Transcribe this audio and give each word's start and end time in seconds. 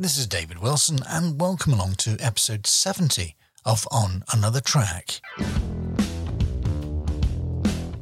This 0.00 0.16
is 0.16 0.28
David 0.28 0.60
Wilson, 0.60 1.00
and 1.08 1.40
welcome 1.40 1.72
along 1.72 1.94
to 1.94 2.16
episode 2.20 2.68
70 2.68 3.34
of 3.64 3.84
On 3.90 4.22
Another 4.32 4.60
Track. 4.60 5.20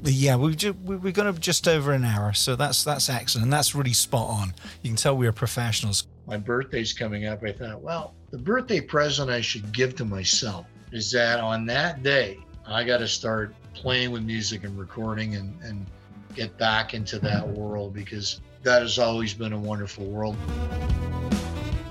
Yeah, 0.02 0.36
we've 0.36 0.58
just, 0.58 0.76
we're 0.80 1.10
going 1.10 1.32
to 1.32 1.40
just 1.40 1.66
over 1.66 1.92
an 1.92 2.04
hour, 2.04 2.34
so 2.34 2.54
that's 2.54 2.84
that's 2.84 3.08
excellent, 3.08 3.44
and 3.44 3.52
that's 3.52 3.74
really 3.74 3.94
spot 3.94 4.28
on. 4.28 4.52
You 4.82 4.90
can 4.90 4.96
tell 4.96 5.16
we 5.16 5.26
are 5.26 5.32
professionals. 5.32 6.06
My 6.26 6.36
birthday's 6.36 6.92
coming 6.92 7.24
up. 7.24 7.42
I 7.42 7.52
thought, 7.52 7.80
well, 7.80 8.12
the 8.30 8.36
birthday 8.36 8.82
present 8.82 9.30
I 9.30 9.40
should 9.40 9.72
give 9.72 9.96
to 9.96 10.04
myself 10.04 10.66
is 10.92 11.10
that 11.12 11.40
on 11.40 11.64
that 11.64 12.02
day 12.02 12.36
I 12.66 12.84
got 12.84 12.98
to 12.98 13.08
start 13.08 13.54
playing 13.72 14.10
with 14.10 14.22
music 14.22 14.64
and 14.64 14.78
recording 14.78 15.36
and 15.36 15.58
and 15.62 15.86
get 16.34 16.58
back 16.58 16.92
into 16.92 17.18
that 17.20 17.48
world 17.48 17.94
because 17.94 18.42
that 18.64 18.82
has 18.82 18.98
always 18.98 19.32
been 19.32 19.54
a 19.54 19.58
wonderful 19.58 20.04
world. 20.04 20.36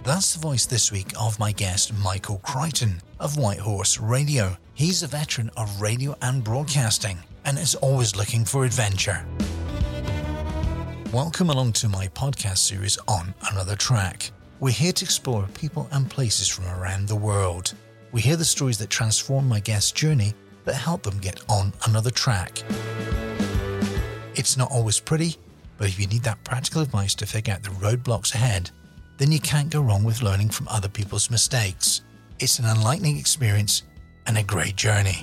That's 0.06 0.36
the 0.36 0.40
voice 0.40 0.68
this 0.68 0.92
week 0.92 1.14
of 1.20 1.40
my 1.40 1.52
guest, 1.52 1.92
Michael 1.92 2.38
Crichton 2.44 3.02
of 3.20 3.40
Whitehorse 3.40 4.00
Radio. 4.00 4.56
He's 4.76 5.02
a 5.02 5.08
veteran 5.08 5.50
of 5.58 5.82
radio 5.82 6.16
and 6.22 6.44
broadcasting 6.44 7.18
and 7.44 7.58
is 7.58 7.74
always 7.74 8.16
looking 8.16 8.46
for 8.46 8.66
adventure. 8.66 9.26
Welcome 11.12 11.50
along 11.50 11.74
to 11.74 11.90
my 11.90 12.08
podcast 12.10 12.60
series 12.60 13.00
on 13.08 13.34
Another 13.52 13.76
Track. 13.76 14.30
We're 14.60 14.70
here 14.70 14.92
to 14.92 15.04
explore 15.04 15.48
people 15.56 15.90
and 15.92 16.08
places 16.08 16.48
from 16.48 16.68
around 16.68 17.08
the 17.08 17.16
world. 17.16 17.74
We 18.12 18.22
hear 18.22 18.36
the 18.36 18.46
stories 18.46 18.78
that 18.78 18.92
transform 18.92 19.50
my 19.50 19.60
guest's 19.60 19.92
journey 19.92 20.36
that 20.66 20.76
help 20.76 21.02
them 21.02 21.18
get 21.18 21.44
on 21.50 21.74
another 21.88 22.12
track. 22.12 22.62
It's 24.36 24.56
not 24.56 24.70
always 24.70 25.00
pretty, 25.00 25.38
but 25.80 25.88
if 25.88 26.00
you 26.00 26.06
need 26.06 26.22
that 26.26 26.44
practical 26.44 26.84
advice 26.84 27.16
to 27.16 27.26
figure 27.26 27.56
out 27.56 27.64
the 27.64 27.70
roadblocks 27.70 28.36
ahead, 28.36 28.70
then 29.18 29.32
you 29.32 29.40
can't 29.40 29.70
go 29.70 29.82
wrong 29.82 30.04
with 30.04 30.22
learning 30.22 30.50
from 30.50 30.68
other 30.68 30.90
people's 30.90 31.32
mistakes. 31.32 32.02
It's 32.40 32.60
an 32.60 32.66
enlightening 32.66 33.18
experience 33.18 33.84
and 34.28 34.38
a 34.38 34.44
great 34.44 34.76
journey. 34.76 35.20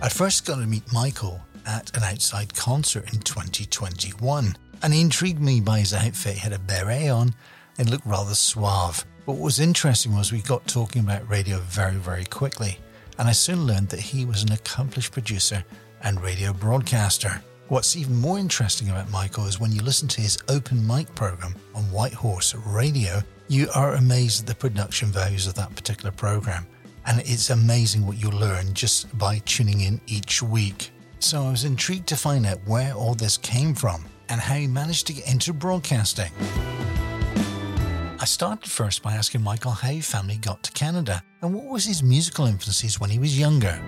I 0.00 0.08
first 0.08 0.46
got 0.46 0.56
to 0.56 0.66
meet 0.66 0.92
Michael 0.92 1.40
at 1.66 1.96
an 1.96 2.02
outside 2.02 2.54
concert 2.54 3.12
in 3.12 3.20
2021, 3.20 4.56
and 4.82 4.94
he 4.94 5.00
intrigued 5.00 5.40
me 5.40 5.60
by 5.60 5.80
his 5.80 5.94
outfit. 5.94 6.34
He 6.34 6.40
had 6.40 6.52
a 6.52 6.58
beret 6.58 7.08
on 7.08 7.34
and 7.78 7.90
looked 7.90 8.06
rather 8.06 8.34
suave. 8.34 9.04
But 9.26 9.32
what 9.32 9.42
was 9.42 9.60
interesting 9.60 10.14
was 10.14 10.30
we 10.30 10.42
got 10.42 10.66
talking 10.66 11.02
about 11.02 11.28
radio 11.28 11.58
very, 11.60 11.96
very 11.96 12.24
quickly, 12.24 12.78
and 13.18 13.28
I 13.28 13.32
soon 13.32 13.66
learned 13.66 13.88
that 13.88 14.00
he 14.00 14.24
was 14.24 14.42
an 14.42 14.52
accomplished 14.52 15.12
producer 15.12 15.64
and 16.02 16.20
radio 16.20 16.52
broadcaster. 16.52 17.42
What's 17.68 17.96
even 17.96 18.16
more 18.16 18.38
interesting 18.38 18.90
about 18.90 19.10
Michael 19.10 19.46
is 19.46 19.58
when 19.58 19.72
you 19.72 19.80
listen 19.80 20.06
to 20.08 20.20
his 20.20 20.36
open 20.48 20.86
mic 20.86 21.12
program 21.14 21.54
on 21.74 21.84
Whitehorse 21.84 22.54
Radio, 22.54 23.22
you 23.48 23.70
are 23.74 23.94
amazed 23.94 24.42
at 24.42 24.46
the 24.46 24.54
production 24.54 25.08
values 25.08 25.46
of 25.46 25.54
that 25.54 25.74
particular 25.74 26.10
program. 26.10 26.66
And 27.06 27.20
it's 27.20 27.48
amazing 27.48 28.06
what 28.06 28.20
you 28.20 28.30
learn 28.30 28.74
just 28.74 29.16
by 29.16 29.38
tuning 29.46 29.80
in 29.80 29.98
each 30.06 30.42
week. 30.42 30.90
So 31.20 31.42
I 31.42 31.50
was 31.50 31.64
intrigued 31.64 32.06
to 32.08 32.16
find 32.16 32.44
out 32.44 32.58
where 32.66 32.92
all 32.92 33.14
this 33.14 33.38
came 33.38 33.74
from 33.74 34.04
and 34.28 34.42
how 34.42 34.56
he 34.56 34.66
managed 34.66 35.06
to 35.06 35.14
get 35.14 35.32
into 35.32 35.54
broadcasting. 35.54 36.32
I 38.20 38.26
started 38.26 38.70
first 38.70 39.02
by 39.02 39.14
asking 39.14 39.40
Michael 39.40 39.70
how 39.70 39.88
his 39.88 40.06
family 40.06 40.36
got 40.36 40.62
to 40.64 40.72
Canada 40.72 41.22
and 41.40 41.54
what 41.54 41.64
was 41.64 41.86
his 41.86 42.02
musical 42.02 42.44
influences 42.44 43.00
when 43.00 43.08
he 43.08 43.18
was 43.18 43.38
younger. 43.38 43.80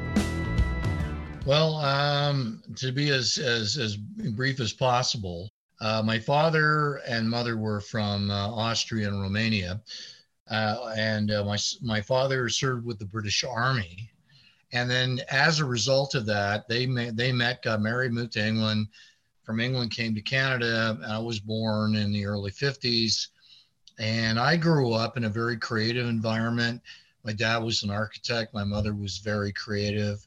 Well, 1.45 1.77
um, 1.77 2.56
to 2.77 2.93
be 2.93 3.11
as, 3.11 3.39
as, 3.39 3.77
as 3.77 3.97
brief 3.97 4.61
as 4.61 4.73
possible, 4.73 5.51
uh, 5.81 6.03
my 6.05 6.19
father 6.19 7.01
and 7.07 7.29
mother 7.29 7.57
were 7.57 7.81
from 7.81 8.31
uh, 8.31 8.49
Austria 8.49 9.09
and 9.09 9.21
Romania. 9.21 9.81
Uh, 10.49 10.93
and 10.97 11.31
uh, 11.33 11.45
my, 11.45 11.59
my 11.83 12.01
father 12.01 12.49
served 12.49 12.87
with 12.87 12.99
the 12.99 13.05
British 13.05 13.45
Army. 13.45 14.11
And 14.73 14.91
then 14.91 15.21
as 15.31 15.59
a 15.59 15.65
result 15.65 16.15
of 16.15 16.27
that, 16.27 16.69
they, 16.69 16.87
met, 16.87 17.17
they 17.17 17.33
met, 17.33 17.63
got 17.63 17.81
married, 17.81 18.13
moved 18.13 18.33
to 18.33 18.47
England. 18.47 18.89
From 19.43 19.61
England, 19.61 19.93
came 19.93 20.15
to 20.15 20.21
Canada. 20.21 20.99
I 21.07 21.19
was 21.19 21.39
born 21.39 21.95
in 21.95 22.13
the 22.13 22.27
early 22.27 22.51
50s. 22.51 23.29
And 23.99 24.39
I 24.39 24.57
grew 24.57 24.93
up 24.93 25.17
in 25.17 25.25
a 25.25 25.29
very 25.29 25.57
creative 25.57 26.07
environment. 26.07 26.83
My 27.25 27.33
dad 27.33 27.59
was 27.59 27.83
an 27.83 27.91
architect, 27.91 28.55
my 28.55 28.65
mother 28.65 28.95
was 28.95 29.19
very 29.19 29.53
creative 29.53 30.26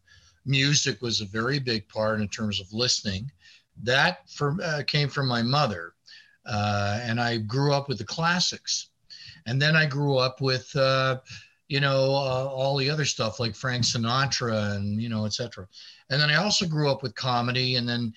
music 0.49 1.01
was 1.01 1.21
a 1.21 1.25
very 1.25 1.59
big 1.59 1.87
part 1.87 2.19
in 2.19 2.27
terms 2.27 2.59
of 2.59 2.73
listening. 2.73 3.31
That 3.83 4.21
uh, 4.41 4.83
came 4.85 5.07
from 5.07 5.27
my 5.27 5.41
mother. 5.41 5.93
Uh, 6.45 6.99
and 7.03 7.21
I 7.21 7.37
grew 7.37 7.71
up 7.71 7.87
with 7.87 7.99
the 7.99 8.03
classics. 8.03 8.89
And 9.45 9.61
then 9.61 9.75
I 9.75 9.85
grew 9.85 10.17
up 10.17 10.41
with, 10.41 10.75
uh, 10.75 11.19
you 11.67 11.79
know, 11.79 12.05
uh, 12.15 12.49
all 12.51 12.75
the 12.75 12.89
other 12.89 13.05
stuff 13.05 13.39
like 13.39 13.55
Frank 13.55 13.83
Sinatra 13.83 14.75
and, 14.75 15.01
you 15.01 15.07
know, 15.07 15.25
etc. 15.25 15.67
And 16.09 16.19
then 16.19 16.29
I 16.29 16.35
also 16.35 16.65
grew 16.65 16.89
up 16.89 17.03
with 17.03 17.15
comedy. 17.15 17.75
And 17.75 17.87
then 17.87 18.13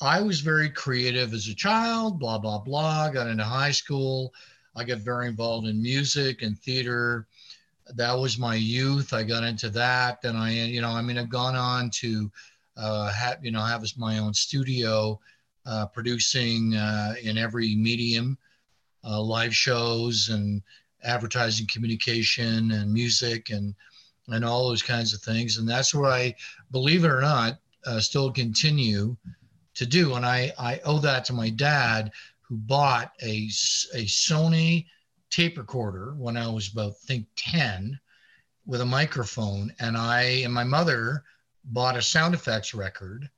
I 0.00 0.22
was 0.22 0.40
very 0.40 0.70
creative 0.70 1.32
as 1.34 1.46
a 1.48 1.54
child, 1.54 2.18
blah, 2.18 2.38
blah, 2.38 2.58
blah. 2.58 3.10
Got 3.10 3.28
into 3.28 3.44
high 3.44 3.70
school. 3.70 4.32
I 4.74 4.84
got 4.84 4.98
very 4.98 5.28
involved 5.28 5.68
in 5.68 5.80
music 5.80 6.42
and 6.42 6.58
theater 6.58 7.28
that 7.94 8.12
was 8.12 8.38
my 8.38 8.54
youth. 8.54 9.12
I 9.12 9.22
got 9.22 9.44
into 9.44 9.68
that. 9.70 10.22
Then 10.22 10.36
I, 10.36 10.52
you 10.52 10.80
know, 10.80 10.90
I 10.90 11.02
mean, 11.02 11.18
I've 11.18 11.28
gone 11.28 11.56
on 11.56 11.90
to 11.96 12.30
uh, 12.76 13.12
have, 13.12 13.44
you 13.44 13.50
know, 13.50 13.62
have 13.62 13.84
my 13.96 14.18
own 14.18 14.34
studio, 14.34 15.20
uh, 15.66 15.86
producing 15.86 16.74
uh, 16.74 17.14
in 17.22 17.38
every 17.38 17.74
medium, 17.74 18.38
uh, 19.04 19.20
live 19.20 19.54
shows 19.54 20.28
and 20.28 20.62
advertising, 21.02 21.66
communication, 21.70 22.72
and 22.72 22.92
music, 22.92 23.50
and 23.50 23.74
and 24.28 24.44
all 24.44 24.68
those 24.68 24.82
kinds 24.82 25.12
of 25.12 25.20
things. 25.20 25.58
And 25.58 25.68
that's 25.68 25.94
where 25.94 26.10
I, 26.10 26.34
believe 26.70 27.04
it 27.04 27.10
or 27.10 27.20
not, 27.20 27.58
uh, 27.84 28.00
still 28.00 28.32
continue 28.32 29.16
to 29.74 29.86
do. 29.86 30.14
And 30.14 30.24
I 30.24 30.52
I 30.58 30.80
owe 30.84 30.98
that 30.98 31.24
to 31.26 31.32
my 31.32 31.50
dad, 31.50 32.12
who 32.40 32.56
bought 32.56 33.12
a 33.22 33.48
a 33.94 34.04
Sony 34.06 34.86
tape 35.34 35.58
recorder 35.58 36.14
when 36.16 36.36
I 36.36 36.48
was 36.48 36.70
about, 36.72 36.96
think, 36.98 37.26
10 37.36 37.98
with 38.66 38.80
a 38.80 38.86
microphone. 38.86 39.72
And 39.80 39.96
I 39.96 40.22
and 40.44 40.54
my 40.54 40.64
mother 40.64 41.24
bought 41.64 41.96
a 41.96 42.02
sound 42.02 42.34
effects 42.34 42.74
record 42.74 43.28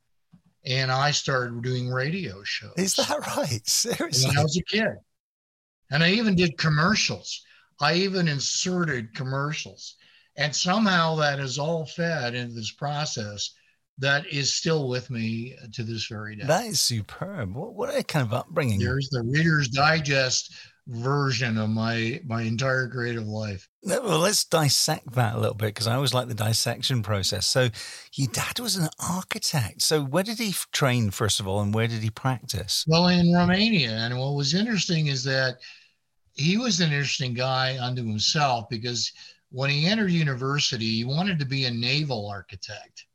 and 0.66 0.90
I 0.90 1.12
started 1.12 1.62
doing 1.62 1.88
radio 1.88 2.42
shows. 2.42 2.74
Is 2.76 2.96
that 2.96 3.18
right? 3.36 3.66
Seriously? 3.68 4.28
When 4.28 4.38
I 4.38 4.42
was 4.42 4.56
a 4.56 4.64
kid. 4.64 4.96
And 5.90 6.02
I 6.02 6.10
even 6.10 6.34
did 6.34 6.58
commercials. 6.58 7.44
I 7.80 7.94
even 7.94 8.26
inserted 8.26 9.14
commercials. 9.14 9.96
And 10.36 10.54
somehow 10.54 11.16
that 11.16 11.38
is 11.38 11.58
all 11.58 11.86
fed 11.86 12.34
into 12.34 12.54
this 12.54 12.72
process 12.72 13.54
that 13.98 14.26
is 14.26 14.52
still 14.52 14.88
with 14.88 15.08
me 15.08 15.56
to 15.72 15.82
this 15.82 16.06
very 16.06 16.36
day. 16.36 16.44
That 16.44 16.66
is 16.66 16.80
superb. 16.80 17.54
What, 17.54 17.74
what 17.74 17.96
a 17.96 18.02
kind 18.02 18.26
of 18.26 18.34
upbringing. 18.34 18.78
There's 18.78 19.08
the 19.10 19.22
Reader's 19.22 19.68
Digest 19.68 20.52
version 20.88 21.58
of 21.58 21.68
my 21.68 22.20
my 22.26 22.42
entire 22.42 22.88
creative 22.88 23.26
life. 23.26 23.68
Well, 23.82 24.20
let's 24.20 24.44
dissect 24.44 25.12
that 25.14 25.34
a 25.34 25.38
little 25.38 25.54
bit 25.54 25.66
because 25.68 25.86
I 25.86 25.94
always 25.94 26.14
like 26.14 26.28
the 26.28 26.34
dissection 26.34 27.02
process. 27.02 27.46
So, 27.46 27.68
your 28.12 28.28
dad 28.32 28.60
was 28.60 28.76
an 28.76 28.88
architect. 29.00 29.82
So, 29.82 30.04
where 30.04 30.22
did 30.22 30.38
he 30.38 30.54
train 30.72 31.10
first 31.10 31.40
of 31.40 31.48
all, 31.48 31.60
and 31.60 31.74
where 31.74 31.88
did 31.88 32.02
he 32.02 32.10
practice? 32.10 32.84
Well, 32.86 33.08
in 33.08 33.32
Romania. 33.32 33.90
And 33.90 34.18
what 34.18 34.34
was 34.34 34.54
interesting 34.54 35.08
is 35.08 35.24
that 35.24 35.56
he 36.34 36.58
was 36.58 36.80
an 36.80 36.92
interesting 36.92 37.34
guy 37.34 37.78
unto 37.80 38.06
himself 38.06 38.68
because 38.68 39.12
when 39.50 39.70
he 39.70 39.86
entered 39.86 40.10
university, 40.10 40.96
he 40.96 41.04
wanted 41.04 41.38
to 41.38 41.46
be 41.46 41.64
a 41.64 41.70
naval 41.70 42.28
architect. 42.28 43.06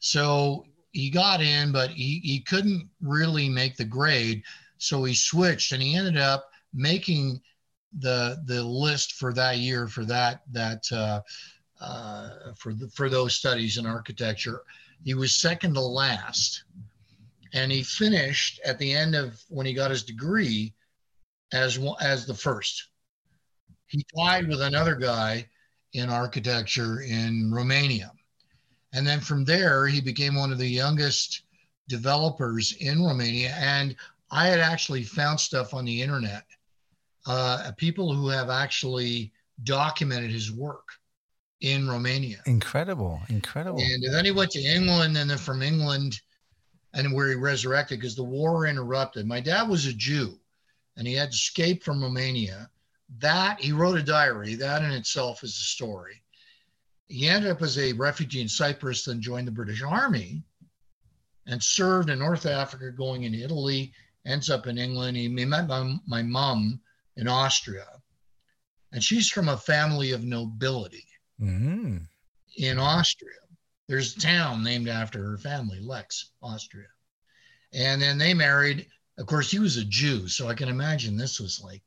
So 0.00 0.66
he 0.92 1.10
got 1.10 1.40
in, 1.40 1.72
but 1.72 1.90
he, 1.90 2.20
he 2.22 2.40
couldn't 2.40 2.88
really 3.00 3.48
make 3.48 3.76
the 3.76 3.84
grade. 3.84 4.42
So 4.76 5.02
he 5.04 5.14
switched 5.14 5.72
and 5.72 5.82
he 5.82 5.96
ended 5.96 6.18
up 6.18 6.47
making 6.72 7.40
the 7.98 8.42
the 8.46 8.62
list 8.62 9.12
for 9.12 9.32
that 9.32 9.58
year 9.58 9.88
for 9.88 10.04
that 10.04 10.42
that 10.52 10.84
uh, 10.92 11.20
uh, 11.80 12.30
for 12.56 12.74
the, 12.74 12.88
for 12.88 13.08
those 13.08 13.34
studies 13.34 13.78
in 13.78 13.86
architecture. 13.86 14.62
He 15.04 15.14
was 15.14 15.36
second 15.36 15.74
to 15.74 15.80
last, 15.80 16.64
and 17.52 17.70
he 17.70 17.82
finished 17.82 18.60
at 18.64 18.78
the 18.78 18.92
end 18.92 19.14
of 19.14 19.40
when 19.48 19.64
he 19.64 19.72
got 19.72 19.90
his 19.90 20.02
degree 20.02 20.74
as 21.52 21.78
as 22.00 22.26
the 22.26 22.34
first. 22.34 22.88
He 23.86 24.04
tied 24.16 24.48
with 24.48 24.60
another 24.60 24.96
guy 24.96 25.48
in 25.94 26.10
architecture 26.10 27.00
in 27.00 27.50
Romania, 27.52 28.12
and 28.92 29.06
then 29.06 29.20
from 29.20 29.44
there 29.44 29.86
he 29.86 30.00
became 30.00 30.34
one 30.34 30.52
of 30.52 30.58
the 30.58 30.68
youngest 30.68 31.42
developers 31.88 32.72
in 32.72 33.02
Romania. 33.02 33.54
And 33.56 33.96
I 34.30 34.48
had 34.48 34.60
actually 34.60 35.04
found 35.04 35.40
stuff 35.40 35.72
on 35.72 35.86
the 35.86 36.02
internet 36.02 36.44
uh, 37.28 37.70
people 37.76 38.12
who 38.12 38.28
have 38.28 38.48
actually 38.48 39.32
documented 39.62 40.30
his 40.30 40.50
work 40.50 40.88
in 41.60 41.88
Romania. 41.88 42.40
Incredible, 42.46 43.20
incredible. 43.28 43.80
And 43.80 44.02
then 44.14 44.24
he 44.24 44.30
went 44.30 44.50
to 44.52 44.60
England, 44.60 45.16
and 45.16 45.28
then 45.28 45.38
from 45.38 45.62
England, 45.62 46.20
and 46.94 47.12
where 47.12 47.28
he 47.28 47.34
resurrected 47.34 48.00
because 48.00 48.16
the 48.16 48.24
war 48.24 48.66
interrupted. 48.66 49.26
My 49.26 49.40
dad 49.40 49.68
was 49.68 49.86
a 49.86 49.92
Jew, 49.92 50.38
and 50.96 51.06
he 51.06 51.14
had 51.14 51.28
escaped 51.28 51.84
from 51.84 52.02
Romania 52.02 52.70
that 53.18 53.60
he 53.60 53.72
wrote 53.72 53.98
a 53.98 54.02
diary. 54.02 54.54
That 54.54 54.82
in 54.82 54.90
itself 54.90 55.44
is 55.44 55.50
a 55.50 55.64
story. 55.64 56.22
He 57.08 57.28
ended 57.28 57.50
up 57.50 57.62
as 57.62 57.78
a 57.78 57.92
refugee 57.92 58.40
in 58.40 58.48
Cyprus, 58.48 59.04
then 59.04 59.20
joined 59.20 59.46
the 59.46 59.52
British 59.52 59.82
Army 59.82 60.42
and 61.46 61.62
served 61.62 62.10
in 62.10 62.18
North 62.18 62.46
Africa, 62.46 62.90
going 62.90 63.24
in 63.24 63.34
Italy, 63.34 63.92
ends 64.26 64.50
up 64.50 64.66
in 64.66 64.76
England. 64.76 65.16
He 65.16 65.28
met 65.28 65.66
my, 65.66 65.96
my 66.06 66.22
mom 66.22 66.80
in 67.18 67.28
Austria, 67.28 67.86
and 68.92 69.02
she's 69.02 69.28
from 69.28 69.48
a 69.48 69.56
family 69.56 70.12
of 70.12 70.24
nobility 70.24 71.04
mm-hmm. 71.40 71.98
in 72.56 72.78
Austria. 72.78 73.32
There's 73.88 74.16
a 74.16 74.20
town 74.20 74.62
named 74.62 74.88
after 74.88 75.22
her 75.22 75.36
family, 75.36 75.80
Lex, 75.80 76.30
Austria. 76.42 76.86
And 77.74 78.00
then 78.00 78.16
they 78.16 78.32
married. 78.32 78.86
Of 79.18 79.26
course, 79.26 79.50
he 79.50 79.58
was 79.58 79.76
a 79.76 79.84
Jew, 79.84 80.28
so 80.28 80.48
I 80.48 80.54
can 80.54 80.68
imagine 80.68 81.16
this 81.16 81.40
was 81.40 81.60
like 81.62 81.82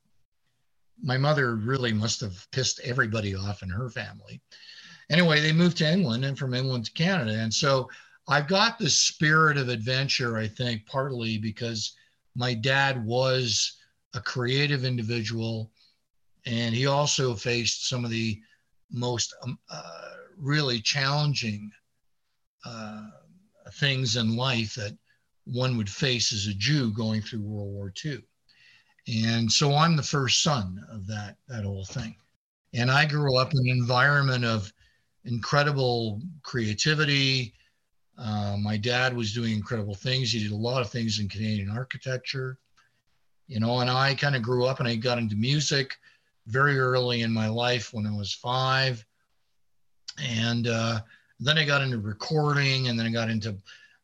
my 1.02 1.18
mother 1.18 1.56
really 1.56 1.94
must 1.94 2.20
have 2.22 2.46
pissed 2.52 2.80
everybody 2.84 3.34
off 3.34 3.64
in 3.64 3.70
her 3.70 3.90
family. 3.90 4.42
Anyway, 5.10 5.40
they 5.40 5.54
moved 5.54 5.78
to 5.78 5.92
England 5.92 6.26
and 6.26 6.38
from 6.38 6.54
England 6.54 6.86
to 6.86 6.92
Canada. 6.92 7.32
And 7.32 7.54
so 7.54 7.90
I've 8.28 8.48
got 8.48 8.78
the 8.78 8.90
spirit 8.90 9.58
of 9.58 9.70
adventure, 9.70 10.38
I 10.38 10.48
think, 10.48 10.86
partly 10.86 11.38
because 11.38 11.96
my 12.36 12.54
dad 12.54 13.04
was 13.04 13.78
a 14.14 14.22
creative 14.22 14.86
individual 14.86 15.72
and 16.46 16.74
he 16.74 16.88
also 16.88 17.36
faced 17.36 17.88
some 17.88 18.04
of 18.04 18.12
the 18.12 18.40
most 18.92 19.34
um, 19.44 19.60
uh, 19.70 20.10
really 20.38 20.80
challenging 20.80 21.72
uh, 22.66 23.08
things 23.74 24.16
in 24.16 24.36
life 24.36 24.76
that 24.76 24.98
one 25.46 25.78
would 25.78 25.90
face 25.90 26.34
as 26.34 26.48
a 26.48 26.54
Jew 26.54 26.92
going 26.92 27.22
through 27.22 27.42
World 27.42 27.74
War 27.74 27.94
II. 28.04 28.22
And 29.08 29.52
so 29.52 29.74
I'm 29.74 29.96
the 29.96 30.04
first 30.04 30.44
son 30.44 30.84
of 30.90 31.08
that, 31.08 31.38
that 31.48 31.64
whole 31.64 31.86
thing. 31.86 32.16
And 32.74 32.90
I 32.90 33.06
grew 33.06 33.38
up 33.38 33.54
in 33.54 33.60
an 33.60 33.70
environment 33.70 34.46
of 34.46 34.72
incredible 35.26 36.22
creativity. 36.44 37.54
Uh, 38.18 38.56
my 38.60 38.78
dad 38.78 39.16
was 39.16 39.34
doing 39.34 39.54
incredible 39.54 39.96
things. 39.96 40.32
He 40.32 40.42
did 40.42 40.52
a 40.52 40.56
lot 40.56 40.82
of 40.82 40.90
things 40.90 41.20
in 41.20 41.28
Canadian 41.28 41.70
architecture, 41.70 42.60
you 43.52 43.60
know, 43.60 43.80
and 43.80 43.90
I 43.90 44.16
kind 44.16 44.36
of 44.36 44.42
grew 44.42 44.66
up 44.66 44.80
and 44.80 44.88
I 44.88 44.96
got 44.96 45.18
into 45.18 45.36
music 45.36 45.98
very 46.48 46.80
early 46.80 47.22
in 47.22 47.32
my 47.32 47.48
life 47.48 47.94
when 47.94 48.08
I 48.08 48.16
was 48.16 48.34
five. 48.34 49.06
And 50.24 50.68
uh, 50.68 51.02
then 51.40 51.58
I 51.58 51.66
got 51.66 51.82
into 51.82 52.00
recording 52.00 52.88
and 52.88 52.98
then 52.98 53.06
I 53.06 53.12
got 53.12 53.30
into 53.30 53.56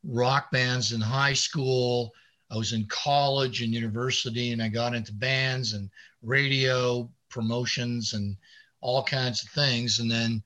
rock 0.04 0.52
bands 0.52 0.92
in 0.92 1.02
high 1.02 1.34
school 1.34 2.14
I 2.50 2.56
was 2.56 2.74
in 2.74 2.86
college 2.86 3.62
and 3.62 3.74
university, 3.74 4.52
and 4.52 4.62
I 4.62 4.70
got 4.70 4.96
into 4.96 5.14
bands 5.14 5.74
and 5.74 5.90
radio 6.22 7.10
promotions 7.30 8.14
and 8.14 8.38
all 8.82 9.04
kinds 9.04 9.44
of 9.44 9.50
things. 9.50 10.00
And 10.00 10.10
then, 10.10 10.42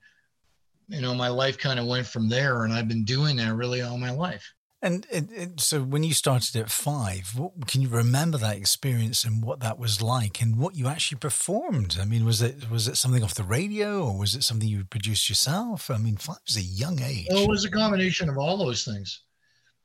you 0.88 1.00
know, 1.00 1.14
my 1.14 1.28
life 1.28 1.58
kind 1.58 1.78
of 1.78 1.86
went 1.86 2.06
from 2.06 2.28
there, 2.28 2.64
and 2.64 2.72
I've 2.72 2.88
been 2.88 3.04
doing 3.04 3.36
that 3.36 3.54
really 3.54 3.82
all 3.82 3.98
my 3.98 4.10
life. 4.10 4.52
And 4.84 5.06
it, 5.10 5.30
it, 5.30 5.60
so, 5.60 5.80
when 5.80 6.02
you 6.02 6.12
started 6.12 6.56
at 6.56 6.68
five, 6.68 7.34
what, 7.36 7.68
can 7.68 7.82
you 7.82 7.88
remember 7.88 8.36
that 8.38 8.56
experience 8.56 9.22
and 9.22 9.40
what 9.40 9.60
that 9.60 9.78
was 9.78 10.02
like, 10.02 10.42
and 10.42 10.58
what 10.58 10.74
you 10.74 10.88
actually 10.88 11.18
performed? 11.18 11.98
I 12.00 12.04
mean, 12.04 12.24
was 12.24 12.42
it 12.42 12.68
was 12.68 12.88
it 12.88 12.96
something 12.96 13.22
off 13.22 13.34
the 13.34 13.44
radio, 13.44 14.04
or 14.04 14.18
was 14.18 14.34
it 14.34 14.42
something 14.42 14.68
you 14.68 14.84
produced 14.84 15.28
yourself? 15.28 15.88
I 15.88 15.98
mean, 15.98 16.16
five 16.16 16.38
was 16.44 16.56
a 16.56 16.62
young 16.62 17.00
age. 17.00 17.28
Well, 17.30 17.44
it 17.44 17.48
was 17.48 17.64
a 17.64 17.70
combination 17.70 18.28
of 18.28 18.38
all 18.38 18.56
those 18.56 18.84
things. 18.84 19.20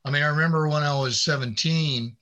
I 0.04 0.10
mean, 0.10 0.24
I 0.24 0.30
remember 0.30 0.68
when 0.68 0.82
I 0.82 0.98
was 1.00 1.22
17, 1.22 2.16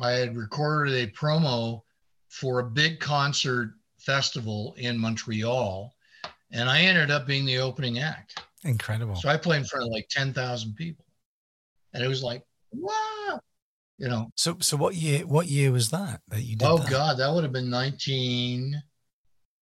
I 0.00 0.10
had 0.12 0.34
recorded 0.34 0.94
a 0.94 1.12
promo 1.12 1.82
for 2.28 2.60
a 2.60 2.64
big 2.64 3.00
concert 3.00 3.74
festival 3.98 4.74
in 4.78 4.96
Montreal, 4.96 5.92
and 6.52 6.70
I 6.70 6.80
ended 6.80 7.10
up 7.10 7.26
being 7.26 7.44
the 7.44 7.58
opening 7.58 7.98
act. 7.98 8.40
Incredible. 8.64 9.16
So 9.16 9.28
I 9.28 9.36
played 9.36 9.58
in 9.58 9.64
front 9.66 9.86
of 9.86 9.92
like 9.92 10.08
10,000 10.08 10.74
people. 10.74 11.04
And 11.94 12.02
it 12.02 12.08
was 12.08 12.22
like, 12.22 12.42
wow. 12.72 13.40
You 13.98 14.08
know. 14.08 14.30
So 14.36 14.56
so 14.60 14.76
what 14.76 14.94
year 14.94 15.26
what 15.26 15.46
year 15.46 15.70
was 15.70 15.90
that 15.90 16.20
that 16.28 16.42
you 16.42 16.56
did? 16.56 16.66
Oh 16.66 16.78
that? 16.78 16.90
God, 16.90 17.18
that 17.18 17.32
would 17.32 17.44
have 17.44 17.52
been 17.52 17.70
19 17.70 18.80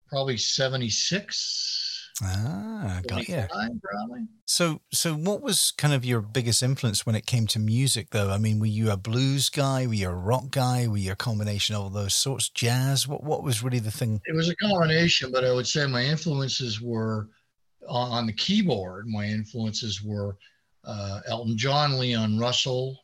probably 0.09 0.37
76 0.37 1.89
Ah, 2.21 3.01
got 3.07 3.27
you. 3.29 3.47
So, 4.45 4.81
so 4.91 5.13
what 5.13 5.41
was 5.41 5.71
kind 5.77 5.93
of 5.93 6.03
your 6.03 6.21
biggest 6.21 6.61
influence 6.61 7.05
when 7.05 7.15
it 7.15 7.25
came 7.25 7.47
to 7.47 7.59
music, 7.59 8.09
though? 8.09 8.29
I 8.29 8.37
mean, 8.37 8.59
were 8.59 8.65
you 8.65 8.91
a 8.91 8.97
blues 8.97 9.49
guy? 9.49 9.87
Were 9.87 9.93
you 9.93 10.09
a 10.09 10.13
rock 10.13 10.51
guy? 10.51 10.87
Were 10.87 10.97
you 10.97 11.13
a 11.13 11.15
combination 11.15 11.75
of 11.75 11.81
all 11.83 11.89
those 11.89 12.13
sorts? 12.13 12.49
Jazz? 12.49 13.07
What 13.07 13.23
What 13.23 13.43
was 13.43 13.63
really 13.63 13.79
the 13.79 13.91
thing? 13.91 14.21
It 14.25 14.35
was 14.35 14.49
a 14.49 14.55
combination, 14.57 15.31
but 15.31 15.45
I 15.45 15.53
would 15.53 15.67
say 15.67 15.85
my 15.87 16.03
influences 16.03 16.81
were 16.81 17.29
on, 17.87 18.11
on 18.11 18.25
the 18.25 18.33
keyboard. 18.33 19.07
My 19.07 19.25
influences 19.25 20.03
were 20.03 20.37
uh, 20.83 21.21
Elton 21.27 21.57
John, 21.57 21.97
Leon 21.97 22.37
Russell, 22.37 22.99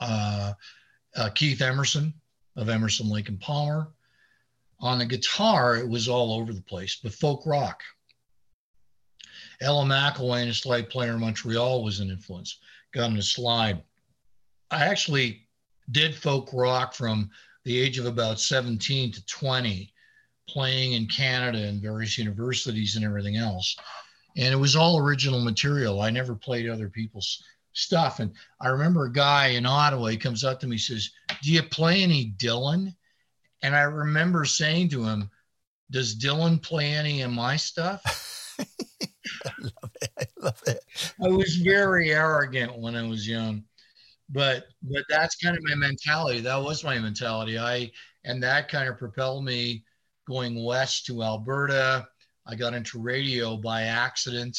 uh, 0.00 0.52
uh, 1.16 1.30
Keith 1.30 1.62
Emerson 1.62 2.12
of 2.56 2.68
Emerson, 2.68 3.08
Lake 3.08 3.28
and 3.28 3.40
Palmer 3.40 3.88
on 4.80 4.98
the 4.98 5.06
guitar, 5.06 5.76
it 5.76 5.88
was 5.88 6.08
all 6.08 6.32
over 6.32 6.52
the 6.52 6.62
place, 6.62 6.98
but 7.02 7.12
folk 7.12 7.44
rock. 7.46 7.82
Ella 9.60 9.84
McElwain, 9.84 10.48
a 10.48 10.54
slide 10.54 10.88
player 10.88 11.12
in 11.12 11.20
Montreal, 11.20 11.84
was 11.84 12.00
an 12.00 12.10
influence. 12.10 12.58
Got 12.92 13.10
in 13.10 13.18
a 13.18 13.22
slide. 13.22 13.82
I 14.70 14.86
actually 14.86 15.46
did 15.90 16.14
folk 16.14 16.48
rock 16.52 16.94
from 16.94 17.30
the 17.64 17.78
age 17.78 17.98
of 17.98 18.06
about 18.06 18.40
17 18.40 19.12
to 19.12 19.26
20, 19.26 19.92
playing 20.48 20.94
in 20.94 21.06
Canada 21.06 21.58
and 21.58 21.82
various 21.82 22.16
universities 22.16 22.96
and 22.96 23.04
everything 23.04 23.36
else. 23.36 23.76
And 24.36 24.52
it 24.52 24.56
was 24.56 24.76
all 24.76 24.98
original 24.98 25.40
material. 25.40 26.00
I 26.00 26.10
never 26.10 26.34
played 26.34 26.68
other 26.68 26.88
people's 26.88 27.42
stuff. 27.72 28.20
And 28.20 28.32
I 28.60 28.68
remember 28.68 29.04
a 29.04 29.12
guy 29.12 29.48
in 29.48 29.66
Ottawa, 29.66 30.06
he 30.06 30.16
comes 30.16 30.44
up 30.44 30.60
to 30.60 30.66
me, 30.66 30.78
says, 30.78 31.10
Do 31.42 31.52
you 31.52 31.62
play 31.62 32.02
any 32.02 32.32
Dylan? 32.36 32.94
And 33.62 33.74
I 33.74 33.82
remember 33.82 34.44
saying 34.44 34.90
to 34.90 35.04
him, 35.04 35.30
Does 35.90 36.16
Dylan 36.16 36.62
play 36.62 36.92
any 36.92 37.22
of 37.22 37.30
my 37.30 37.56
stuff? 37.56 38.56
I 39.44 39.52
love 39.62 39.92
it. 40.00 40.10
I 40.18 40.26
love 40.40 40.62
it. 40.66 40.80
I 41.24 41.28
was 41.28 41.56
very 41.56 42.12
arrogant 42.12 42.76
when 42.78 42.96
I 42.96 43.06
was 43.06 43.26
young. 43.26 43.64
But 44.28 44.66
but 44.82 45.04
that's 45.08 45.36
kind 45.36 45.56
of 45.56 45.62
my 45.64 45.74
mentality. 45.74 46.40
That 46.40 46.62
was 46.62 46.84
my 46.84 46.98
mentality. 46.98 47.58
I 47.58 47.90
and 48.24 48.42
that 48.42 48.68
kind 48.68 48.88
of 48.88 48.98
propelled 48.98 49.44
me 49.44 49.84
going 50.28 50.64
west 50.64 51.06
to 51.06 51.22
Alberta. 51.22 52.06
I 52.50 52.56
got 52.56 52.74
into 52.74 52.98
radio 52.98 53.56
by 53.56 53.82
accident. 53.82 54.58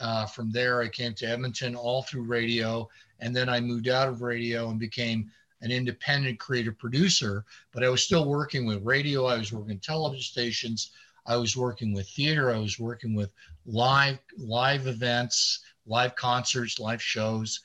Uh, 0.00 0.26
from 0.26 0.50
there, 0.50 0.82
I 0.82 0.88
came 0.88 1.14
to 1.14 1.26
Edmonton 1.26 1.76
all 1.76 2.02
through 2.02 2.24
radio. 2.24 2.88
And 3.20 3.34
then 3.34 3.48
I 3.48 3.60
moved 3.60 3.88
out 3.88 4.08
of 4.08 4.22
radio 4.22 4.68
and 4.70 4.78
became 4.78 5.30
an 5.62 5.70
independent 5.70 6.38
creative 6.38 6.78
producer, 6.78 7.44
but 7.72 7.82
I 7.82 7.88
was 7.88 8.02
still 8.02 8.28
working 8.28 8.66
with 8.66 8.84
radio. 8.84 9.26
I 9.26 9.38
was 9.38 9.52
working 9.52 9.78
television 9.78 10.22
stations. 10.22 10.90
I 11.26 11.36
was 11.36 11.56
working 11.56 11.94
with 11.94 12.08
theater. 12.08 12.52
I 12.52 12.58
was 12.58 12.78
working 12.78 13.14
with 13.14 13.32
live 13.64 14.18
live 14.36 14.86
events, 14.86 15.60
live 15.86 16.14
concerts, 16.14 16.78
live 16.78 17.02
shows, 17.02 17.60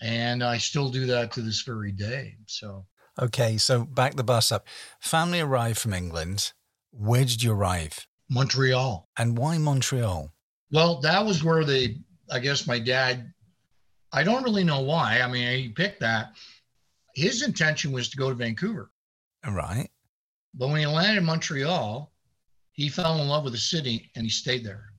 and 0.00 0.42
I 0.42 0.58
still 0.58 0.88
do 0.88 1.06
that 1.06 1.32
to 1.32 1.42
this 1.42 1.62
very 1.62 1.92
day. 1.92 2.36
So 2.46 2.86
okay, 3.20 3.58
so 3.58 3.84
back 3.84 4.14
the 4.14 4.24
bus 4.24 4.52
up. 4.52 4.66
Family 5.00 5.40
arrived 5.40 5.78
from 5.78 5.94
England. 5.94 6.52
Where 6.90 7.24
did 7.24 7.42
you 7.42 7.52
arrive? 7.52 8.06
Montreal. 8.28 9.08
And 9.18 9.36
why 9.36 9.58
Montreal? 9.58 10.32
Well, 10.70 11.00
that 11.00 11.24
was 11.24 11.44
where 11.44 11.64
they. 11.64 11.98
I 12.30 12.40
guess 12.40 12.66
my 12.66 12.78
dad. 12.78 13.32
I 14.12 14.22
don't 14.22 14.42
really 14.42 14.64
know 14.64 14.80
why. 14.80 15.20
I 15.20 15.30
mean, 15.30 15.58
he 15.58 15.68
picked 15.68 16.00
that 16.00 16.32
his 17.16 17.42
intention 17.42 17.92
was 17.92 18.10
to 18.10 18.16
go 18.16 18.28
to 18.28 18.34
Vancouver. 18.34 18.90
Right. 19.46 19.88
But 20.54 20.68
when 20.68 20.80
he 20.80 20.86
landed 20.86 21.18
in 21.18 21.24
Montreal, 21.24 22.12
he 22.72 22.88
fell 22.88 23.20
in 23.20 23.28
love 23.28 23.44
with 23.44 23.54
the 23.54 23.58
city 23.58 24.10
and 24.14 24.24
he 24.24 24.30
stayed 24.30 24.64
there. 24.64 24.90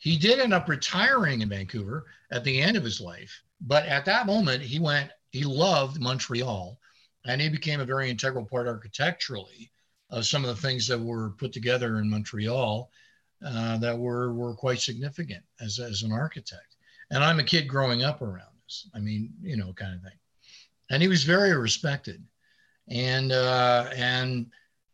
He 0.00 0.18
did 0.18 0.38
end 0.38 0.52
up 0.52 0.68
retiring 0.68 1.40
in 1.40 1.48
Vancouver 1.48 2.04
at 2.30 2.44
the 2.44 2.60
end 2.60 2.76
of 2.76 2.84
his 2.84 3.00
life. 3.00 3.42
But 3.62 3.86
at 3.86 4.04
that 4.04 4.26
moment, 4.26 4.62
he 4.62 4.78
went, 4.78 5.10
he 5.30 5.44
loved 5.44 6.00
Montreal 6.00 6.78
and 7.24 7.40
he 7.40 7.48
became 7.48 7.80
a 7.80 7.86
very 7.86 8.10
integral 8.10 8.44
part 8.44 8.66
architecturally 8.66 9.70
of 10.14 10.26
some 10.26 10.44
of 10.44 10.54
the 10.54 10.62
things 10.62 10.86
that 10.88 10.98
were 10.98 11.30
put 11.30 11.52
together 11.52 11.98
in 11.98 12.08
Montreal 12.08 12.90
uh, 13.44 13.76
that 13.78 13.98
were, 13.98 14.32
were 14.32 14.54
quite 14.54 14.80
significant 14.80 15.42
as, 15.60 15.78
as 15.78 16.02
an 16.02 16.12
architect. 16.12 16.76
And 17.10 17.22
I'm 17.22 17.40
a 17.40 17.44
kid 17.44 17.68
growing 17.68 18.02
up 18.02 18.22
around 18.22 18.54
this. 18.64 18.88
I 18.94 19.00
mean, 19.00 19.32
you 19.42 19.56
know, 19.56 19.72
kind 19.72 19.94
of 19.94 20.02
thing 20.02 20.18
and 20.90 21.02
he 21.02 21.08
was 21.08 21.24
very 21.24 21.56
respected. 21.56 22.22
And 22.88 23.32
uh, 23.32 23.90
and 23.94 24.46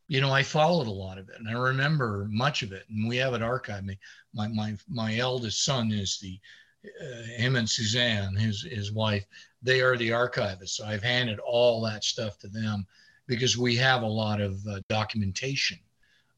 you 0.09 0.21
know, 0.21 0.33
I 0.33 0.43
followed 0.43 0.87
a 0.87 0.93
lot 0.93 1.19
of 1.19 1.29
it, 1.29 1.37
and 1.39 1.49
I 1.49 1.53
remember 1.53 2.27
much 2.31 2.63
of 2.63 2.73
it, 2.73 2.85
and 2.89 3.09
we 3.09 3.17
have 3.17 3.35
it 3.35 3.43
archived. 3.43 3.97
My 4.33 4.49
my 4.49 4.77
my, 4.89 5.17
eldest 5.19 5.65
son 5.65 5.91
is 5.91 6.19
the 6.19 6.39
uh, 6.85 7.23
him 7.37 7.57
and 7.57 7.69
Suzanne, 7.69 8.37
his 8.37 8.63
his 8.63 8.93
wife. 8.93 9.27
They 9.63 9.81
are 9.81 9.97
the 9.97 10.11
archivists. 10.11 10.71
So 10.71 10.87
I've 10.87 11.03
handed 11.03 11.39
all 11.41 11.83
that 11.83 12.05
stuff 12.05 12.39
to 12.39 12.49
them 12.49 12.87
because 13.31 13.57
we 13.57 13.77
have 13.77 14.03
a 14.03 14.07
lot 14.07 14.41
of 14.41 14.59
uh, 14.67 14.81
documentation 14.89 15.79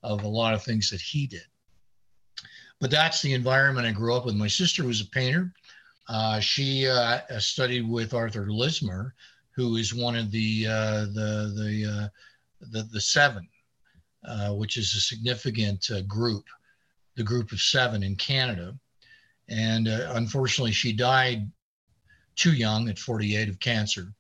of 0.03 0.25
a 0.25 0.29
lot 0.29 0.53
of 0.53 0.63
things 0.63 0.91
that 0.91 1.01
he 1.01 1.27
did. 1.27 1.47
But 2.83 2.91
that's 2.91 3.23
the 3.23 3.33
environment 3.33 3.87
I 3.87 3.93
grew 3.93 4.15
up 4.15 4.27
with. 4.27 4.35
My 4.35 4.47
sister 4.47 4.85
was 4.85 5.01
a 5.01 5.07
painter. 5.07 5.55
Uh, 6.11 6.39
she 6.39 6.87
uh, 6.87 7.21
studied 7.39 7.89
with 7.89 8.13
Arthur 8.13 8.49
Lismer, 8.49 9.13
who 9.53 9.77
is 9.77 9.95
one 9.95 10.17
of 10.17 10.31
the 10.31 10.67
uh, 10.69 11.05
the 11.07 11.55
the, 11.57 11.91
uh, 11.91 12.09
the, 12.73 12.83
the 12.93 13.01
seven, 13.01 13.49
uh, 14.29 14.51
which 14.51 14.77
is 14.77 14.93
a 14.95 15.01
significant 15.01 15.89
group, 16.07 16.45
the 17.17 17.23
group 17.23 17.53
of 17.53 17.61
seven 17.61 18.03
in 18.03 18.17
Canada. 18.17 18.79
And 19.49 19.89
unfortunately, 19.89 20.73
she 20.73 20.93
died 20.93 21.51
too 22.37 22.53
young 22.53 22.91
at 22.91 22.99
48 22.99 23.49
of 23.49 23.61
cancer. 23.61 24.13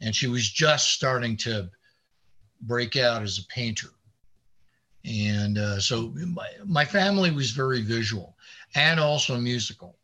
And 0.00 0.16
she 0.16 0.26
was 0.26 0.50
just 0.50 0.90
starting 0.90 1.36
to 1.38 1.70
break 2.62 2.96
out 2.96 3.22
as 3.22 3.38
a 3.38 3.46
painter. 3.46 3.88
And 5.04 5.58
uh, 5.58 5.80
so 5.80 6.12
my, 6.26 6.48
my 6.64 6.84
family 6.84 7.30
was 7.30 7.50
very 7.50 7.82
visual 7.82 8.36
and 8.74 9.00
also 9.00 9.36
musical. 9.36 9.96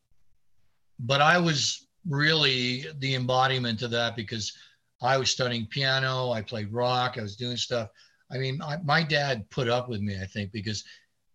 But 0.99 1.21
I 1.21 1.38
was 1.38 1.87
really 2.09 2.87
the 2.99 3.15
embodiment 3.15 3.83
of 3.83 3.91
that 3.93 4.17
because 4.17 4.53
I 5.00 5.17
was 5.17 5.31
studying 5.31 5.67
piano, 5.67 6.31
I 6.31 6.43
played 6.43 6.73
rock, 6.73 7.17
I 7.17 7.23
was 7.23 7.37
doing 7.37 7.57
stuff. 7.57 7.91
I 8.31 8.38
mean, 8.38 8.61
I, 8.61 8.79
my 8.79 9.03
dad 9.03 9.49
put 9.50 9.69
up 9.69 9.88
with 9.88 10.00
me, 10.00 10.21
I 10.21 10.27
think, 10.27 10.50
because 10.53 10.85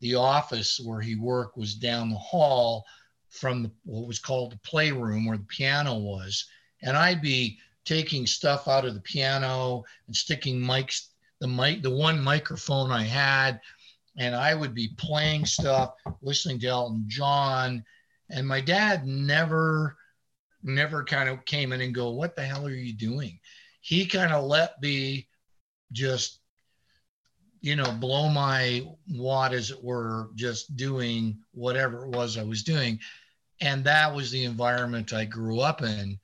the 0.02 0.16
office 0.16 0.82
where 0.84 1.00
he 1.00 1.16
worked 1.16 1.58
was 1.58 1.76
down 1.76 2.10
the 2.10 2.18
hall 2.18 2.86
from 3.30 3.64
the, 3.64 3.72
what 3.86 4.08
was 4.08 4.20
called 4.20 4.52
the 4.52 4.58
playroom 4.58 5.26
where 5.26 5.38
the 5.38 5.46
piano 5.46 5.98
was. 5.98 6.46
And 6.82 6.98
I'd 6.98 7.22
be 7.22 7.58
taking 7.86 8.28
stuff 8.28 8.68
out 8.68 8.86
of 8.86 8.94
the 8.94 9.02
piano 9.02 9.84
and 10.08 10.16
sticking 10.16 10.60
mics, 10.60 11.08
the 11.44 11.48
mic, 11.50 11.84
the 11.84 11.90
one 11.90 12.24
microphone 12.24 12.90
I 12.90 13.04
had, 13.04 13.60
and 14.18 14.34
I 14.34 14.56
would 14.56 14.74
be 14.74 14.96
playing 14.98 15.46
stuff, 15.46 15.94
listening 16.22 16.58
to 16.62 16.68
Elton 16.68 17.04
John. 17.08 17.84
And 18.30 18.48
my 18.48 18.62
dad 18.62 19.06
never, 19.06 19.98
never 20.64 21.04
kind 21.04 21.28
of 21.28 21.44
came 21.44 21.74
in 21.74 21.82
and 21.82 21.94
go, 21.94 22.12
What 22.12 22.38
the 22.38 22.44
hell 22.44 22.66
are 22.66 22.72
you 22.72 22.94
doing? 22.94 23.40
He 23.82 24.06
kind 24.06 24.32
of 24.32 24.46
let 24.46 24.82
me 24.82 25.28
just 25.92 26.40
you 27.60 27.78
know, 27.78 27.92
blow 27.94 28.28
my 28.28 28.86
wad, 29.10 29.54
as 29.54 29.72
it 29.72 29.82
were, 29.82 30.30
just 30.36 30.76
doing 30.76 31.38
whatever 31.54 32.04
it 32.04 32.10
was 32.10 32.38
I 32.38 32.44
was 32.44 32.64
doing 32.64 33.00
and 33.62 33.84
that 33.86 34.14
was 34.14 34.32
the 34.32 34.44
environment 34.44 35.14
I 35.14 35.26
grew 35.26 35.62
up 35.62 35.82
in 35.82 36.20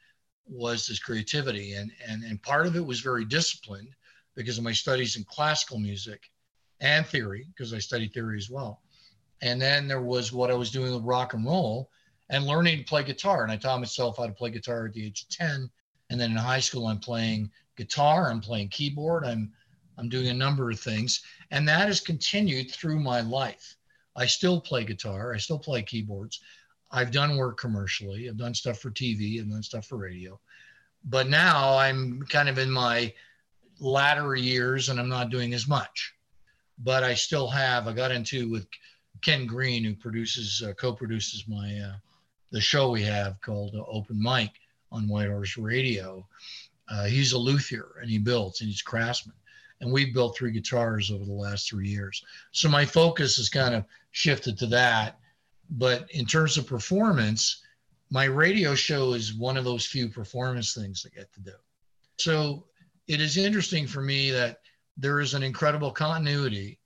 was 0.45 0.87
this 0.87 0.99
creativity 0.99 1.73
and 1.73 1.91
and 2.07 2.23
and 2.23 2.41
part 2.41 2.65
of 2.65 2.75
it 2.75 2.85
was 2.85 2.99
very 2.99 3.23
disciplined 3.23 3.89
because 4.35 4.57
of 4.57 4.63
my 4.63 4.71
studies 4.71 5.15
in 5.15 5.23
classical 5.25 5.79
music 5.79 6.31
and 6.79 7.05
theory 7.05 7.47
because 7.49 7.73
I 7.73 7.79
studied 7.79 8.13
theory 8.13 8.37
as 8.37 8.49
well. 8.49 8.81
And 9.41 9.61
then 9.61 9.87
there 9.87 10.01
was 10.01 10.31
what 10.31 10.51
I 10.51 10.55
was 10.55 10.71
doing 10.71 10.93
with 10.93 11.03
rock 11.03 11.33
and 11.33 11.45
roll 11.45 11.89
and 12.29 12.45
learning 12.45 12.79
to 12.79 12.83
play 12.83 13.03
guitar. 13.03 13.43
And 13.43 13.51
I 13.51 13.57
taught 13.57 13.79
myself 13.79 14.17
how 14.17 14.27
to 14.27 14.33
play 14.33 14.49
guitar 14.49 14.85
at 14.85 14.93
the 14.93 15.05
age 15.05 15.23
of 15.23 15.29
10. 15.29 15.69
And 16.09 16.19
then 16.19 16.31
in 16.31 16.37
high 16.37 16.59
school, 16.59 16.87
I'm 16.87 16.99
playing 16.99 17.49
guitar, 17.75 18.29
I'm 18.29 18.41
playing 18.41 18.69
keyboard, 18.69 19.25
I'm 19.25 19.51
I'm 19.97 20.07
doing 20.07 20.27
a 20.27 20.33
number 20.33 20.71
of 20.71 20.79
things. 20.79 21.21
And 21.51 21.67
that 21.67 21.87
has 21.87 21.99
continued 21.99 22.71
through 22.71 23.01
my 23.01 23.19
life. 23.19 23.75
I 24.15 24.25
still 24.25 24.61
play 24.61 24.85
guitar, 24.85 25.33
I 25.33 25.37
still 25.37 25.59
play 25.59 25.83
keyboards, 25.83 26.39
I've 26.91 27.11
done 27.11 27.37
work 27.37 27.59
commercially. 27.59 28.27
I've 28.27 28.37
done 28.37 28.53
stuff 28.53 28.79
for 28.79 28.89
TV. 28.89 29.39
I've 29.39 29.49
done 29.49 29.63
stuff 29.63 29.85
for 29.85 29.97
radio. 29.97 30.39
But 31.05 31.29
now 31.29 31.77
I'm 31.77 32.21
kind 32.23 32.49
of 32.49 32.57
in 32.57 32.71
my 32.71 33.13
latter 33.79 34.35
years 34.35 34.89
and 34.89 34.99
I'm 34.99 35.09
not 35.09 35.29
doing 35.29 35.53
as 35.53 35.67
much. 35.67 36.13
But 36.77 37.03
I 37.03 37.13
still 37.13 37.49
have. 37.49 37.87
I 37.87 37.93
got 37.93 38.11
into 38.11 38.49
with 38.49 38.67
Ken 39.21 39.45
Green, 39.45 39.83
who 39.83 39.95
produces, 39.95 40.63
uh, 40.65 40.73
co-produces 40.73 41.45
my 41.47 41.77
uh, 41.77 41.95
the 42.51 42.61
show 42.61 42.89
we 42.89 43.03
have 43.03 43.39
called 43.41 43.75
uh, 43.75 43.83
Open 43.87 44.21
Mic 44.21 44.51
on 44.91 45.07
White 45.07 45.29
Horse 45.29 45.57
Radio. 45.57 46.25
Uh, 46.89 47.05
he's 47.05 47.33
a 47.33 47.37
luthier 47.37 47.99
and 48.01 48.09
he 48.09 48.17
builds 48.17 48.61
and 48.61 48.69
he's 48.69 48.81
a 48.81 48.89
craftsman. 48.89 49.35
And 49.81 49.91
we've 49.91 50.13
built 50.13 50.37
three 50.37 50.51
guitars 50.51 51.11
over 51.11 51.25
the 51.25 51.31
last 51.31 51.69
three 51.69 51.87
years. 51.87 52.23
So 52.51 52.67
my 52.69 52.85
focus 52.85 53.37
has 53.37 53.49
kind 53.49 53.75
of 53.75 53.85
shifted 54.11 54.57
to 54.59 54.65
that 54.67 55.19
but 55.69 56.09
in 56.11 56.25
terms 56.25 56.57
of 56.57 56.65
performance, 56.65 57.61
my 58.09 58.25
radio 58.25 58.73
show 58.73 59.13
is 59.13 59.33
one 59.33 59.57
of 59.57 59.63
those 59.63 59.85
few 59.85 60.09
performance 60.09 60.73
things 60.73 61.05
I 61.05 61.15
get 61.15 61.31
to 61.33 61.41
do. 61.41 61.53
So 62.17 62.65
it 63.09 63.19
is 63.19 63.37
interesting 63.37 63.87
for 63.87 64.01
me 64.01 64.31
that 64.31 64.59
there 64.95 65.19
is 65.19 65.33
an 65.33 65.43
incredible 65.43 65.91
continuity 65.91 66.79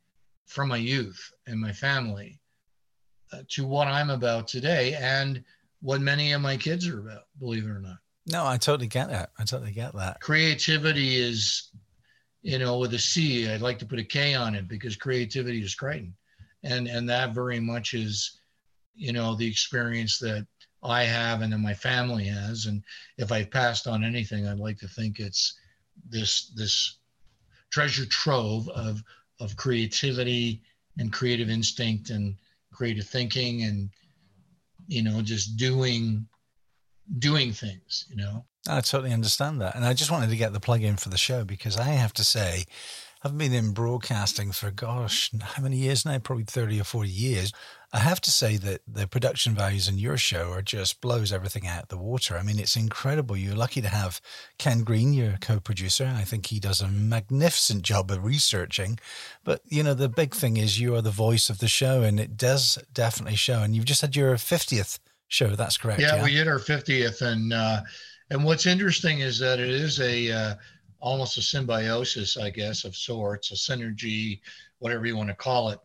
from 0.45 0.69
my 0.69 0.77
youth 0.77 1.31
and 1.45 1.59
my 1.59 1.71
family 1.71 2.39
uh, 3.31 3.43
to 3.49 3.65
what 3.65 3.87
I'm 3.87 4.09
about 4.09 4.47
today 4.47 4.95
and 4.95 5.43
what 5.81 6.01
many 6.01 6.31
of 6.31 6.41
my 6.41 6.57
kids 6.57 6.87
are 6.87 6.99
about, 6.99 7.23
believe 7.39 7.65
it 7.65 7.69
or 7.69 7.79
not. 7.79 7.97
No, 8.25 8.45
I 8.45 8.57
totally 8.57 8.87
get 8.87 9.09
that. 9.09 9.31
I 9.37 9.43
totally 9.43 9.73
get 9.73 9.93
that. 9.95 10.21
Creativity 10.21 11.17
is, 11.17 11.71
you 12.41 12.57
know, 12.57 12.77
with 12.77 12.93
a 12.93 12.99
C, 12.99 13.49
I'd 13.49 13.61
like 13.61 13.79
to 13.79 13.85
put 13.85 13.99
a 13.99 14.03
K 14.03 14.33
on 14.33 14.55
it 14.55 14.67
because 14.67 14.95
creativity 14.95 15.61
is 15.61 15.75
Crichton. 15.75 16.15
And 16.63 16.87
and 16.87 17.09
that 17.09 17.33
very 17.33 17.59
much 17.59 17.93
is 17.93 18.39
you 18.95 19.13
know, 19.13 19.35
the 19.35 19.47
experience 19.47 20.19
that 20.19 20.45
I 20.83 21.03
have 21.03 21.41
and 21.41 21.51
that 21.53 21.59
my 21.59 21.73
family 21.73 22.25
has. 22.25 22.65
And 22.65 22.83
if 23.17 23.31
I've 23.31 23.51
passed 23.51 23.87
on 23.87 24.03
anything, 24.03 24.47
I'd 24.47 24.59
like 24.59 24.77
to 24.79 24.87
think 24.87 25.19
it's 25.19 25.57
this 26.09 26.51
this 26.55 26.97
treasure 27.69 28.05
trove 28.05 28.69
of 28.69 29.03
of 29.39 29.55
creativity 29.55 30.61
and 30.97 31.11
creative 31.11 31.49
instinct 31.49 32.09
and 32.09 32.35
creative 32.71 33.07
thinking 33.07 33.63
and 33.63 33.89
you 34.87 35.01
know 35.01 35.21
just 35.21 35.57
doing 35.57 36.27
doing 37.19 37.51
things 37.51 38.05
you 38.09 38.15
know? 38.15 38.45
I 38.67 38.79
totally 38.79 39.11
understand 39.11 39.59
that. 39.61 39.75
And 39.75 39.85
i 39.85 39.93
just 39.93 40.11
wanted 40.11 40.29
to 40.29 40.37
get 40.37 40.53
the 40.53 40.59
plug 40.59 40.83
in 40.83 40.95
for 40.95 41.09
the 41.09 41.17
show 41.17 41.43
because 41.43 41.77
i 41.77 41.83
have 41.83 42.13
to 42.13 42.23
say 42.23 42.65
i've 43.23 43.37
been 43.37 43.53
in 43.53 43.71
broadcasting 43.71 44.51
for 44.51 44.71
gosh 44.71 45.31
how 45.41 45.63
many 45.63 45.77
years 45.77 46.05
now 46.05 46.17
probably 46.19 46.45
30 46.45 46.79
or 46.79 46.83
40 46.83 47.09
years 47.09 47.53
I 47.95 47.99
have 47.99 48.19
to 48.21 48.31
say 48.31 48.57
that 48.57 48.81
the 48.87 49.07
production 49.07 49.53
values 49.53 49.87
in 49.87 49.99
your 49.99 50.17
show 50.17 50.49
are 50.51 50.63
just 50.63 50.99
blows 50.99 51.31
everything 51.31 51.67
out 51.67 51.83
of 51.83 51.89
the 51.89 51.97
water. 51.97 52.35
I 52.35 52.41
mean, 52.41 52.57
it's 52.57 52.75
incredible. 52.75 53.37
You're 53.37 53.55
lucky 53.55 53.81
to 53.81 53.87
have 53.87 54.19
Ken 54.57 54.83
Green, 54.83 55.13
your 55.13 55.37
co-producer. 55.39 56.11
I 56.17 56.23
think 56.23 56.47
he 56.47 56.59
does 56.59 56.81
a 56.81 56.87
magnificent 56.87 57.83
job 57.83 58.09
of 58.09 58.25
researching. 58.25 58.99
But 59.43 59.61
you 59.67 59.83
know, 59.83 59.93
the 59.93 60.09
big 60.09 60.33
thing 60.33 60.57
is 60.57 60.79
you 60.79 60.95
are 60.95 61.03
the 61.03 61.11
voice 61.11 61.51
of 61.51 61.59
the 61.59 61.67
show, 61.67 62.01
and 62.01 62.19
it 62.19 62.35
does 62.35 62.79
definitely 62.91 63.35
show. 63.35 63.61
And 63.61 63.75
you've 63.75 63.85
just 63.85 64.01
had 64.01 64.15
your 64.15 64.35
fiftieth 64.39 64.97
show. 65.27 65.55
That's 65.55 65.77
correct. 65.77 66.01
Yeah, 66.01 66.15
yeah? 66.15 66.23
we 66.23 66.33
did 66.33 66.47
our 66.47 66.57
fiftieth, 66.57 67.21
and 67.21 67.53
uh, 67.53 67.81
and 68.31 68.43
what's 68.43 68.65
interesting 68.65 69.19
is 69.19 69.37
that 69.37 69.59
it 69.59 69.69
is 69.69 69.99
a 69.99 70.31
uh, 70.31 70.55
almost 71.03 71.37
a 71.37 71.41
symbiosis, 71.41 72.37
I 72.37 72.49
guess, 72.49 72.83
of 72.85 72.95
sorts, 72.95 73.51
a 73.51 73.55
synergy, 73.55 74.39
whatever 74.79 75.05
you 75.05 75.17
want 75.17 75.29
to 75.29 75.35
call 75.35 75.69
it 75.69 75.79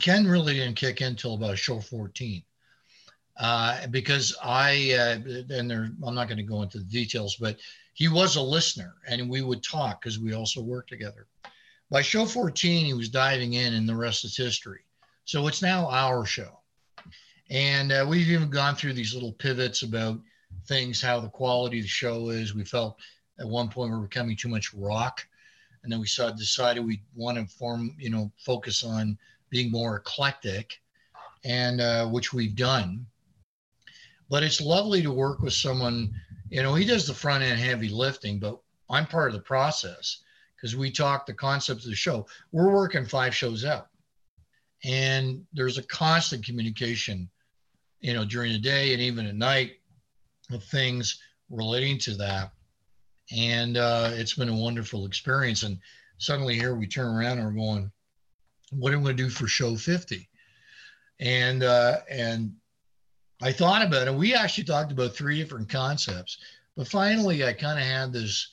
Ken 0.00 0.26
really 0.26 0.54
didn't 0.54 0.76
kick 0.76 1.00
in 1.00 1.08
until 1.08 1.34
about 1.34 1.58
show 1.58 1.80
14. 1.80 2.42
Uh, 3.36 3.86
because 3.88 4.36
I, 4.42 4.92
uh, 4.92 5.54
and 5.54 5.70
there, 5.70 5.90
I'm 6.04 6.14
not 6.14 6.28
going 6.28 6.38
to 6.38 6.44
go 6.44 6.62
into 6.62 6.78
the 6.78 6.84
details, 6.84 7.36
but 7.36 7.58
he 7.94 8.08
was 8.08 8.36
a 8.36 8.42
listener 8.42 8.94
and 9.08 9.28
we 9.28 9.42
would 9.42 9.62
talk 9.62 10.00
because 10.00 10.18
we 10.18 10.34
also 10.34 10.60
worked 10.60 10.88
together. 10.88 11.26
By 11.90 12.02
show 12.02 12.26
14, 12.26 12.86
he 12.86 12.94
was 12.94 13.08
diving 13.08 13.54
in, 13.54 13.74
and 13.74 13.88
the 13.88 13.94
rest 13.94 14.24
is 14.24 14.36
history. 14.36 14.80
So 15.26 15.46
it's 15.46 15.62
now 15.62 15.88
our 15.90 16.24
show. 16.24 16.60
And 17.50 17.92
uh, 17.92 18.06
we've 18.08 18.28
even 18.30 18.50
gone 18.50 18.74
through 18.74 18.94
these 18.94 19.14
little 19.14 19.32
pivots 19.32 19.82
about 19.82 20.20
things, 20.66 21.00
how 21.00 21.20
the 21.20 21.28
quality 21.28 21.78
of 21.78 21.84
the 21.84 21.88
show 21.88 22.30
is. 22.30 22.54
We 22.54 22.64
felt 22.64 22.98
at 23.38 23.48
one 23.48 23.68
point 23.68 23.90
we 23.90 23.96
were 23.96 24.06
becoming 24.06 24.36
too 24.36 24.48
much 24.48 24.72
rock. 24.74 25.26
And 25.82 25.92
then 25.92 26.00
we 26.00 26.06
saw, 26.06 26.30
decided 26.30 26.84
we 26.84 27.02
want 27.14 27.36
to 27.36 27.46
form, 27.46 27.94
you 27.98 28.08
know, 28.08 28.32
focus 28.38 28.82
on 28.84 29.18
being 29.50 29.70
more 29.70 29.96
eclectic, 29.96 30.80
and 31.44 31.80
uh, 31.80 32.06
which 32.08 32.32
we've 32.32 32.56
done. 32.56 33.06
But 34.30 34.42
it's 34.42 34.60
lovely 34.60 35.02
to 35.02 35.12
work 35.12 35.40
with 35.42 35.52
someone. 35.52 36.12
You 36.48 36.62
know, 36.62 36.74
he 36.74 36.86
does 36.86 37.06
the 37.06 37.14
front 37.14 37.44
end 37.44 37.60
heavy 37.60 37.88
lifting, 37.88 38.38
but 38.38 38.58
I'm 38.90 39.06
part 39.06 39.28
of 39.28 39.34
the 39.34 39.42
process 39.42 40.22
because 40.56 40.74
we 40.74 40.90
talk 40.90 41.26
the 41.26 41.34
concepts 41.34 41.84
of 41.84 41.90
the 41.90 41.96
show. 41.96 42.26
We're 42.50 42.72
working 42.72 43.04
five 43.04 43.34
shows 43.34 43.64
out, 43.66 43.88
and 44.82 45.44
there's 45.52 45.76
a 45.76 45.82
constant 45.82 46.44
communication, 46.46 47.28
you 48.00 48.14
know, 48.14 48.24
during 48.24 48.52
the 48.52 48.58
day 48.58 48.94
and 48.94 49.02
even 49.02 49.26
at 49.26 49.34
night 49.34 49.72
of 50.50 50.64
things 50.64 51.20
relating 51.50 51.98
to 51.98 52.14
that. 52.14 52.53
And 53.34 53.76
uh, 53.76 54.10
it's 54.12 54.34
been 54.34 54.48
a 54.48 54.54
wonderful 54.54 55.06
experience. 55.06 55.64
And 55.64 55.78
suddenly 56.18 56.54
here 56.54 56.74
we 56.74 56.86
turn 56.86 57.14
around 57.14 57.38
and 57.38 57.46
we're 57.46 57.60
going, 57.60 57.90
what 58.70 58.92
am 58.92 59.00
I 59.00 59.02
going 59.02 59.16
to 59.16 59.22
do 59.24 59.28
for 59.28 59.46
show 59.46 59.76
50? 59.76 60.28
And, 61.20 61.62
uh, 61.62 61.98
and 62.08 62.54
I 63.42 63.50
thought 63.50 63.84
about 63.84 64.06
it. 64.06 64.14
We 64.14 64.34
actually 64.34 64.64
talked 64.64 64.92
about 64.92 65.14
three 65.14 65.38
different 65.38 65.68
concepts, 65.68 66.38
but 66.76 66.88
finally 66.88 67.44
I 67.44 67.52
kind 67.52 67.78
of 67.78 67.84
had 67.84 68.12
this 68.12 68.50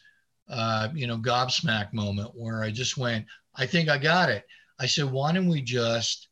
uh, 0.50 0.89
you 0.93 1.07
know, 1.07 1.17
gobsmack 1.17 1.93
moment 1.93 2.31
where 2.33 2.63
I 2.63 2.71
just 2.71 2.97
went, 2.97 3.25
I 3.55 3.65
think 3.65 3.88
I 3.88 3.97
got 3.97 4.29
it. 4.29 4.45
I 4.79 4.85
said, 4.85 5.11
why 5.11 5.31
don't 5.31 5.47
we 5.47 5.61
just 5.61 6.27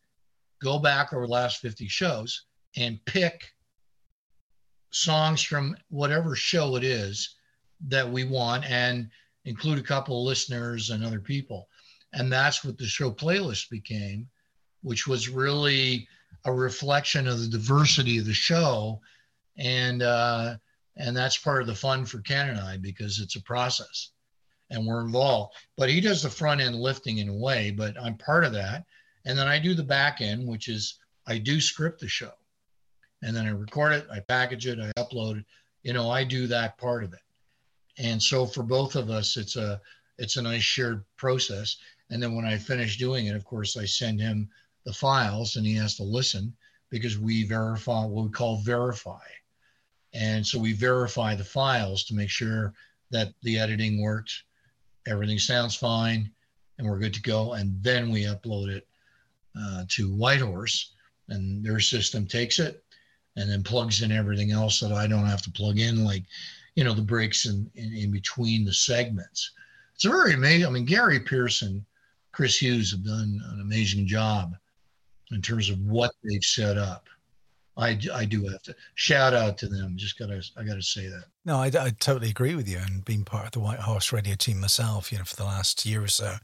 go 0.61 0.79
back 0.79 1.13
over 1.13 1.25
the 1.25 1.31
last 1.31 1.61
50 1.61 1.87
shows 1.87 2.45
and 2.75 3.03
pick 3.05 3.53
songs 4.91 5.41
from 5.41 5.77
whatever 5.89 6.35
show 6.35 6.75
it 6.75 6.83
is 6.83 7.35
that 7.87 8.09
we 8.09 8.23
want 8.23 8.65
and 8.65 9.09
include 9.45 9.79
a 9.79 9.83
couple 9.83 10.19
of 10.19 10.27
listeners 10.27 10.89
and 10.89 11.03
other 11.03 11.19
people. 11.19 11.67
And 12.13 12.31
that's 12.31 12.63
what 12.63 12.77
the 12.77 12.85
show 12.85 13.11
playlist 13.11 13.69
became, 13.69 14.27
which 14.81 15.07
was 15.07 15.29
really 15.29 16.07
a 16.45 16.51
reflection 16.51 17.27
of 17.27 17.39
the 17.39 17.47
diversity 17.47 18.17
of 18.17 18.25
the 18.25 18.33
show. 18.33 18.99
And, 19.57 20.01
uh, 20.01 20.55
and 20.97 21.15
that's 21.15 21.37
part 21.37 21.61
of 21.61 21.67
the 21.67 21.75
fun 21.75 22.05
for 22.05 22.19
Ken 22.19 22.49
and 22.49 22.59
I 22.59 22.77
because 22.77 23.19
it's 23.19 23.35
a 23.35 23.41
process 23.41 24.11
and 24.69 24.85
we're 24.85 25.01
involved. 25.01 25.55
But 25.77 25.89
he 25.89 26.01
does 26.01 26.23
the 26.23 26.29
front 26.29 26.61
end 26.61 26.75
lifting 26.75 27.19
in 27.19 27.29
a 27.29 27.33
way, 27.33 27.71
but 27.71 27.99
I'm 28.01 28.17
part 28.17 28.43
of 28.43 28.53
that. 28.53 28.85
And 29.25 29.37
then 29.37 29.47
I 29.47 29.59
do 29.59 29.73
the 29.73 29.83
back 29.83 30.21
end, 30.21 30.47
which 30.47 30.67
is 30.67 30.99
I 31.27 31.37
do 31.37 31.61
script 31.61 31.99
the 31.99 32.07
show 32.07 32.31
and 33.21 33.35
then 33.35 33.45
I 33.45 33.51
record 33.51 33.93
it, 33.93 34.07
I 34.11 34.19
package 34.19 34.67
it, 34.67 34.79
I 34.79 34.91
upload 34.99 35.39
it. 35.39 35.45
You 35.83 35.93
know, 35.93 36.09
I 36.09 36.23
do 36.23 36.47
that 36.47 36.77
part 36.77 37.03
of 37.03 37.13
it. 37.13 37.19
And 37.99 38.21
so 38.21 38.45
for 38.45 38.63
both 38.63 38.95
of 38.95 39.09
us, 39.09 39.37
it's 39.37 39.57
a 39.57 39.81
it's 40.17 40.37
a 40.37 40.41
nice 40.41 40.63
shared 40.63 41.03
process. 41.17 41.77
And 42.09 42.21
then 42.23 42.35
when 42.35 42.45
I 42.45 42.57
finish 42.57 42.97
doing 42.97 43.27
it, 43.27 43.35
of 43.35 43.45
course, 43.45 43.77
I 43.77 43.85
send 43.85 44.19
him 44.19 44.49
the 44.85 44.93
files 44.93 45.55
and 45.55 45.65
he 45.65 45.75
has 45.75 45.95
to 45.97 46.03
listen 46.03 46.53
because 46.89 47.19
we 47.19 47.43
verify 47.43 48.05
what 48.05 48.25
we 48.25 48.31
call 48.31 48.57
verify. 48.57 49.23
And 50.13 50.45
so 50.45 50.57
we 50.57 50.73
verify 50.73 51.35
the 51.35 51.43
files 51.43 52.03
to 52.05 52.15
make 52.15 52.29
sure 52.29 52.73
that 53.11 53.33
the 53.43 53.59
editing 53.59 54.01
worked, 54.01 54.43
everything 55.07 55.37
sounds 55.37 55.75
fine, 55.75 56.31
and 56.77 56.87
we're 56.87 56.99
good 56.99 57.13
to 57.13 57.21
go. 57.21 57.53
And 57.53 57.81
then 57.83 58.11
we 58.11 58.23
upload 58.23 58.69
it 58.69 58.87
uh, 59.59 59.85
to 59.89 60.11
Whitehorse, 60.15 60.93
and 61.27 61.63
their 61.63 61.79
system 61.79 62.25
takes 62.25 62.59
it 62.59 62.83
and 63.35 63.49
then 63.49 63.63
plugs 63.63 64.01
in 64.01 64.11
everything 64.11 64.51
else 64.51 64.79
that 64.79 64.91
I 64.91 65.05
don't 65.05 65.27
have 65.27 65.41
to 65.43 65.51
plug 65.51 65.79
in, 65.79 66.03
like, 66.03 66.23
you 66.79 66.85
know, 66.85 66.93
the 66.93 67.01
breaks 67.01 67.45
in, 67.45 67.69
in, 67.75 67.93
in 67.93 68.09
between 68.09 68.63
the 68.63 68.71
segments. 68.71 69.51
It's 69.93 70.05
a 70.05 70.09
very 70.09 70.33
amazing. 70.33 70.65
I 70.65 70.69
mean, 70.69 70.85
Gary 70.85 71.19
Pearson, 71.19 71.85
Chris 72.31 72.61
Hughes 72.61 72.91
have 72.91 73.03
done 73.03 73.41
an 73.51 73.59
amazing 73.59 74.07
job 74.07 74.55
in 75.31 75.41
terms 75.41 75.69
of 75.69 75.77
what 75.81 76.11
they've 76.23 76.41
set 76.41 76.77
up. 76.77 77.09
I, 77.75 77.99
I 78.13 78.23
do 78.23 78.47
have 78.47 78.61
to 78.61 78.75
shout 78.95 79.33
out 79.33 79.57
to 79.57 79.67
them. 79.67 79.97
Just 79.97 80.17
gotta 80.17 80.41
I 80.55 80.63
gotta 80.63 80.81
say 80.81 81.07
that. 81.07 81.25
No, 81.49 81.57
I, 81.57 81.71
I 81.79 81.89
totally 81.99 82.29
agree 82.29 82.53
with 82.53 82.69
you. 82.69 82.77
And 82.77 83.03
being 83.03 83.23
part 83.23 83.47
of 83.47 83.51
the 83.53 83.59
White 83.59 83.79
Horse 83.79 84.13
Radio 84.13 84.35
team 84.35 84.59
myself, 84.59 85.11
you 85.11 85.17
know, 85.17 85.23
for 85.23 85.35
the 85.35 85.45
last 85.45 85.83
year 85.83 86.03
or 86.03 86.07
so, 86.07 86.35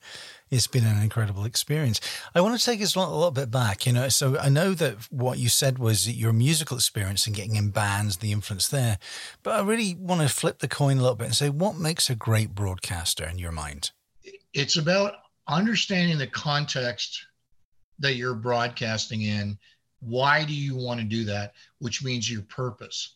it's 0.50 0.66
been 0.66 0.84
an 0.84 1.00
incredible 1.00 1.46
experience. 1.46 2.02
I 2.34 2.42
want 2.42 2.60
to 2.60 2.66
take 2.66 2.82
us 2.82 2.96
a 2.96 3.00
little, 3.00 3.14
a 3.14 3.16
little 3.16 3.30
bit 3.30 3.52
back. 3.52 3.86
You 3.86 3.94
know, 3.94 4.10
so 4.10 4.36
I 4.40 4.50
know 4.50 4.74
that 4.74 4.96
what 5.12 5.38
you 5.38 5.48
said 5.48 5.78
was 5.78 6.10
your 6.10 6.34
musical 6.34 6.78
experience 6.78 7.28
and 7.28 7.36
getting 7.36 7.56
in 7.56 7.70
bands, 7.70 8.18
the 8.18 8.32
influence 8.32 8.68
there, 8.68 8.98
but 9.44 9.52
I 9.52 9.62
really 9.62 9.94
want 9.94 10.22
to 10.22 10.28
flip 10.28 10.58
the 10.58 10.68
coin 10.68 10.98
a 10.98 11.02
little 11.02 11.16
bit 11.16 11.26
and 11.26 11.36
say, 11.36 11.50
what 11.50 11.78
makes 11.78 12.10
a 12.10 12.16
great 12.16 12.56
broadcaster 12.56 13.28
in 13.28 13.38
your 13.38 13.52
mind? 13.52 13.92
It's 14.56 14.76
about 14.76 15.18
understanding 15.48 16.18
the 16.18 16.26
context 16.26 17.28
that 18.00 18.16
you're 18.16 18.34
broadcasting 18.34 19.22
in 19.22 19.60
why 20.00 20.46
do 20.46 20.54
you 20.54 20.76
want 20.76 21.00
to 21.00 21.06
do 21.06 21.26
that? 21.26 21.54
Which 21.78 22.04
means 22.04 22.30
your 22.30 22.42
purpose. 22.44 23.15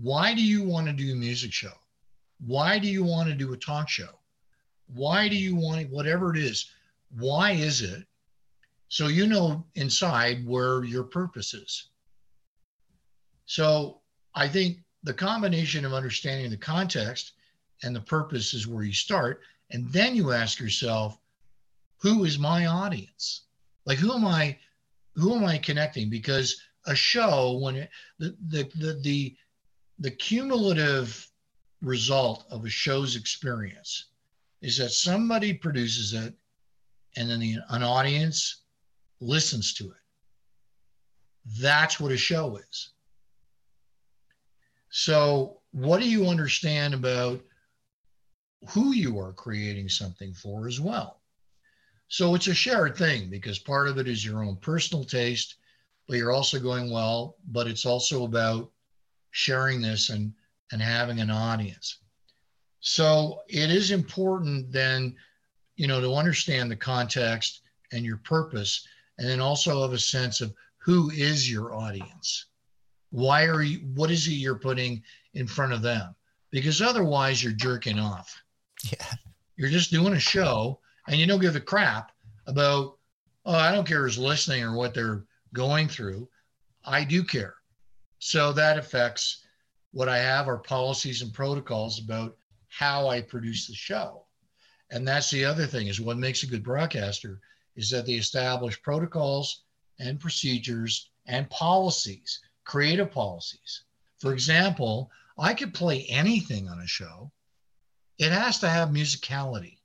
Why 0.00 0.34
do 0.34 0.42
you 0.42 0.62
want 0.62 0.86
to 0.86 0.92
do 0.92 1.12
a 1.12 1.16
music 1.16 1.52
show? 1.52 1.72
Why 2.44 2.78
do 2.78 2.88
you 2.88 3.04
want 3.04 3.28
to 3.28 3.34
do 3.34 3.52
a 3.52 3.56
talk 3.56 3.88
show? 3.88 4.18
Why 4.86 5.28
do 5.28 5.36
you 5.36 5.54
want 5.54 5.90
whatever 5.90 6.34
it 6.34 6.42
is? 6.42 6.70
Why 7.16 7.52
is 7.52 7.80
it? 7.80 8.04
So 8.88 9.06
you 9.06 9.26
know 9.26 9.64
inside 9.74 10.46
where 10.46 10.84
your 10.84 11.04
purpose 11.04 11.54
is. 11.54 11.88
So 13.46 14.00
I 14.34 14.48
think 14.48 14.78
the 15.04 15.14
combination 15.14 15.84
of 15.84 15.92
understanding 15.92 16.50
the 16.50 16.56
context 16.56 17.32
and 17.82 17.94
the 17.94 18.00
purpose 18.00 18.54
is 18.54 18.66
where 18.66 18.84
you 18.84 18.92
start. 18.92 19.42
And 19.70 19.90
then 19.92 20.14
you 20.14 20.32
ask 20.32 20.60
yourself, 20.60 21.18
who 21.98 22.24
is 22.24 22.38
my 22.38 22.66
audience? 22.66 23.42
Like, 23.86 23.98
who 23.98 24.12
am 24.12 24.26
I 24.26 24.58
who 25.14 25.34
am 25.34 25.44
I 25.44 25.58
connecting? 25.58 26.10
Because 26.10 26.60
a 26.86 26.94
show, 26.94 27.58
when 27.62 27.76
it, 27.76 27.90
the, 28.18 28.36
the, 28.48 28.70
the, 28.74 29.00
the, 29.02 29.36
the 29.98 30.10
cumulative 30.10 31.26
result 31.82 32.44
of 32.50 32.64
a 32.64 32.70
show's 32.70 33.16
experience 33.16 34.06
is 34.62 34.78
that 34.78 34.90
somebody 34.90 35.52
produces 35.52 36.14
it 36.14 36.34
and 37.16 37.30
then 37.30 37.40
the, 37.40 37.58
an 37.68 37.82
audience 37.82 38.62
listens 39.20 39.74
to 39.74 39.84
it. 39.84 39.96
That's 41.60 42.00
what 42.00 42.12
a 42.12 42.16
show 42.16 42.56
is. 42.56 42.90
So, 44.90 45.60
what 45.72 46.00
do 46.00 46.08
you 46.08 46.28
understand 46.28 46.94
about 46.94 47.42
who 48.70 48.92
you 48.92 49.18
are 49.18 49.32
creating 49.32 49.88
something 49.88 50.32
for 50.32 50.66
as 50.66 50.80
well? 50.80 51.20
So 52.08 52.34
it's 52.34 52.46
a 52.46 52.54
shared 52.54 52.96
thing 52.96 53.28
because 53.28 53.58
part 53.58 53.88
of 53.88 53.98
it 53.98 54.06
is 54.06 54.24
your 54.24 54.44
own 54.44 54.56
personal 54.56 55.04
taste, 55.04 55.56
but 56.06 56.16
you're 56.16 56.32
also 56.32 56.60
going, 56.60 56.90
well, 56.90 57.36
but 57.48 57.66
it's 57.66 57.84
also 57.84 58.24
about 58.24 58.70
sharing 59.34 59.82
this 59.82 60.10
and, 60.10 60.32
and 60.70 60.80
having 60.80 61.18
an 61.18 61.28
audience. 61.28 61.98
So 62.78 63.40
it 63.48 63.68
is 63.68 63.90
important 63.90 64.70
then, 64.70 65.16
you 65.74 65.88
know, 65.88 66.00
to 66.00 66.14
understand 66.14 66.70
the 66.70 66.76
context 66.76 67.62
and 67.92 68.04
your 68.04 68.18
purpose, 68.18 68.86
and 69.18 69.28
then 69.28 69.40
also 69.40 69.82
have 69.82 69.92
a 69.92 69.98
sense 69.98 70.40
of 70.40 70.54
who 70.78 71.10
is 71.10 71.50
your 71.50 71.74
audience. 71.74 72.46
Why 73.10 73.46
are 73.46 73.62
you, 73.62 73.78
what 73.94 74.12
is 74.12 74.28
it 74.28 74.34
you're 74.34 74.54
putting 74.54 75.02
in 75.34 75.48
front 75.48 75.72
of 75.72 75.82
them? 75.82 76.14
Because 76.52 76.80
otherwise 76.80 77.42
you're 77.42 77.52
jerking 77.52 77.98
off. 77.98 78.40
Yeah. 78.84 79.10
You're 79.56 79.68
just 79.68 79.90
doing 79.90 80.14
a 80.14 80.20
show 80.20 80.78
and 81.08 81.16
you 81.16 81.26
don't 81.26 81.40
give 81.40 81.56
a 81.56 81.60
crap 81.60 82.12
about, 82.46 82.98
oh, 83.46 83.56
I 83.56 83.72
don't 83.72 83.86
care 83.86 84.02
who's 84.04 84.16
listening 84.16 84.62
or 84.62 84.76
what 84.76 84.94
they're 84.94 85.24
going 85.52 85.88
through. 85.88 86.28
I 86.84 87.02
do 87.02 87.24
care. 87.24 87.56
So 88.26 88.54
that 88.54 88.78
affects 88.78 89.44
what 89.92 90.08
I 90.08 90.16
have 90.16 90.48
are 90.48 90.56
policies 90.56 91.20
and 91.20 91.30
protocols 91.30 92.00
about 92.00 92.38
how 92.68 93.06
I 93.06 93.20
produce 93.20 93.66
the 93.66 93.74
show. 93.74 94.24
And 94.90 95.06
that's 95.06 95.28
the 95.28 95.44
other 95.44 95.66
thing 95.66 95.88
is 95.88 96.00
what 96.00 96.16
makes 96.16 96.42
a 96.42 96.46
good 96.46 96.64
broadcaster 96.64 97.42
is 97.76 97.90
that 97.90 98.06
they 98.06 98.14
establish 98.14 98.80
protocols 98.80 99.64
and 99.98 100.18
procedures 100.18 101.10
and 101.26 101.50
policies, 101.50 102.40
creative 102.64 103.10
policies. 103.12 103.82
For 104.20 104.32
example, 104.32 105.10
I 105.36 105.52
could 105.52 105.74
play 105.74 106.06
anything 106.08 106.66
on 106.66 106.80
a 106.80 106.86
show. 106.86 107.30
It 108.16 108.32
has 108.32 108.58
to 108.60 108.70
have 108.70 108.88
musicality. 108.88 109.80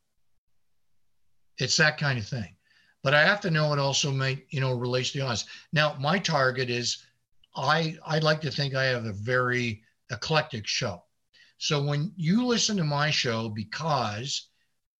It's 1.58 1.76
that 1.76 1.98
kind 1.98 2.18
of 2.18 2.26
thing. 2.26 2.56
But 3.04 3.14
I 3.14 3.26
have 3.26 3.42
to 3.42 3.52
know 3.52 3.74
it 3.74 3.80
also 3.80 4.12
may, 4.12 4.46
you 4.50 4.62
know, 4.62 4.74
relates 4.76 5.12
to 5.12 5.18
the 5.18 5.26
audience. 5.26 5.44
Now, 5.74 5.98
my 6.00 6.20
target 6.20 6.70
is 6.70 7.06
I 7.56 7.98
I'd 8.06 8.24
like 8.24 8.42
to 8.42 8.52
think 8.52 8.74
I 8.74 8.86
have 8.86 9.06
a 9.06 9.14
very 9.14 9.84
eclectic 10.12 10.68
show. 10.68 11.04
So 11.58 11.84
when 11.84 12.14
you 12.16 12.46
listen 12.46 12.78
to 12.78 12.84
my 12.84 13.12
show 13.12 13.50
because 13.50 14.50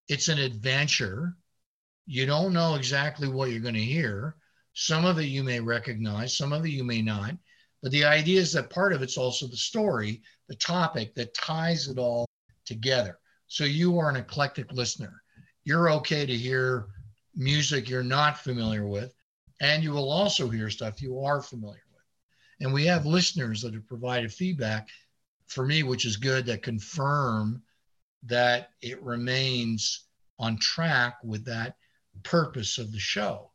it's 0.08 0.28
an 0.28 0.38
adventure, 0.38 1.36
you 2.06 2.26
don't 2.26 2.52
know 2.52 2.74
exactly 2.74 3.28
what 3.28 3.50
you're 3.50 3.60
going 3.60 3.74
to 3.74 3.80
hear. 3.80 4.36
Some 4.74 5.04
of 5.04 5.18
it 5.18 5.24
you 5.24 5.42
may 5.42 5.60
recognize, 5.60 6.36
some 6.36 6.52
of 6.52 6.64
it 6.64 6.70
you 6.70 6.84
may 6.84 7.02
not. 7.02 7.34
But 7.82 7.92
the 7.92 8.04
idea 8.04 8.40
is 8.40 8.52
that 8.52 8.68
part 8.68 8.92
of 8.92 9.02
it's 9.02 9.16
also 9.16 9.46
the 9.46 9.56
story, 9.56 10.22
the 10.48 10.56
topic 10.56 11.14
that 11.14 11.34
ties 11.34 11.88
it 11.88 11.98
all 11.98 12.26
together. 12.66 13.18
So 13.46 13.64
you 13.64 13.98
are 13.98 14.10
an 14.10 14.16
eclectic 14.16 14.70
listener 14.72 15.22
you're 15.64 15.90
okay 15.90 16.26
to 16.26 16.36
hear 16.36 16.86
music 17.34 17.88
you're 17.88 18.02
not 18.02 18.38
familiar 18.38 18.86
with, 18.86 19.14
and 19.60 19.82
you 19.82 19.92
will 19.92 20.10
also 20.10 20.48
hear 20.48 20.70
stuff 20.70 21.02
you 21.02 21.20
are 21.20 21.42
familiar. 21.42 21.80
And 22.60 22.72
we 22.72 22.84
have 22.86 23.06
listeners 23.06 23.62
that 23.62 23.74
have 23.74 23.86
provided 23.86 24.32
feedback 24.32 24.88
for 25.46 25.64
me, 25.64 25.82
which 25.82 26.04
is 26.04 26.16
good, 26.16 26.46
that 26.46 26.62
confirm 26.62 27.62
that 28.24 28.70
it 28.82 29.02
remains 29.02 30.04
on 30.38 30.58
track 30.58 31.18
with 31.24 31.44
that 31.46 31.76
purpose 32.22 32.78
of 32.78 32.92
the 32.92 32.98
show. 32.98 33.50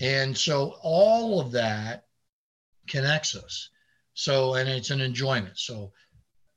And 0.00 0.36
so 0.36 0.76
all 0.82 1.40
of 1.40 1.52
that 1.52 2.06
connects 2.88 3.36
us. 3.36 3.70
So, 4.14 4.54
and 4.54 4.68
it's 4.68 4.90
an 4.90 5.00
enjoyment. 5.00 5.58
So, 5.58 5.92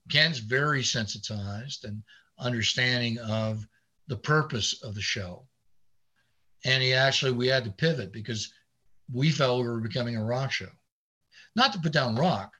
Ken's 0.09 0.39
very 0.39 0.83
sensitized 0.83 1.85
and 1.85 2.03
understanding 2.37 3.17
of 3.19 3.65
the 4.07 4.17
purpose 4.17 4.83
of 4.83 4.93
the 4.93 5.01
show. 5.01 5.47
And 6.63 6.83
he 6.83 6.93
actually, 6.93 7.31
we 7.31 7.47
had 7.47 7.63
to 7.63 7.71
pivot 7.71 8.11
because 8.11 8.53
we 9.11 9.31
felt 9.31 9.61
we 9.61 9.67
were 9.67 9.79
becoming 9.79 10.15
a 10.15 10.23
rock 10.23 10.51
show. 10.51 10.69
Not 11.55 11.73
to 11.73 11.79
put 11.79 11.93
down 11.93 12.15
rock. 12.15 12.53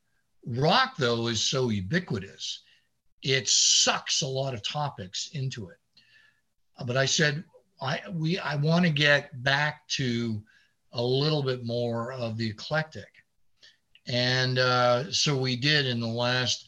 Rock, 0.46 0.96
though, 0.98 1.28
is 1.28 1.42
so 1.42 1.70
ubiquitous. 1.70 2.62
it 3.24 3.50
sucks 3.50 4.22
a 4.22 4.28
lot 4.28 4.54
of 4.54 4.62
topics 4.64 5.30
into 5.34 5.70
it. 5.70 5.78
But 6.86 6.98
I 6.98 7.06
said, 7.06 7.44
I 7.82 8.02
we 8.12 8.38
I 8.40 8.56
want 8.56 8.86
to 8.86 8.92
get 8.92 9.44
back 9.44 9.88
to 9.90 10.42
a 10.94 11.04
little 11.04 11.44
bit 11.44 11.66
more 11.66 12.14
of 12.14 12.38
the 12.38 12.50
eclectic, 12.50 13.10
and 14.08 14.60
uh, 14.60 15.12
so 15.12 15.36
we 15.36 15.56
did 15.56 15.86
in 15.86 16.00
the 16.00 16.08
last 16.08 16.68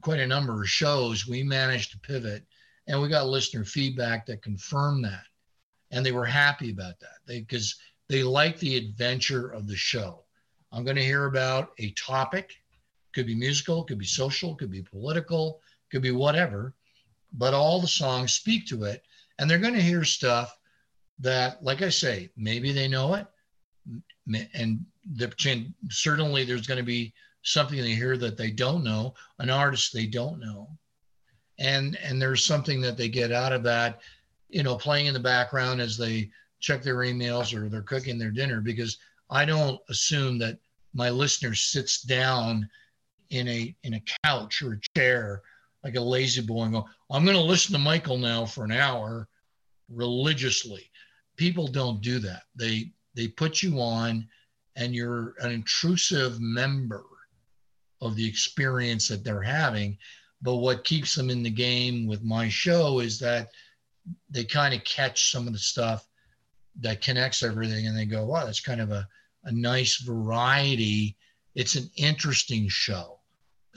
quite 0.00 0.20
a 0.20 0.26
number 0.26 0.62
of 0.62 0.68
shows. 0.68 1.26
We 1.26 1.42
managed 1.42 1.92
to 1.92 1.98
pivot, 1.98 2.44
and 2.86 3.00
we 3.00 3.08
got 3.08 3.26
listener 3.26 3.64
feedback 3.64 4.26
that 4.26 4.42
confirmed 4.42 5.04
that, 5.04 5.24
and 5.90 6.04
they 6.04 6.12
were 6.12 6.24
happy 6.26 6.70
about 6.70 7.00
that. 7.00 7.18
They 7.26 7.40
because 7.40 7.76
they 8.08 8.22
like 8.22 8.58
the 8.58 8.76
adventure 8.76 9.50
of 9.50 9.66
the 9.66 9.76
show. 9.76 10.21
I'm 10.72 10.84
going 10.84 10.96
to 10.96 11.04
hear 11.04 11.26
about 11.26 11.72
a 11.78 11.90
topic, 11.90 12.54
could 13.12 13.26
be 13.26 13.34
musical, 13.34 13.84
could 13.84 13.98
be 13.98 14.06
social, 14.06 14.54
could 14.54 14.70
be 14.70 14.82
political, 14.82 15.60
could 15.90 16.02
be 16.02 16.12
whatever, 16.12 16.74
but 17.34 17.54
all 17.54 17.80
the 17.80 17.86
songs 17.86 18.32
speak 18.32 18.66
to 18.68 18.84
it. 18.84 19.02
And 19.38 19.50
they're 19.50 19.58
going 19.58 19.74
to 19.74 19.82
hear 19.82 20.04
stuff 20.04 20.56
that, 21.18 21.62
like 21.62 21.82
I 21.82 21.90
say, 21.90 22.30
maybe 22.36 22.72
they 22.72 22.88
know 22.88 23.14
it. 23.14 23.26
And 24.54 24.84
the, 25.14 25.72
certainly 25.90 26.44
there's 26.44 26.66
going 26.66 26.78
to 26.78 26.84
be 26.84 27.12
something 27.42 27.78
they 27.78 27.94
hear 27.94 28.16
that 28.16 28.36
they 28.36 28.50
don't 28.50 28.84
know, 28.84 29.14
an 29.38 29.50
artist 29.50 29.92
they 29.92 30.06
don't 30.06 30.40
know. 30.40 30.68
And, 31.58 31.98
and 32.02 32.20
there's 32.20 32.44
something 32.44 32.80
that 32.80 32.96
they 32.96 33.08
get 33.08 33.30
out 33.30 33.52
of 33.52 33.62
that, 33.64 34.00
you 34.48 34.62
know, 34.62 34.76
playing 34.76 35.06
in 35.06 35.14
the 35.14 35.20
background 35.20 35.80
as 35.80 35.98
they 35.98 36.30
check 36.60 36.82
their 36.82 36.96
emails 36.96 37.54
or 37.54 37.68
they're 37.68 37.82
cooking 37.82 38.18
their 38.18 38.30
dinner 38.30 38.60
because 38.60 38.98
I 39.32 39.46
don't 39.46 39.80
assume 39.88 40.38
that 40.38 40.58
my 40.92 41.08
listener 41.08 41.54
sits 41.54 42.02
down 42.02 42.68
in 43.30 43.48
a 43.48 43.74
in 43.82 43.94
a 43.94 44.02
couch 44.24 44.60
or 44.60 44.74
a 44.74 44.80
chair 44.94 45.42
like 45.82 45.96
a 45.96 46.00
lazy 46.00 46.42
boy 46.42 46.64
and 46.64 46.74
go, 46.74 46.86
I'm 47.10 47.24
going 47.24 47.36
to 47.36 47.42
listen 47.42 47.72
to 47.72 47.78
Michael 47.78 48.18
now 48.18 48.44
for 48.44 48.64
an 48.64 48.72
hour 48.72 49.28
religiously. 49.88 50.90
People 51.36 51.66
don't 51.66 52.02
do 52.02 52.18
that. 52.18 52.42
They 52.54 52.92
they 53.14 53.28
put 53.28 53.62
you 53.62 53.80
on 53.80 54.28
and 54.76 54.94
you're 54.94 55.34
an 55.40 55.50
intrusive 55.50 56.38
member 56.40 57.04
of 58.02 58.16
the 58.16 58.26
experience 58.26 59.08
that 59.08 59.24
they're 59.24 59.42
having. 59.42 59.96
But 60.42 60.56
what 60.56 60.84
keeps 60.84 61.14
them 61.14 61.30
in 61.30 61.42
the 61.42 61.50
game 61.50 62.06
with 62.06 62.22
my 62.22 62.48
show 62.48 63.00
is 63.00 63.18
that 63.20 63.50
they 64.28 64.44
kind 64.44 64.74
of 64.74 64.84
catch 64.84 65.30
some 65.30 65.46
of 65.46 65.52
the 65.52 65.58
stuff 65.58 66.06
that 66.80 67.00
connects 67.00 67.42
everything 67.42 67.86
and 67.86 67.96
they 67.96 68.06
go, 68.06 68.24
wow, 68.26 68.44
that's 68.44 68.60
kind 68.60 68.80
of 68.80 68.90
a, 68.90 69.06
a 69.44 69.52
nice 69.52 69.96
variety. 69.98 71.16
It's 71.54 71.76
an 71.76 71.90
interesting 71.96 72.68
show 72.68 73.18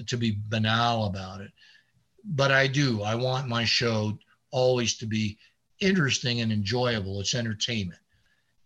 to 0.08 0.17
be 0.17 0.38
banal 0.49 1.06
about 1.06 1.41
it 1.41 1.51
but 2.25 2.51
I 2.51 2.67
do. 2.67 3.04
I 3.04 3.15
want 3.15 3.47
my 3.47 3.65
show 3.65 4.17
always 4.51 4.97
to 4.97 5.06
be 5.06 5.38
interesting 5.80 6.41
and 6.41 6.51
enjoyable. 6.51 7.19
It's 7.19 7.36
entertainment. 7.36 8.01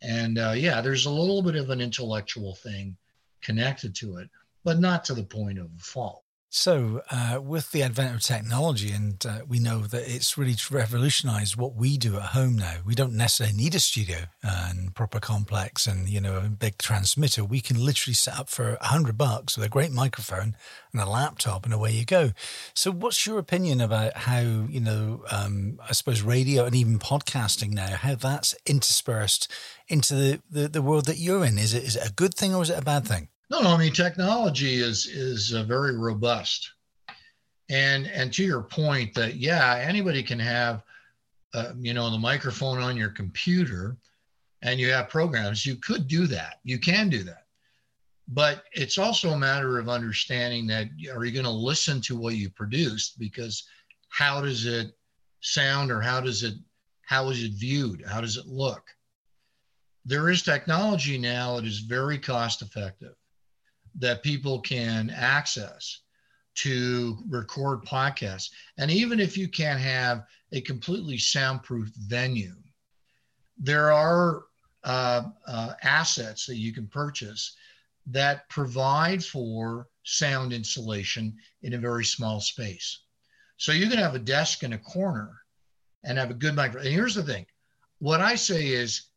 And 0.02 0.38
uh, 0.38 0.54
yeah, 0.56 0.82
there's 0.82 1.06
a 1.06 1.12
little 1.12 1.42
bit 1.42 1.56
of 1.56 1.70
an 1.70 1.82
intellectual 1.82 2.56
thing 2.56 2.96
connected 3.42 3.94
to 3.96 4.18
it, 4.18 4.30
but 4.64 4.80
not 4.80 5.04
to 5.06 5.14
the 5.14 5.24
point 5.24 5.60
of 5.60 5.66
a 5.66 5.80
fault. 5.80 6.24
So, 6.52 7.04
uh, 7.12 7.40
with 7.44 7.72
the 7.72 7.84
advent 7.84 8.16
of 8.16 8.22
technology, 8.22 8.90
and 8.90 9.24
uh, 9.24 9.42
we 9.48 9.60
know 9.60 9.82
that 9.82 10.10
it's 10.10 10.36
really 10.36 10.56
revolutionized 10.72 11.56
what 11.56 11.76
we 11.76 11.96
do 11.96 12.16
at 12.16 12.30
home 12.30 12.58
now. 12.58 12.78
We 12.84 12.96
don't 12.96 13.14
necessarily 13.14 13.56
need 13.56 13.76
a 13.76 13.80
studio 13.80 14.22
and 14.42 14.96
proper 14.96 15.20
complex 15.20 15.86
and 15.86 16.10
you 16.10 16.20
know 16.20 16.38
a 16.38 16.50
big 16.50 16.80
transmitter. 16.80 17.44
We 17.46 17.62
can 17.62 17.78
literally 17.78 18.16
set 18.16 18.40
up 18.40 18.50
for 18.50 18.80
a 18.82 18.88
hundred 18.88 19.16
bucks 19.16 19.58
with 19.58 19.68
a 19.68 19.70
great 19.70 19.92
microphone 19.92 20.56
and 20.92 21.00
a 21.00 21.06
laptop, 21.06 21.66
and 21.66 21.74
away 21.74 21.92
you 21.92 22.04
go. 22.04 22.32
So, 22.74 22.92
what's 22.92 23.28
your 23.28 23.38
opinion 23.38 23.80
about 23.80 24.18
how 24.18 24.40
you 24.40 24.80
know, 24.80 25.24
um, 25.30 25.80
I 25.88 25.94
suppose, 25.94 26.24
radio 26.24 26.66
and 26.66 26.74
even 26.74 26.98
podcasting 26.98 27.74
now, 27.74 27.96
how 27.96 28.16
that's 28.16 28.56
interspersed 28.66 29.52
into 29.88 30.16
the, 30.16 30.42
the 30.50 30.68
the 30.68 30.82
world 30.82 31.06
that 31.06 31.20
you're 31.20 31.46
in? 31.46 31.60
Is 31.60 31.76
it 31.76 31.84
is 31.84 31.96
it 31.96 32.10
a 32.10 32.14
good 32.14 32.34
thing 32.34 32.56
or 32.56 32.64
is 32.64 32.72
it 32.72 32.80
a 32.80 32.84
bad 32.84 33.08
thing? 33.08 33.28
No, 33.50 33.62
no. 33.62 33.70
I 33.70 33.78
mean, 33.78 33.94
technology 33.94 34.76
is 34.76 35.08
is 35.08 35.54
uh, 35.54 35.64
very 35.64 35.98
robust, 35.98 36.72
and 37.70 38.08
and 38.08 38.32
to 38.34 38.44
your 38.44 38.62
point 38.62 39.14
that 39.16 39.36
yeah, 39.36 39.76
anybody 39.78 40.22
can 40.22 40.40
have, 40.40 40.84
uh, 41.54 41.74
you 41.80 41.94
know, 41.94 42.12
the 42.12 42.18
microphone 42.18 42.78
on 42.80 42.96
your 42.96 43.10
computer, 43.10 43.98
and 44.62 44.80
you 44.80 44.92
have 44.92 45.10
programs. 45.10 45.66
You 45.66 45.76
could 45.78 46.08
do 46.08 46.28
that. 46.28 46.60
You 46.64 46.78
can 46.78 47.10
do 47.10 47.24
that, 47.24 47.46
but 48.28 48.66
it's 48.74 49.00
also 49.00 49.32
a 49.32 49.38
matter 49.38 49.80
of 49.80 49.90
understanding 49.90 50.68
that 50.68 50.88
are 51.12 51.26
you 51.26 51.32
going 51.32 51.46
to 51.46 51.50
listen 51.50 52.02
to 52.02 52.16
what 52.16 52.36
you 52.36 52.52
produced 52.52 53.18
because 53.18 53.68
how 54.10 54.42
does 54.42 54.68
it 54.68 54.96
sound 55.42 55.92
or 55.92 56.02
how 56.02 56.22
does 56.22 56.44
it 56.44 56.54
how 57.02 57.30
is 57.30 57.44
it 57.44 57.54
viewed? 57.54 58.04
How 58.08 58.22
does 58.22 58.38
it 58.38 58.46
look? 58.46 58.84
There 60.06 60.30
is 60.30 60.44
technology 60.44 61.18
now 61.18 61.56
that 61.56 61.66
is 61.66 61.80
very 61.80 62.20
cost 62.20 62.62
effective 62.62 63.16
that 63.96 64.24
people 64.24 64.60
can 64.60 65.10
access 65.10 66.02
to 66.56 67.18
record 67.30 67.84
podcasts. 67.86 68.50
And 68.78 68.92
even 68.92 69.20
if 69.20 69.38
you 69.38 69.48
can't 69.48 69.80
have 69.80 70.26
a 70.52 70.62
completely 70.62 71.18
soundproof 71.18 71.90
venue, 71.96 72.56
there 73.58 73.92
are 73.92 74.44
uh, 74.84 75.24
uh, 75.48 75.74
assets 75.84 76.46
that 76.46 76.58
you 76.58 76.74
can 76.74 76.88
purchase 76.88 77.56
that 78.08 78.50
provide 78.50 79.24
for 79.24 79.88
sound 80.04 80.52
insulation 80.54 81.38
in 81.62 81.74
a 81.74 81.78
very 81.78 82.04
small 82.04 82.40
space. 82.42 83.02
So 83.58 83.72
you 83.72 83.88
can 83.88 84.00
have 84.00 84.16
a 84.16 84.20
desk 84.20 84.64
in 84.64 84.74
a 84.74 84.78
corner 84.78 85.42
and 86.04 86.18
have 86.18 86.32
a 86.32 86.34
good 86.34 86.56
microphone. 86.56 86.88
And 86.88 86.96
here's 86.96 87.16
the 87.16 87.24
thing 87.24 87.46
what 88.00 88.22
I 88.22 88.36
say 88.36 88.68
is 88.70 89.10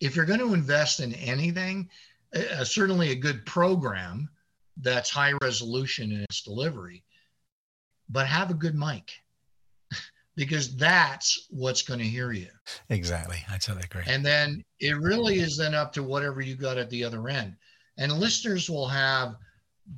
if 0.00 0.16
you're 0.16 0.24
going 0.24 0.40
to 0.40 0.54
invest 0.54 1.00
in 1.00 1.12
anything, 1.14 1.88
uh, 2.34 2.64
certainly 2.64 3.10
a 3.10 3.16
good 3.16 3.44
program 3.46 4.28
that's 4.78 5.10
high 5.10 5.32
resolution 5.42 6.12
in 6.12 6.22
its 6.22 6.42
delivery, 6.42 7.04
but 8.08 8.26
have 8.26 8.50
a 8.50 8.54
good 8.54 8.74
mic 8.74 9.12
because 10.36 10.76
that's 10.76 11.46
what's 11.50 11.82
going 11.82 12.00
to 12.00 12.06
hear 12.06 12.32
you. 12.32 12.48
Exactly. 12.88 13.38
I 13.50 13.58
totally 13.58 13.84
agree. 13.84 14.04
And 14.06 14.24
then 14.24 14.64
it 14.78 14.96
really 14.96 15.40
is 15.40 15.56
then 15.56 15.74
up 15.74 15.92
to 15.94 16.02
whatever 16.02 16.40
you 16.40 16.54
got 16.54 16.78
at 16.78 16.90
the 16.90 17.04
other 17.04 17.28
end. 17.28 17.56
And 17.98 18.12
listeners 18.12 18.70
will 18.70 18.88
have 18.88 19.36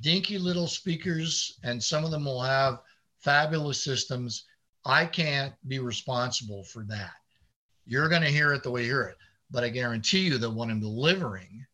dinky 0.01 0.38
little 0.38 0.66
speakers, 0.66 1.59
and 1.62 1.83
some 1.83 2.05
of 2.05 2.11
them 2.11 2.25
will 2.25 2.42
have 2.42 2.81
fabulous 3.21 3.85
systems. 3.85 4.47
I 4.85 5.07
can't 5.07 5.55
be 5.68 5.79
responsible 5.79 6.64
for 6.64 6.85
that. 6.85 7.12
You're 7.85 8.09
going 8.09 8.23
to 8.23 8.29
hear 8.29 8.53
it 8.53 8.62
the 8.62 8.71
way 8.71 8.83
you 8.83 8.88
hear 8.88 9.03
it. 9.03 9.16
But 9.51 9.64
I 9.64 9.68
guarantee 9.68 10.21
you 10.21 10.38
that 10.38 10.51
what 10.51 10.71
I'm 10.71 10.81
delivering 10.81 11.66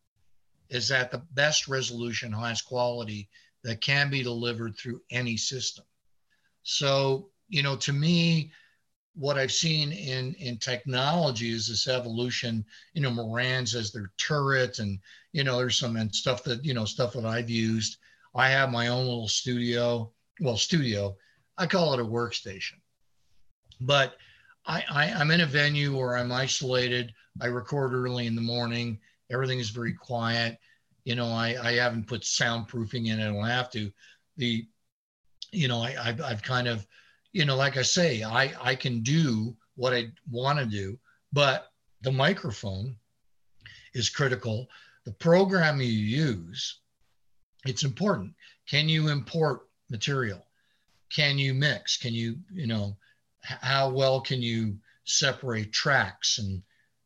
is 0.69 0.91
at 0.91 1.11
the 1.11 1.19
best 1.33 1.67
resolution, 1.67 2.31
highest 2.31 2.65
quality 2.65 3.29
that 3.63 3.81
can 3.81 4.09
be 4.09 4.23
delivered 4.23 4.77
through 4.77 5.01
any 5.11 5.37
system. 5.37 5.85
So, 6.63 7.29
you 7.47 7.63
know, 7.63 7.75
to 7.77 7.93
me, 7.93 8.51
what 9.15 9.37
I've 9.37 9.51
seen 9.51 9.91
in 9.91 10.33
in 10.35 10.57
technology 10.57 11.49
is 11.49 11.67
this 11.67 11.87
evolution. 11.87 12.63
You 12.93 13.01
know, 13.01 13.11
Marantz 13.11 13.75
as 13.75 13.91
their 13.91 14.11
turret, 14.17 14.79
and 14.79 14.99
you 15.33 15.43
know, 15.43 15.57
there's 15.57 15.77
some 15.77 15.97
and 15.97 16.13
stuff 16.13 16.43
that 16.43 16.63
you 16.63 16.73
know 16.73 16.85
stuff 16.85 17.13
that 17.13 17.25
I've 17.25 17.49
used. 17.49 17.97
I 18.35 18.49
have 18.49 18.71
my 18.71 18.87
own 18.87 19.05
little 19.05 19.27
studio. 19.27 20.11
Well, 20.39 20.57
studio. 20.57 21.17
I 21.57 21.65
call 21.65 21.93
it 21.93 21.99
a 21.99 22.05
workstation. 22.05 22.79
But 23.81 24.15
I, 24.65 24.83
I 24.89 25.11
I'm 25.11 25.31
in 25.31 25.41
a 25.41 25.45
venue 25.45 25.97
where 25.97 26.17
I'm 26.17 26.31
isolated. 26.31 27.13
I 27.41 27.47
record 27.47 27.93
early 27.93 28.27
in 28.27 28.35
the 28.35 28.41
morning. 28.41 28.99
Everything 29.31 29.59
is 29.59 29.69
very 29.69 29.93
quiet. 29.93 30.57
You 31.03 31.15
know, 31.15 31.27
I, 31.27 31.55
I 31.61 31.73
haven't 31.73 32.07
put 32.07 32.21
soundproofing 32.21 33.07
in. 33.07 33.19
I 33.19 33.25
don't 33.25 33.45
have 33.45 33.71
to. 33.71 33.91
The, 34.37 34.65
you 35.51 35.67
know, 35.67 35.81
I, 35.81 35.95
I've, 36.01 36.21
I've 36.21 36.43
kind 36.43 36.67
of, 36.67 36.85
you 37.33 37.45
know, 37.45 37.55
like 37.55 37.77
I 37.77 37.81
say, 37.81 38.23
I, 38.23 38.53
I 38.61 38.75
can 38.75 39.01
do 39.01 39.55
what 39.75 39.93
I 39.93 40.11
want 40.29 40.59
to 40.59 40.65
do, 40.65 40.99
but 41.31 41.71
the 42.01 42.11
microphone 42.11 42.95
is 43.93 44.09
critical. 44.09 44.67
The 45.05 45.11
program 45.13 45.79
you 45.79 45.87
use, 45.87 46.79
it's 47.65 47.83
important. 47.83 48.33
Can 48.67 48.89
you 48.89 49.09
import 49.09 49.67
material? 49.89 50.45
Can 51.09 51.39
you 51.39 51.53
mix? 51.53 51.97
Can 51.97 52.13
you, 52.13 52.37
you 52.51 52.67
know, 52.67 52.97
how 53.41 53.89
well 53.89 54.21
can 54.21 54.41
you 54.41 54.77
separate 55.05 55.71
tracks 55.71 56.37
and 56.37 56.61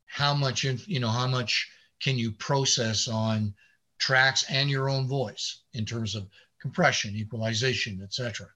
how 0.08 0.34
much, 0.34 0.64
you 0.64 1.00
know, 1.00 1.10
how 1.10 1.28
much 1.28 1.70
can 2.04 2.18
you 2.18 2.32
process 2.34 3.08
on 3.08 3.54
tracks 4.00 4.46
and 4.50 4.70
your 4.70 4.90
own 4.90 5.08
voice 5.08 5.62
in 5.74 5.86
terms 5.86 6.16
of 6.16 6.28
compression, 6.62 7.16
equalization, 7.16 8.02
etc. 8.04 8.48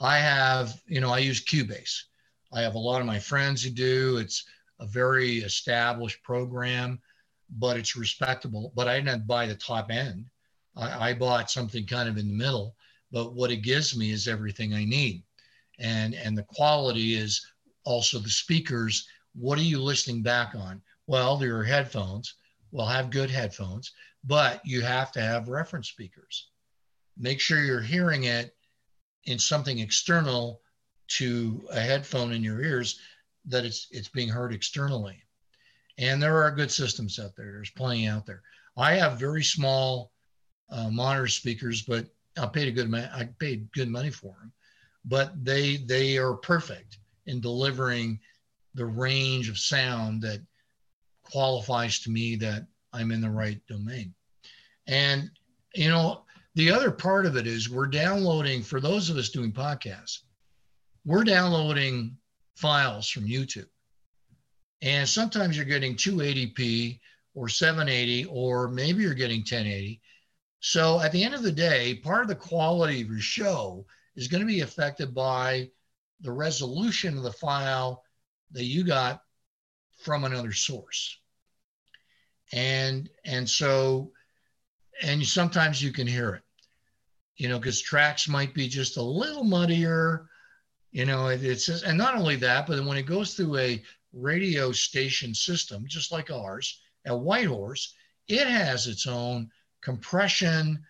I 0.00 0.18
have, 0.18 0.80
you 0.86 1.00
know, 1.00 1.10
I 1.10 1.18
use 1.18 1.44
Cubase. 1.44 2.04
I 2.52 2.62
have 2.62 2.76
a 2.76 2.78
lot 2.88 3.00
of 3.00 3.06
my 3.06 3.18
friends 3.18 3.62
who 3.62 3.70
do. 3.70 4.18
It's 4.18 4.44
a 4.80 4.86
very 4.86 5.38
established 5.38 6.22
program, 6.22 7.00
but 7.50 7.76
it's 7.78 7.96
respectable. 7.96 8.72
But 8.76 8.88
I 8.88 9.00
didn't 9.00 9.26
buy 9.26 9.46
the 9.46 9.56
top 9.56 9.90
end. 9.90 10.26
I, 10.76 11.10
I 11.10 11.14
bought 11.14 11.50
something 11.50 11.86
kind 11.86 12.08
of 12.08 12.18
in 12.18 12.28
the 12.28 12.34
middle. 12.34 12.76
But 13.12 13.34
what 13.34 13.50
it 13.52 13.58
gives 13.58 13.96
me 13.96 14.10
is 14.12 14.28
everything 14.28 14.74
I 14.74 14.84
need. 14.84 15.24
and 15.78 16.14
and 16.14 16.36
the 16.38 16.44
quality 16.44 17.14
is 17.14 17.44
also 17.84 18.18
the 18.18 18.30
speakers. 18.30 19.08
What 19.34 19.58
are 19.58 19.62
you 19.62 19.80
listening 19.82 20.22
back 20.22 20.54
on? 20.54 20.82
Well, 21.06 21.36
there 21.36 21.56
are 21.58 21.64
headphones. 21.64 22.34
Well, 22.74 22.88
have 22.88 23.10
good 23.10 23.30
headphones, 23.30 23.92
but 24.24 24.60
you 24.64 24.82
have 24.82 25.12
to 25.12 25.20
have 25.20 25.46
reference 25.46 25.88
speakers. 25.88 26.48
Make 27.16 27.38
sure 27.38 27.62
you're 27.62 27.80
hearing 27.80 28.24
it 28.24 28.56
in 29.26 29.38
something 29.38 29.78
external 29.78 30.60
to 31.10 31.68
a 31.70 31.78
headphone 31.78 32.32
in 32.32 32.42
your 32.42 32.60
ears 32.60 32.98
that 33.44 33.64
it's 33.64 33.86
it's 33.92 34.08
being 34.08 34.28
heard 34.28 34.52
externally. 34.52 35.22
And 35.98 36.20
there 36.20 36.42
are 36.42 36.50
good 36.50 36.72
systems 36.72 37.20
out 37.20 37.36
there. 37.36 37.52
There's 37.52 37.70
plenty 37.70 38.08
out 38.08 38.26
there. 38.26 38.42
I 38.76 38.94
have 38.94 39.20
very 39.20 39.44
small 39.44 40.10
uh, 40.68 40.90
monitor 40.90 41.28
speakers, 41.28 41.82
but 41.82 42.06
I 42.36 42.46
paid 42.46 42.66
a 42.66 42.72
good 42.72 42.92
I 42.92 43.28
paid 43.38 43.70
good 43.70 43.88
money 43.88 44.10
for 44.10 44.34
them, 44.40 44.52
but 45.04 45.32
they 45.44 45.76
they 45.76 46.18
are 46.18 46.34
perfect 46.34 46.98
in 47.26 47.40
delivering 47.40 48.18
the 48.74 48.86
range 48.86 49.48
of 49.48 49.58
sound 49.60 50.22
that 50.22 50.40
qualifies 51.24 52.00
to 52.00 52.10
me 52.10 52.36
that 52.36 52.66
I'm 52.92 53.10
in 53.10 53.20
the 53.20 53.30
right 53.30 53.60
domain. 53.66 54.14
And 54.86 55.30
you 55.74 55.88
know, 55.88 56.22
the 56.54 56.70
other 56.70 56.90
part 56.90 57.26
of 57.26 57.36
it 57.36 57.46
is 57.46 57.68
we're 57.68 57.86
downloading 57.86 58.62
for 58.62 58.80
those 58.80 59.10
of 59.10 59.16
us 59.16 59.30
doing 59.30 59.52
podcasts, 59.52 60.20
we're 61.04 61.24
downloading 61.24 62.16
files 62.54 63.08
from 63.08 63.26
YouTube. 63.26 63.68
And 64.82 65.08
sometimes 65.08 65.56
you're 65.56 65.66
getting 65.66 65.96
280p 65.96 67.00
or 67.34 67.48
780, 67.48 68.26
or 68.26 68.68
maybe 68.68 69.02
you're 69.02 69.14
getting 69.14 69.40
1080. 69.40 70.00
So 70.60 71.00
at 71.00 71.10
the 71.12 71.22
end 71.22 71.34
of 71.34 71.42
the 71.42 71.52
day, 71.52 71.96
part 71.96 72.22
of 72.22 72.28
the 72.28 72.34
quality 72.34 73.02
of 73.02 73.08
your 73.08 73.18
show 73.18 73.84
is 74.14 74.28
going 74.28 74.40
to 74.40 74.46
be 74.46 74.60
affected 74.60 75.14
by 75.14 75.70
the 76.20 76.32
resolution 76.32 77.16
of 77.16 77.24
the 77.24 77.32
file 77.32 78.02
that 78.52 78.64
you 78.64 78.84
got 78.84 79.23
from 80.04 80.24
another 80.24 80.52
source. 80.52 81.18
And 82.52 83.08
and 83.24 83.48
so 83.48 84.12
and 85.02 85.24
sometimes 85.26 85.82
you 85.82 85.92
can 85.92 86.06
hear 86.06 86.34
it. 86.34 86.42
You 87.36 87.48
know, 87.48 87.58
because 87.58 87.80
tracks 87.80 88.28
might 88.28 88.54
be 88.54 88.68
just 88.68 88.96
a 88.96 89.02
little 89.02 89.42
muddier. 89.42 90.28
You 90.92 91.04
know, 91.04 91.28
it, 91.28 91.42
it's 91.42 91.66
just, 91.66 91.84
and 91.84 91.98
not 91.98 92.14
only 92.14 92.36
that, 92.36 92.68
but 92.68 92.84
when 92.84 92.96
it 92.96 93.06
goes 93.06 93.34
through 93.34 93.56
a 93.56 93.82
radio 94.12 94.70
station 94.70 95.34
system, 95.34 95.84
just 95.88 96.12
like 96.12 96.30
ours 96.30 96.80
at 97.04 97.18
Whitehorse, 97.18 97.94
it 98.28 98.46
has 98.46 98.86
its 98.86 99.08
own 99.08 99.50
compression. 99.80 100.80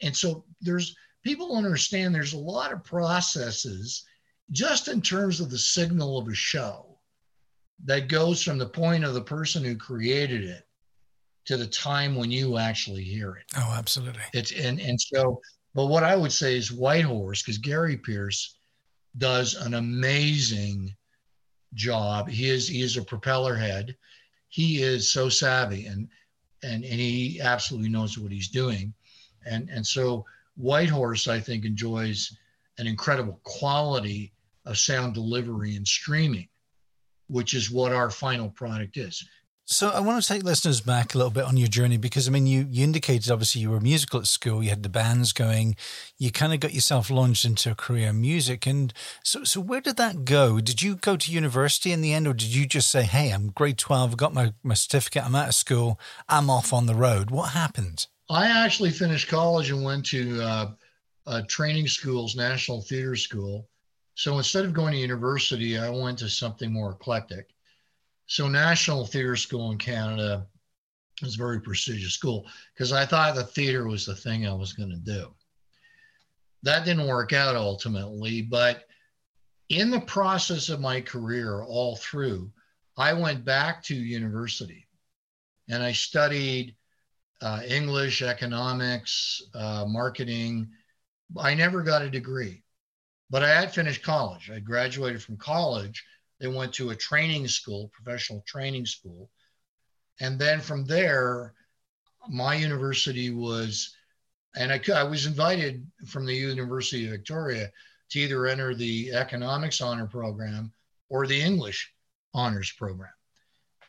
And 0.00 0.16
so 0.16 0.46
there's 0.62 0.96
people 1.22 1.48
don't 1.48 1.66
understand 1.66 2.14
there's 2.14 2.32
a 2.32 2.38
lot 2.38 2.72
of 2.72 2.84
processes 2.84 4.04
just 4.50 4.88
in 4.88 5.02
terms 5.02 5.40
of 5.40 5.50
the 5.50 5.58
signal 5.58 6.18
of 6.18 6.28
a 6.28 6.34
show 6.34 6.91
that 7.84 8.08
goes 8.08 8.42
from 8.42 8.58
the 8.58 8.68
point 8.68 9.04
of 9.04 9.14
the 9.14 9.22
person 9.22 9.64
who 9.64 9.76
created 9.76 10.44
it 10.44 10.66
to 11.44 11.56
the 11.56 11.66
time 11.66 12.14
when 12.14 12.30
you 12.30 12.58
actually 12.58 13.02
hear 13.02 13.34
it. 13.36 13.44
Oh, 13.56 13.74
absolutely. 13.76 14.22
It's 14.32 14.52
and 14.52 14.80
and 14.80 15.00
so, 15.00 15.40
but 15.74 15.86
what 15.86 16.04
I 16.04 16.16
would 16.16 16.32
say 16.32 16.56
is 16.56 16.70
Whitehorse, 16.70 17.42
because 17.42 17.58
Gary 17.58 17.96
Pierce 17.96 18.56
does 19.18 19.54
an 19.54 19.74
amazing 19.74 20.94
job. 21.74 22.28
He 22.28 22.48
is 22.48 22.68
he 22.68 22.82
is 22.82 22.96
a 22.96 23.02
propeller 23.02 23.56
head. 23.56 23.96
He 24.48 24.82
is 24.82 25.10
so 25.10 25.28
savvy 25.28 25.86
and 25.86 26.08
and 26.62 26.84
and 26.84 27.00
he 27.00 27.40
absolutely 27.40 27.88
knows 27.88 28.18
what 28.18 28.32
he's 28.32 28.48
doing. 28.48 28.94
And 29.44 29.68
and 29.70 29.86
so 29.86 30.24
Whitehorse, 30.56 31.28
I 31.28 31.40
think, 31.40 31.64
enjoys 31.64 32.36
an 32.78 32.86
incredible 32.86 33.40
quality 33.42 34.32
of 34.64 34.78
sound 34.78 35.14
delivery 35.14 35.76
and 35.76 35.86
streaming, 35.86 36.48
which 37.32 37.54
is 37.54 37.70
what 37.70 37.92
our 37.92 38.10
final 38.10 38.50
product 38.50 38.96
is. 38.96 39.26
So 39.64 39.88
I 39.90 40.00
want 40.00 40.20
to 40.20 40.28
take 40.28 40.42
listeners 40.42 40.80
back 40.80 41.14
a 41.14 41.18
little 41.18 41.30
bit 41.30 41.44
on 41.44 41.56
your 41.56 41.68
journey 41.68 41.96
because 41.96 42.26
I 42.28 42.30
mean 42.30 42.46
you 42.46 42.66
you 42.68 42.84
indicated 42.84 43.30
obviously 43.30 43.62
you 43.62 43.70
were 43.70 43.80
musical 43.80 44.20
at 44.20 44.26
school, 44.26 44.62
you 44.62 44.70
had 44.70 44.82
the 44.82 44.88
bands 44.88 45.32
going, 45.32 45.76
you 46.18 46.30
kind 46.30 46.52
of 46.52 46.60
got 46.60 46.74
yourself 46.74 47.10
launched 47.10 47.44
into 47.44 47.70
a 47.70 47.74
career 47.74 48.10
in 48.10 48.20
music, 48.20 48.66
and 48.66 48.92
so 49.22 49.44
so 49.44 49.60
where 49.60 49.80
did 49.80 49.96
that 49.96 50.24
go? 50.24 50.60
Did 50.60 50.82
you 50.82 50.96
go 50.96 51.16
to 51.16 51.32
university 51.32 51.92
in 51.92 52.02
the 52.02 52.12
end, 52.12 52.26
or 52.26 52.34
did 52.34 52.54
you 52.54 52.66
just 52.66 52.90
say, 52.90 53.04
"Hey, 53.04 53.30
I'm 53.30 53.50
grade 53.50 53.78
twelve, 53.78 54.10
I've 54.10 54.16
got 54.16 54.34
my 54.34 54.52
my 54.62 54.74
certificate, 54.74 55.24
I'm 55.24 55.34
out 55.34 55.48
of 55.48 55.54
school, 55.54 55.98
I'm 56.28 56.50
off 56.50 56.72
on 56.72 56.86
the 56.86 56.94
road"? 56.94 57.30
What 57.30 57.50
happened? 57.52 58.08
I 58.28 58.48
actually 58.48 58.90
finished 58.90 59.28
college 59.28 59.70
and 59.70 59.84
went 59.84 60.04
to 60.06 60.42
uh, 60.42 60.70
uh, 61.26 61.42
training 61.48 61.86
schools, 61.86 62.34
National 62.34 62.82
Theater 62.82 63.16
School. 63.16 63.68
So 64.22 64.38
instead 64.38 64.64
of 64.64 64.72
going 64.72 64.92
to 64.92 65.00
university, 65.00 65.76
I 65.76 65.90
went 65.90 66.16
to 66.20 66.28
something 66.28 66.72
more 66.72 66.92
eclectic. 66.92 67.48
So 68.26 68.46
National 68.46 69.04
Theatre 69.04 69.34
School 69.34 69.72
in 69.72 69.78
Canada 69.78 70.46
was 71.20 71.34
a 71.34 71.38
very 71.38 71.60
prestigious 71.60 72.12
school 72.12 72.46
because 72.72 72.92
I 72.92 73.04
thought 73.04 73.34
the 73.34 73.42
theater 73.42 73.88
was 73.88 74.06
the 74.06 74.14
thing 74.14 74.46
I 74.46 74.52
was 74.52 74.74
going 74.74 74.90
to 74.90 74.96
do. 74.96 75.34
That 76.62 76.84
didn't 76.84 77.08
work 77.08 77.32
out 77.32 77.56
ultimately, 77.56 78.42
but 78.42 78.84
in 79.70 79.90
the 79.90 80.02
process 80.02 80.68
of 80.68 80.78
my 80.78 81.00
career, 81.00 81.64
all 81.64 81.96
through, 81.96 82.52
I 82.96 83.14
went 83.14 83.44
back 83.44 83.82
to 83.86 83.96
university 83.96 84.86
and 85.68 85.82
I 85.82 85.90
studied 85.90 86.76
uh, 87.40 87.62
English, 87.66 88.22
economics, 88.22 89.42
uh, 89.52 89.84
marketing. 89.88 90.70
I 91.36 91.54
never 91.54 91.82
got 91.82 92.02
a 92.02 92.08
degree, 92.08 92.62
but 93.32 93.42
I 93.42 93.48
had 93.48 93.74
finished 93.74 94.02
college. 94.02 94.50
I 94.50 94.60
graduated 94.60 95.22
from 95.22 95.38
college 95.38 96.04
they 96.38 96.48
went 96.48 96.74
to 96.74 96.90
a 96.90 96.96
training 96.96 97.46
school, 97.48 97.88
professional 97.92 98.42
training 98.46 98.84
school. 98.84 99.30
And 100.20 100.38
then 100.38 100.60
from 100.60 100.84
there, 100.84 101.54
my 102.28 102.56
university 102.56 103.30
was, 103.30 103.96
and 104.56 104.72
I, 104.72 104.80
I 104.92 105.04
was 105.04 105.24
invited 105.24 105.86
from 106.08 106.26
the 106.26 106.34
University 106.34 107.06
of 107.06 107.12
Victoria 107.12 107.70
to 108.10 108.18
either 108.18 108.46
enter 108.46 108.74
the 108.74 109.12
economics 109.12 109.80
honor 109.80 110.06
program 110.06 110.72
or 111.08 111.26
the 111.26 111.40
English 111.40 111.92
honors 112.34 112.72
program, 112.72 113.14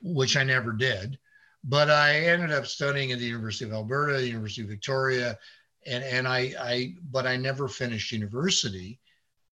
which 0.03 0.38
I 0.38 0.43
never 0.43 0.73
did. 0.73 1.17
But 1.63 1.89
I 1.89 2.17
ended 2.17 2.51
up 2.51 2.67
studying 2.67 3.12
at 3.12 3.19
the 3.19 3.25
University 3.25 3.65
of 3.65 3.73
Alberta, 3.73 4.19
the 4.19 4.27
University 4.27 4.62
of 4.62 4.69
Victoria, 4.69 5.38
and, 5.88 6.03
and 6.03 6.27
I, 6.27 6.53
I 6.60 6.93
but 7.12 7.25
I 7.25 7.36
never 7.36 7.67
finished 7.67 8.12
university 8.12 8.99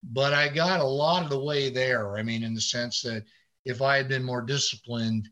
but 0.04 0.34
I 0.34 0.50
got 0.50 0.80
a 0.80 0.86
lot 0.86 1.24
of 1.24 1.30
the 1.30 1.40
way 1.40 1.70
there. 1.70 2.18
I 2.18 2.24
mean, 2.24 2.44
in 2.44 2.54
the 2.54 2.62
sense 2.62 3.02
that 3.02 3.26
if 3.66 3.82
I 3.82 3.98
had 3.98 4.08
been 4.08 4.24
more 4.24 4.42
disciplined, 4.42 5.30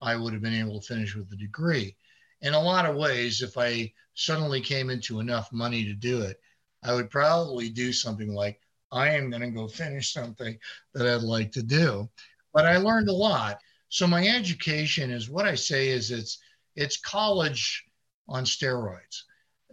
I 0.00 0.16
would 0.16 0.32
have 0.32 0.42
been 0.42 0.54
able 0.54 0.80
to 0.80 0.86
finish 0.86 1.14
with 1.14 1.32
a 1.32 1.36
degree. 1.36 1.96
In 2.42 2.54
a 2.54 2.60
lot 2.60 2.86
of 2.86 2.96
ways, 2.96 3.42
if 3.42 3.58
I 3.58 3.92
suddenly 4.14 4.60
came 4.60 4.90
into 4.90 5.20
enough 5.20 5.52
money 5.52 5.84
to 5.84 5.94
do 5.94 6.22
it, 6.22 6.38
I 6.82 6.94
would 6.94 7.10
probably 7.10 7.68
do 7.68 7.92
something 7.92 8.32
like, 8.32 8.60
I 8.92 9.10
am 9.10 9.30
going 9.30 9.42
to 9.42 9.50
go 9.50 9.66
finish 9.66 10.12
something 10.12 10.56
that 10.94 11.06
I'd 11.06 11.22
like 11.22 11.50
to 11.52 11.62
do. 11.62 12.08
But 12.52 12.66
I 12.66 12.76
learned 12.76 13.08
a 13.08 13.12
lot. 13.12 13.58
So 13.88 14.06
my 14.06 14.26
education 14.26 15.10
is 15.10 15.28
what 15.28 15.46
I 15.46 15.54
say 15.54 15.88
is 15.88 16.10
it's 16.10 16.38
it's 16.76 16.98
college 16.98 17.84
on 18.28 18.44
steroids 18.44 19.22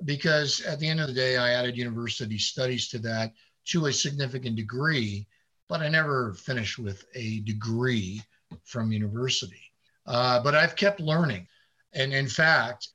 because 0.06 0.62
at 0.62 0.80
the 0.80 0.88
end 0.88 1.00
of 1.00 1.08
the 1.08 1.14
day 1.14 1.38
I 1.38 1.52
added 1.52 1.78
university 1.78 2.38
studies 2.38 2.88
to 2.90 3.00
that 3.00 3.34
to 3.66 3.86
a 3.86 3.94
significant 3.94 4.56
degree, 4.56 5.28
but 5.70 5.82
I 5.82 5.90
never 5.90 6.34
finished 6.34 6.80
with 6.80 7.06
a 7.16 7.40
degree 7.42 8.22
from 8.64 8.92
university. 8.92 9.62
Uh, 10.06 10.42
but 10.44 10.56
I've 10.56 10.76
kept 10.76 11.00
learning. 11.00 11.48
And 11.94 12.14
in 12.14 12.28
fact, 12.28 12.90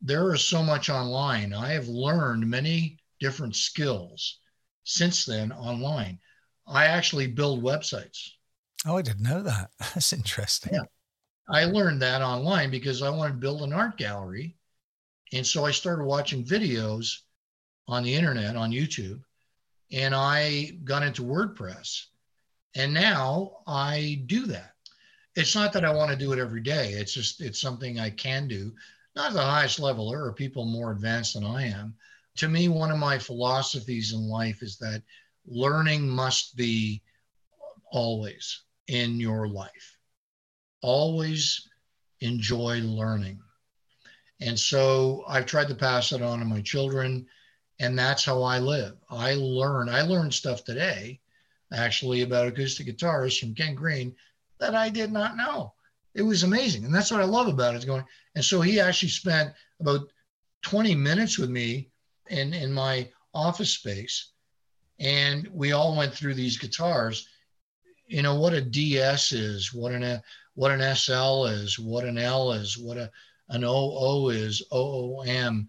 there 0.00 0.32
is 0.34 0.44
so 0.44 0.62
much 0.62 0.90
online. 0.90 1.52
I 1.52 1.70
have 1.70 1.88
learned 1.88 2.48
many 2.48 2.98
different 3.20 3.56
skills 3.56 4.38
since 4.84 5.24
then 5.24 5.52
online. 5.52 6.18
I 6.66 6.86
actually 6.86 7.26
build 7.26 7.62
websites. 7.62 8.30
Oh, 8.86 8.96
I 8.96 9.02
didn't 9.02 9.22
know 9.22 9.42
that. 9.42 9.70
That's 9.78 10.12
interesting. 10.12 10.74
Yeah. 10.74 10.84
I 11.50 11.64
learned 11.64 12.02
that 12.02 12.22
online 12.22 12.70
because 12.70 13.02
I 13.02 13.10
wanted 13.10 13.32
to 13.32 13.38
build 13.38 13.62
an 13.62 13.72
art 13.72 13.96
gallery. 13.96 14.56
And 15.32 15.46
so 15.46 15.64
I 15.64 15.70
started 15.70 16.04
watching 16.04 16.44
videos 16.44 17.20
on 17.86 18.02
the 18.02 18.14
internet, 18.14 18.54
on 18.54 18.70
YouTube, 18.70 19.20
and 19.92 20.14
I 20.14 20.72
got 20.84 21.02
into 21.02 21.22
WordPress. 21.22 22.04
And 22.74 22.92
now 22.92 23.58
I 23.66 24.22
do 24.26 24.46
that. 24.46 24.72
It's 25.34 25.54
not 25.54 25.72
that 25.72 25.84
I 25.84 25.92
want 25.92 26.10
to 26.10 26.16
do 26.16 26.32
it 26.32 26.38
every 26.38 26.60
day. 26.60 26.92
It's 26.92 27.12
just 27.12 27.40
it's 27.40 27.60
something 27.60 27.98
I 27.98 28.10
can 28.10 28.48
do. 28.48 28.72
Not 29.14 29.32
the 29.32 29.42
highest 29.42 29.78
level. 29.78 30.10
There 30.10 30.24
are 30.24 30.32
people 30.32 30.64
more 30.64 30.92
advanced 30.92 31.34
than 31.34 31.44
I 31.44 31.66
am. 31.66 31.94
To 32.36 32.48
me, 32.48 32.68
one 32.68 32.90
of 32.90 32.98
my 32.98 33.18
philosophies 33.18 34.12
in 34.12 34.28
life 34.28 34.62
is 34.62 34.76
that 34.78 35.02
learning 35.46 36.08
must 36.08 36.56
be 36.56 37.02
always 37.90 38.62
in 38.88 39.18
your 39.18 39.48
life. 39.48 39.98
Always 40.82 41.68
enjoy 42.20 42.80
learning. 42.80 43.40
And 44.40 44.58
so 44.58 45.24
I've 45.26 45.46
tried 45.46 45.68
to 45.68 45.74
pass 45.74 46.12
it 46.12 46.22
on 46.22 46.38
to 46.38 46.44
my 46.44 46.60
children 46.60 47.26
and 47.80 47.98
that's 47.98 48.24
how 48.24 48.42
I 48.42 48.58
live. 48.58 48.96
I 49.10 49.34
learn. 49.34 49.88
I 49.88 50.02
learned 50.02 50.34
stuff 50.34 50.64
today 50.64 51.20
actually 51.72 52.22
about 52.22 52.46
acoustic 52.46 52.86
guitars 52.86 53.38
from 53.38 53.54
Ken 53.54 53.74
Green 53.74 54.14
that 54.58 54.74
I 54.74 54.88
did 54.88 55.12
not 55.12 55.36
know. 55.36 55.72
It 56.14 56.22
was 56.22 56.42
amazing. 56.42 56.84
And 56.84 56.94
that's 56.94 57.10
what 57.10 57.20
I 57.20 57.24
love 57.24 57.48
about 57.48 57.74
it. 57.74 57.86
Going 57.86 58.04
and 58.34 58.44
so 58.44 58.60
he 58.60 58.80
actually 58.80 59.10
spent 59.10 59.52
about 59.80 60.08
20 60.62 60.94
minutes 60.94 61.38
with 61.38 61.50
me 61.50 61.90
in, 62.28 62.52
in 62.54 62.72
my 62.72 63.08
office 63.34 63.70
space. 63.70 64.32
And 64.98 65.46
we 65.52 65.72
all 65.72 65.96
went 65.96 66.12
through 66.12 66.34
these 66.34 66.58
guitars. 66.58 67.28
You 68.06 68.22
know 68.22 68.34
what 68.34 68.54
a 68.54 68.60
DS 68.60 69.32
is, 69.32 69.72
what 69.72 69.92
an 69.92 70.20
what 70.54 70.72
an 70.72 70.96
SL 70.96 71.44
is, 71.44 71.78
what 71.78 72.04
an 72.04 72.18
L 72.18 72.52
is, 72.52 72.76
what 72.76 72.96
a 72.96 73.10
an 73.50 73.64
OO 73.64 74.30
is, 74.30 74.62
OOM 74.72 75.68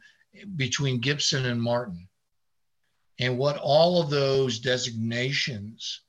between 0.55 0.99
Gibson 0.99 1.45
and 1.45 1.61
Martin. 1.61 2.07
And 3.19 3.37
what 3.37 3.57
all 3.57 4.01
of 4.01 4.09
those 4.09 4.59
designations 4.59 6.01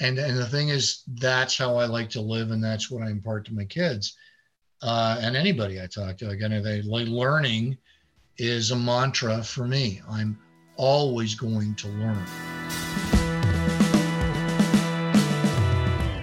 and 0.00 0.18
and 0.18 0.36
the 0.36 0.46
thing 0.46 0.70
is 0.70 1.02
that's 1.20 1.56
how 1.56 1.76
i 1.76 1.86
like 1.86 2.10
to 2.10 2.20
live 2.20 2.50
and 2.50 2.62
that's 2.62 2.90
what 2.90 3.02
i 3.02 3.10
impart 3.10 3.44
to 3.44 3.54
my 3.54 3.64
kids 3.64 4.16
uh, 4.82 5.18
and 5.20 5.36
anybody 5.36 5.80
i 5.80 5.86
talk 5.86 6.18
to. 6.18 6.28
Again 6.30 6.62
they 6.62 6.82
like 6.82 7.06
learning 7.06 7.78
is 8.36 8.72
a 8.72 8.76
mantra 8.76 9.42
for 9.42 9.66
me. 9.66 10.02
I'm 10.10 10.36
always 10.76 11.34
going 11.36 11.74
to 11.76 11.88
learn. 11.88 12.26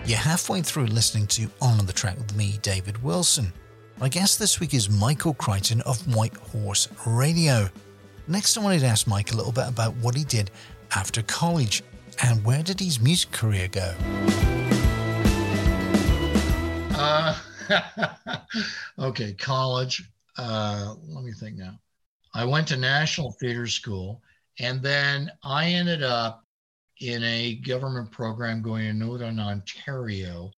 You're 0.06 0.18
halfway 0.18 0.62
through 0.62 0.88
listening 0.88 1.26
to 1.28 1.50
on 1.62 1.86
the 1.86 1.94
track 1.94 2.18
with 2.18 2.36
me 2.36 2.60
david 2.62 3.02
wilson 3.02 3.54
my 4.02 4.10
guest 4.10 4.40
this 4.40 4.60
week 4.60 4.74
is 4.74 4.90
michael 4.90 5.34
crichton 5.36 5.80
of 5.82 6.14
white 6.14 6.36
horse 6.36 6.90
radio 7.06 7.70
next 8.28 8.58
i 8.58 8.62
wanted 8.62 8.80
to 8.80 8.86
ask 8.86 9.08
mike 9.08 9.32
a 9.32 9.36
little 9.36 9.52
bit 9.54 9.68
about 9.70 9.96
what 9.98 10.16
he 10.16 10.26
did 10.26 10.52
after 10.94 11.22
college 11.22 11.84
and 12.24 12.44
where 12.44 12.62
did 12.62 12.80
his 12.80 13.00
music 13.00 13.32
career 13.32 13.68
go? 13.68 13.96
Uh, 16.96 17.36
okay, 19.00 19.34
college. 19.34 20.04
Uh, 20.38 20.94
let 21.08 21.24
me 21.24 21.32
think 21.32 21.58
now. 21.58 21.80
I 22.34 22.46
went 22.46 22.68
to 22.70 22.78
National 22.78 23.32
Theater 23.40 23.68
School, 23.68 24.22
and 24.60 24.82
then 24.82 25.32
I 25.44 25.70
ended 25.70 26.04
up 26.04 26.44
in 27.00 27.24
a 27.24 27.56
government 27.56 28.12
program 28.12 28.62
going 28.62 28.86
to 28.86 28.94
Northern 28.94 29.40
Ontario. 29.40 30.52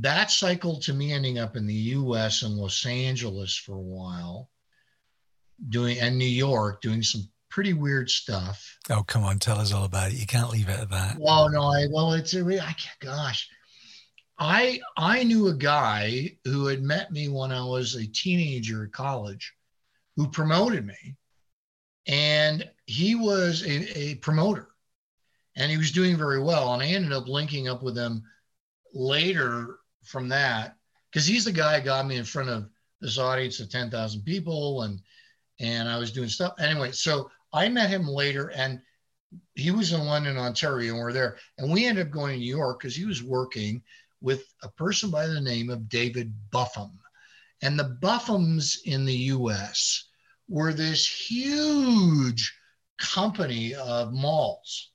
That 0.00 0.30
cycled 0.30 0.82
to 0.82 0.92
me 0.92 1.12
ending 1.12 1.38
up 1.38 1.56
in 1.56 1.66
the 1.66 1.74
US 1.74 2.42
and 2.42 2.54
Los 2.54 2.84
Angeles 2.84 3.56
for 3.56 3.74
a 3.74 3.80
while, 3.80 4.50
doing 5.70 5.98
and 5.98 6.18
New 6.18 6.24
York, 6.24 6.82
doing 6.82 7.02
some 7.02 7.22
pretty 7.48 7.72
weird 7.72 8.10
stuff. 8.10 8.78
Oh, 8.90 9.02
come 9.02 9.24
on, 9.24 9.38
tell 9.38 9.58
us 9.58 9.72
all 9.72 9.84
about 9.84 10.12
it. 10.12 10.18
You 10.18 10.26
can't 10.26 10.50
leave 10.50 10.68
it 10.68 10.78
at 10.78 10.90
that. 10.90 11.16
Well, 11.18 11.48
no, 11.48 11.62
I 11.62 11.86
well, 11.90 12.12
it's 12.12 12.34
a 12.34 12.44
I 12.44 12.72
can't, 12.72 13.00
gosh. 13.00 13.48
I 14.38 14.80
I 14.98 15.24
knew 15.24 15.48
a 15.48 15.54
guy 15.54 16.36
who 16.44 16.66
had 16.66 16.82
met 16.82 17.10
me 17.10 17.28
when 17.28 17.50
I 17.50 17.64
was 17.64 17.94
a 17.94 18.06
teenager 18.06 18.84
at 18.84 18.92
college, 18.92 19.54
who 20.16 20.28
promoted 20.28 20.84
me, 20.84 21.16
and 22.06 22.68
he 22.84 23.14
was 23.14 23.62
a, 23.62 23.98
a 23.98 24.14
promoter, 24.16 24.68
and 25.56 25.70
he 25.70 25.78
was 25.78 25.90
doing 25.90 26.18
very 26.18 26.42
well. 26.42 26.74
And 26.74 26.82
I 26.82 26.88
ended 26.88 27.14
up 27.14 27.28
linking 27.28 27.66
up 27.66 27.82
with 27.82 27.96
him 27.96 28.24
later 28.92 29.78
from 30.06 30.28
that 30.28 30.76
because 31.10 31.26
he's 31.26 31.44
the 31.44 31.52
guy 31.52 31.80
got 31.80 32.06
me 32.06 32.16
in 32.16 32.24
front 32.24 32.48
of 32.48 32.68
this 33.00 33.18
audience 33.18 33.60
of 33.60 33.70
ten 33.70 33.90
thousand 33.90 34.22
people, 34.22 34.82
and 34.82 35.00
and 35.60 35.88
I 35.88 35.98
was 35.98 36.12
doing 36.12 36.28
stuff 36.28 36.54
anyway. 36.58 36.92
So 36.92 37.30
I 37.52 37.68
met 37.68 37.90
him 37.90 38.06
later 38.06 38.50
and 38.54 38.80
he 39.54 39.70
was 39.70 39.92
in 39.92 40.04
London, 40.04 40.36
Ontario, 40.36 40.92
and 40.92 41.00
we're 41.00 41.12
there. 41.12 41.38
And 41.58 41.72
we 41.72 41.86
ended 41.86 42.06
up 42.06 42.12
going 42.12 42.34
to 42.34 42.38
New 42.38 42.56
York 42.56 42.78
because 42.78 42.94
he 42.94 43.04
was 43.04 43.22
working 43.22 43.82
with 44.20 44.44
a 44.62 44.68
person 44.68 45.10
by 45.10 45.26
the 45.26 45.40
name 45.40 45.70
of 45.70 45.88
David 45.88 46.32
Buffum. 46.50 46.92
And 47.62 47.78
the 47.78 47.96
Buffums 48.02 48.78
in 48.84 49.04
the 49.04 49.14
US 49.14 50.04
were 50.48 50.72
this 50.72 51.06
huge 51.06 52.54
company 52.98 53.74
of 53.74 54.12
malls. 54.12 54.90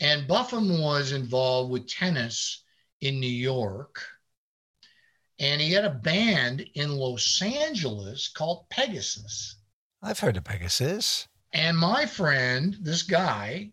And 0.00 0.28
Buffum 0.28 0.80
was 0.82 1.12
involved 1.12 1.70
with 1.70 1.88
tennis 1.88 2.64
in 3.02 3.20
New 3.20 3.26
York. 3.26 4.02
And 5.38 5.60
he 5.60 5.72
had 5.72 5.84
a 5.84 5.90
band 5.90 6.64
in 6.74 6.96
Los 6.96 7.42
Angeles 7.42 8.28
called 8.28 8.68
Pegasus. 8.70 9.56
I've 10.02 10.20
heard 10.20 10.36
of 10.36 10.44
Pegasus. 10.44 11.28
And 11.52 11.76
my 11.76 12.06
friend, 12.06 12.76
this 12.80 13.02
guy, 13.02 13.72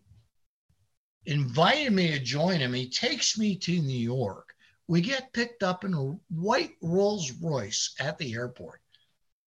invited 1.26 1.92
me 1.92 2.10
to 2.10 2.18
join 2.18 2.58
him. 2.58 2.72
He 2.72 2.88
takes 2.90 3.38
me 3.38 3.56
to 3.56 3.80
New 3.80 3.98
York. 3.98 4.52
We 4.88 5.00
get 5.00 5.32
picked 5.32 5.62
up 5.62 5.84
in 5.84 5.94
a 5.94 6.18
white 6.34 6.72
Rolls 6.82 7.30
Royce 7.40 7.94
at 8.00 8.18
the 8.18 8.34
airport 8.34 8.80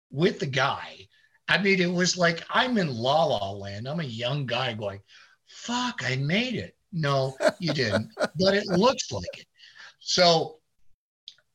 with 0.10 0.40
the 0.40 0.46
guy. 0.46 1.08
I 1.50 1.58
mean, 1.58 1.82
it 1.82 1.92
was 1.92 2.18
like 2.18 2.46
I'm 2.50 2.78
in 2.78 2.96
La 2.96 3.26
La 3.26 3.52
Land. 3.52 3.88
I'm 3.88 4.00
a 4.00 4.04
young 4.04 4.46
guy 4.46 4.74
going, 4.74 5.02
fuck, 5.48 6.02
I 6.06 6.16
made 6.16 6.56
it. 6.56 6.78
No, 6.94 7.36
you 7.60 7.74
didn't, 7.74 8.12
but 8.40 8.54
it 8.54 8.66
looks 8.68 9.12
like 9.12 9.40
it. 9.40 9.48
So 10.06 10.58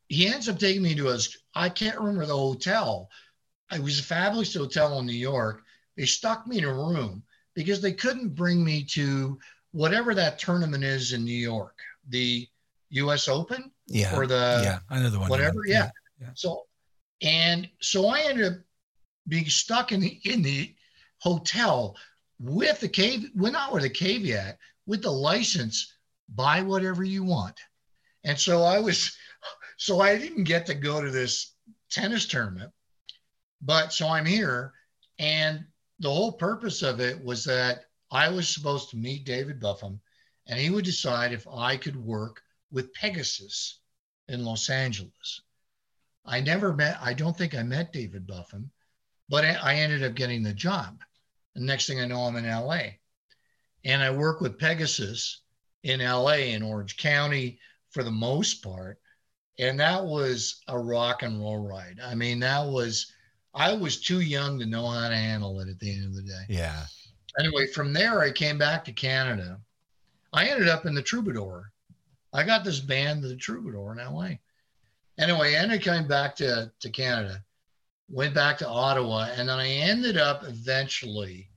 he 0.08 0.26
ends 0.26 0.48
up 0.48 0.58
taking 0.58 0.82
me 0.82 0.94
to 0.94 1.10
a, 1.10 1.18
I 1.54 1.68
can't 1.68 1.98
remember 1.98 2.24
the 2.24 2.36
hotel, 2.36 3.10
it 3.70 3.82
was 3.82 4.00
a 4.00 4.02
fabulous 4.02 4.54
hotel 4.54 4.98
in 4.98 5.06
New 5.06 5.12
York. 5.12 5.62
They 5.98 6.06
stuck 6.06 6.46
me 6.46 6.58
in 6.58 6.64
a 6.64 6.72
room 6.72 7.22
because 7.54 7.82
they 7.82 7.92
couldn't 7.92 8.34
bring 8.34 8.64
me 8.64 8.84
to 8.84 9.38
whatever 9.72 10.14
that 10.14 10.38
tournament 10.38 10.82
is 10.82 11.12
in 11.12 11.24
New 11.24 11.30
York, 11.30 11.76
the 12.08 12.48
U.S. 12.90 13.28
Open, 13.28 13.70
yeah, 13.86 14.16
or 14.16 14.26
the 14.26 14.60
yeah, 14.64 14.78
I 14.88 15.00
know 15.00 15.10
the 15.10 15.18
one. 15.18 15.28
Whatever, 15.28 15.66
yeah. 15.66 15.90
yeah. 16.18 16.28
So, 16.34 16.64
and 17.20 17.68
so 17.80 18.06
I 18.06 18.20
ended 18.20 18.46
up 18.46 18.58
being 19.26 19.48
stuck 19.50 19.92
in 19.92 20.00
the 20.00 20.18
in 20.24 20.40
the 20.40 20.74
hotel 21.18 21.96
with 22.40 22.80
the 22.80 22.88
cave, 22.88 23.28
well, 23.34 23.52
not 23.52 23.74
with 23.74 23.82
the 23.82 23.90
caveat, 23.90 24.56
with 24.86 25.02
the 25.02 25.12
license, 25.12 25.92
buy 26.30 26.62
whatever 26.62 27.04
you 27.04 27.24
want. 27.24 27.60
And 28.24 28.38
so 28.38 28.62
I 28.62 28.78
was, 28.78 29.16
so 29.76 30.00
I 30.00 30.18
didn't 30.18 30.44
get 30.44 30.66
to 30.66 30.74
go 30.74 31.02
to 31.02 31.10
this 31.10 31.54
tennis 31.90 32.26
tournament. 32.26 32.72
But 33.60 33.92
so 33.92 34.08
I'm 34.08 34.26
here, 34.26 34.72
and 35.18 35.64
the 35.98 36.10
whole 36.10 36.32
purpose 36.32 36.82
of 36.82 37.00
it 37.00 37.22
was 37.22 37.44
that 37.44 37.86
I 38.10 38.28
was 38.28 38.48
supposed 38.48 38.90
to 38.90 38.96
meet 38.96 39.24
David 39.24 39.60
Buffum, 39.60 39.98
and 40.46 40.58
he 40.58 40.70
would 40.70 40.84
decide 40.84 41.32
if 41.32 41.46
I 41.48 41.76
could 41.76 41.96
work 41.96 42.40
with 42.70 42.92
Pegasus 42.92 43.80
in 44.28 44.44
Los 44.44 44.70
Angeles. 44.70 45.42
I 46.24 46.40
never 46.40 46.72
met, 46.72 46.98
I 47.00 47.14
don't 47.14 47.36
think 47.36 47.54
I 47.54 47.62
met 47.62 47.92
David 47.92 48.26
Buffum, 48.26 48.70
but 49.28 49.44
I 49.44 49.74
ended 49.74 50.04
up 50.04 50.14
getting 50.14 50.42
the 50.42 50.54
job. 50.54 51.00
The 51.54 51.62
next 51.62 51.86
thing 51.86 52.00
I 52.00 52.06
know, 52.06 52.20
I'm 52.22 52.36
in 52.36 52.48
LA. 52.48 52.80
And 53.84 54.02
I 54.02 54.10
work 54.10 54.40
with 54.40 54.58
Pegasus 54.58 55.42
in 55.82 56.00
LA 56.00 56.52
in 56.52 56.62
Orange 56.62 56.96
County 56.96 57.58
for 57.90 58.02
the 58.02 58.10
most 58.10 58.62
part. 58.62 58.98
And 59.58 59.78
that 59.80 60.04
was 60.04 60.60
a 60.68 60.78
rock 60.78 61.22
and 61.22 61.40
roll 61.40 61.66
ride. 61.66 61.98
I 62.04 62.14
mean, 62.14 62.40
that 62.40 62.64
was 62.64 63.12
I 63.54 63.72
was 63.72 64.00
too 64.00 64.20
young 64.20 64.58
to 64.58 64.66
know 64.66 64.86
how 64.86 65.08
to 65.08 65.16
handle 65.16 65.58
it 65.60 65.68
at 65.68 65.80
the 65.80 65.92
end 65.92 66.04
of 66.04 66.14
the 66.14 66.22
day. 66.22 66.44
Yeah. 66.48 66.84
Anyway, 67.38 67.66
from 67.66 67.92
there, 67.92 68.20
I 68.20 68.30
came 68.30 68.58
back 68.58 68.84
to 68.84 68.92
Canada. 68.92 69.58
I 70.32 70.46
ended 70.48 70.68
up 70.68 70.86
in 70.86 70.94
the 70.94 71.02
Troubadour. 71.02 71.72
I 72.32 72.44
got 72.44 72.64
this 72.64 72.80
band, 72.80 73.22
the 73.22 73.36
Troubadour, 73.36 73.92
in 73.92 74.14
LA. 74.14 74.30
Anyway, 75.18 75.54
I 75.54 75.58
ended 75.58 75.80
up 75.80 75.84
coming 75.84 76.06
back 76.06 76.36
to, 76.36 76.70
to 76.80 76.90
Canada, 76.90 77.42
went 78.08 78.34
back 78.34 78.58
to 78.58 78.68
Ottawa, 78.68 79.28
and 79.34 79.48
then 79.48 79.58
I 79.58 79.68
ended 79.68 80.16
up 80.16 80.44
eventually 80.44 81.50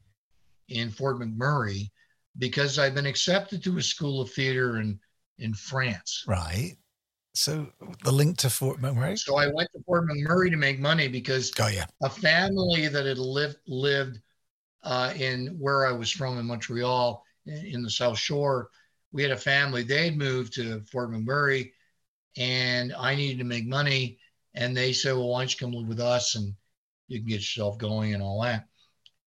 in 0.69 0.89
Fort 0.89 1.19
McMurray 1.19 1.91
because 2.37 2.79
I've 2.79 2.95
been 2.95 3.05
accepted 3.05 3.63
to 3.63 3.77
a 3.77 3.81
school 3.81 4.21
of 4.21 4.31
theater 4.31 4.79
in, 4.79 4.99
in 5.41 5.53
France. 5.53 6.23
Right. 6.27 6.77
So 7.33 7.67
the 8.03 8.11
link 8.11 8.37
to 8.37 8.49
Fort 8.49 8.81
McMurray. 8.81 9.17
So 9.17 9.37
I 9.37 9.47
went 9.47 9.69
to 9.73 9.83
Fort 9.85 10.07
McMurray 10.07 10.49
to 10.49 10.57
make 10.57 10.79
money 10.79 11.07
because 11.07 11.51
oh, 11.59 11.67
yeah. 11.67 11.85
a 12.03 12.09
family 12.09 12.87
that 12.87 13.05
had 13.05 13.17
lived 13.17 13.57
lived 13.67 14.19
uh, 14.83 15.13
in 15.15 15.57
where 15.59 15.85
I 15.85 15.91
was 15.91 16.11
from 16.11 16.37
in 16.37 16.45
Montreal 16.45 17.23
in 17.45 17.81
the 17.83 17.89
South 17.89 18.17
Shore, 18.17 18.69
we 19.11 19.23
had 19.23 19.31
a 19.31 19.37
family. 19.37 19.83
They 19.83 20.05
had 20.05 20.17
moved 20.17 20.53
to 20.53 20.81
Fort 20.91 21.11
McMurray, 21.11 21.71
and 22.37 22.93
I 22.93 23.15
needed 23.15 23.39
to 23.39 23.45
make 23.45 23.65
money. 23.65 24.19
And 24.53 24.75
they 24.75 24.91
said, 24.93 25.13
"Well, 25.13 25.29
why 25.29 25.41
don't 25.41 25.53
you 25.53 25.59
come 25.59 25.73
live 25.73 25.87
with 25.87 25.99
us 26.01 26.35
and 26.35 26.53
you 27.07 27.19
can 27.19 27.27
get 27.27 27.35
yourself 27.35 27.77
going 27.77 28.13
and 28.13 28.21
all 28.21 28.41
that." 28.41 28.67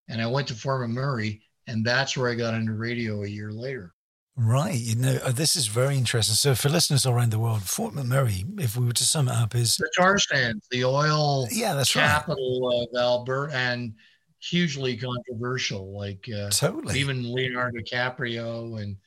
And 0.07 0.21
I 0.21 0.27
went 0.27 0.47
to 0.49 0.53
Fort 0.53 0.87
McMurray, 0.87 1.41
and 1.65 1.83
that's 1.83 2.15
where 2.15 2.29
I 2.29 2.35
got 2.35 2.53
into 2.53 2.73
radio 2.73 3.23
a 3.23 3.27
year 3.27 3.51
later. 3.51 3.94
Right. 4.37 4.77
You 4.77 4.95
know, 4.95 5.17
uh, 5.23 5.31
this 5.31 5.55
is 5.55 5.67
very 5.67 5.97
interesting. 5.97 6.35
So, 6.35 6.55
for 6.55 6.67
listeners 6.67 7.05
around 7.05 7.31
the 7.31 7.39
world, 7.39 7.63
Fort 7.63 7.93
McMurray, 7.93 8.59
if 8.59 8.75
we 8.75 8.85
were 8.85 8.91
to 8.91 9.03
sum 9.03 9.29
it 9.29 9.33
up, 9.33 9.55
is 9.55 9.77
the 9.77 9.89
tar 9.97 10.19
sands, 10.19 10.67
the 10.71 10.83
oil 10.83 11.47
yeah, 11.51 11.73
that's 11.73 11.93
capital 11.93 12.69
right. 12.69 12.87
of 12.91 13.01
Alberta, 13.01 13.55
and 13.55 13.93
hugely 14.41 14.97
controversial. 14.97 15.97
Like, 15.97 16.27
uh, 16.35 16.49
totally. 16.49 16.99
Even 16.99 17.33
Leonardo 17.33 17.79
DiCaprio. 17.79 18.81
And 18.81 18.97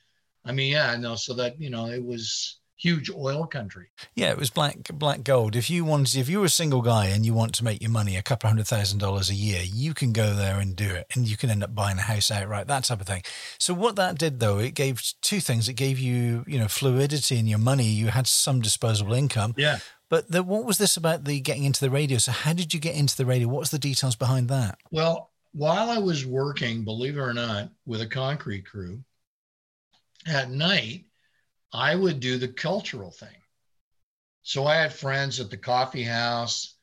I 0.45 0.51
mean, 0.51 0.71
yeah, 0.71 0.95
no. 0.95 1.13
So 1.15 1.35
that 1.35 1.61
you 1.61 1.69
know, 1.69 1.85
it 1.87 2.03
was 2.03 2.59
huge 2.79 3.11
oil 3.11 3.45
country. 3.45 3.87
Yeah, 4.15 4.31
it 4.31 4.37
was 4.37 4.49
black 4.49 4.89
black 4.93 5.23
gold. 5.23 5.55
If 5.55 5.69
you 5.69 5.85
wanted, 5.85 6.15
if 6.15 6.29
you 6.29 6.39
were 6.39 6.45
a 6.45 6.49
single 6.49 6.81
guy 6.81 7.07
and 7.07 7.25
you 7.25 7.33
want 7.33 7.53
to 7.55 7.63
make 7.63 7.81
your 7.81 7.91
money 7.91 8.15
a 8.15 8.23
couple 8.23 8.47
hundred 8.49 8.67
thousand 8.67 8.99
dollars 8.99 9.29
a 9.29 9.35
year, 9.35 9.61
you 9.63 9.93
can 9.93 10.13
go 10.13 10.33
there 10.33 10.59
and 10.59 10.75
do 10.75 10.89
it, 10.89 11.07
and 11.13 11.27
you 11.27 11.37
can 11.37 11.49
end 11.49 11.63
up 11.63 11.75
buying 11.75 11.97
a 11.97 12.03
house 12.03 12.31
outright, 12.31 12.67
that 12.67 12.85
type 12.85 13.01
of 13.01 13.07
thing. 13.07 13.23
So 13.57 13.73
what 13.73 13.95
that 13.97 14.17
did, 14.17 14.39
though, 14.39 14.57
it 14.57 14.73
gave 14.73 15.03
two 15.21 15.41
things. 15.41 15.67
It 15.69 15.73
gave 15.73 15.99
you, 15.99 16.43
you 16.47 16.57
know, 16.57 16.67
fluidity 16.67 17.37
in 17.37 17.47
your 17.47 17.59
money. 17.59 17.85
You 17.85 18.07
had 18.07 18.27
some 18.27 18.61
disposable 18.61 19.13
income. 19.13 19.53
Yeah. 19.57 19.79
But 20.09 20.31
the, 20.31 20.41
what 20.41 20.65
was 20.65 20.79
this 20.79 20.97
about 20.97 21.25
the 21.25 21.39
getting 21.39 21.65
into 21.65 21.81
the 21.81 21.91
radio? 21.91 22.17
So 22.17 22.31
how 22.31 22.53
did 22.53 22.73
you 22.73 22.79
get 22.79 22.95
into 22.95 23.15
the 23.15 23.27
radio? 23.27 23.47
What 23.47 23.59
was 23.59 23.71
the 23.71 23.77
details 23.77 24.15
behind 24.15 24.49
that? 24.49 24.79
Well, 24.89 25.29
while 25.51 25.91
I 25.91 25.99
was 25.99 26.25
working, 26.25 26.83
believe 26.83 27.17
it 27.17 27.21
or 27.21 27.33
not, 27.33 27.69
with 27.85 28.01
a 28.01 28.07
concrete 28.07 28.65
crew, 28.65 29.03
at 30.25 30.49
night 30.49 31.05
I 31.73 31.95
would 31.95 32.19
do 32.19 32.37
the 32.37 32.47
cultural 32.47 33.11
thing. 33.11 33.35
So 34.41 34.65
I 34.65 34.75
had 34.75 34.93
friends 34.93 35.39
at 35.39 35.49
the 35.49 35.57
coffee 35.57 36.03
house. 36.03 36.75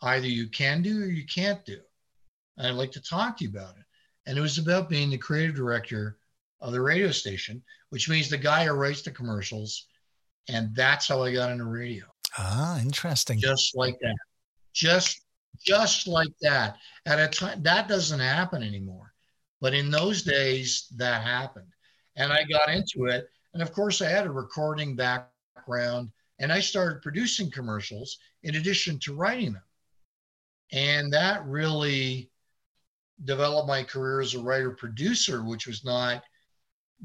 either 0.03 0.27
you 0.27 0.49
can 0.49 0.83
do 0.83 1.03
or 1.03 1.07
you 1.07 1.27
can't 1.27 1.65
do. 1.65 1.81
And 2.57 2.67
I'd 2.67 2.75
like 2.75 2.93
to 2.93 3.03
talk 3.03 3.39
to 3.39 3.45
you 3.45 3.51
about 3.51 3.77
it. 3.79 3.85
And 4.27 4.39
it 4.39 4.43
was 4.43 4.59
about 4.59 4.89
being 4.89 5.11
the 5.11 5.19
creative 5.19 5.55
director 5.55 6.19
of 6.61 6.73
the 6.73 6.81
radio 6.81 7.11
station, 7.11 7.63
which 7.91 8.09
means 8.09 8.29
the 8.29 8.39
guy 8.39 8.65
who 8.65 8.73
writes 8.73 9.03
the 9.03 9.11
commercials. 9.11 9.87
And 10.49 10.75
that's 10.75 11.09
how 11.09 11.23
I 11.23 11.33
got 11.33 11.51
into 11.51 11.65
radio. 11.65 12.05
Ah, 12.39 12.81
interesting. 12.81 13.39
Just 13.39 13.77
like 13.77 13.99
that. 14.01 14.17
Just 14.73 15.24
just 15.63 16.07
like 16.07 16.33
that. 16.41 16.77
At 17.07 17.19
a 17.19 17.29
time 17.29 17.63
that 17.63 17.89
doesn't 17.89 18.21
happen 18.21 18.63
anymore. 18.63 19.13
But 19.61 19.75
in 19.75 19.91
those 19.91 20.23
days, 20.23 20.89
that 20.97 21.23
happened. 21.23 21.73
And 22.17 22.33
I 22.33 22.45
got 22.45 22.69
into 22.69 23.07
it. 23.07 23.29
And 23.55 23.63
of 23.63 23.73
course, 23.73 24.03
I 24.03 24.09
had 24.09 24.27
a 24.27 24.31
recording 24.31 24.97
background 24.97 26.11
and 26.39 26.53
I 26.53 26.61
started 26.61 27.03
producing 27.03 27.51
commercials 27.51 28.19
in 28.43 28.57
addition 28.57 28.99
to 29.01 29.15
writing 29.15 29.53
them. 29.53 29.63
And 30.73 31.13
that 31.13 31.47
really 31.47 32.31
developed 33.25 33.69
my 33.69 33.85
career 33.85 34.21
as 34.21 34.35
a 34.35 34.43
writer 34.43 34.73
producer, 34.73 35.45
which 35.45 35.67
was 35.67 35.85
not 35.85 36.25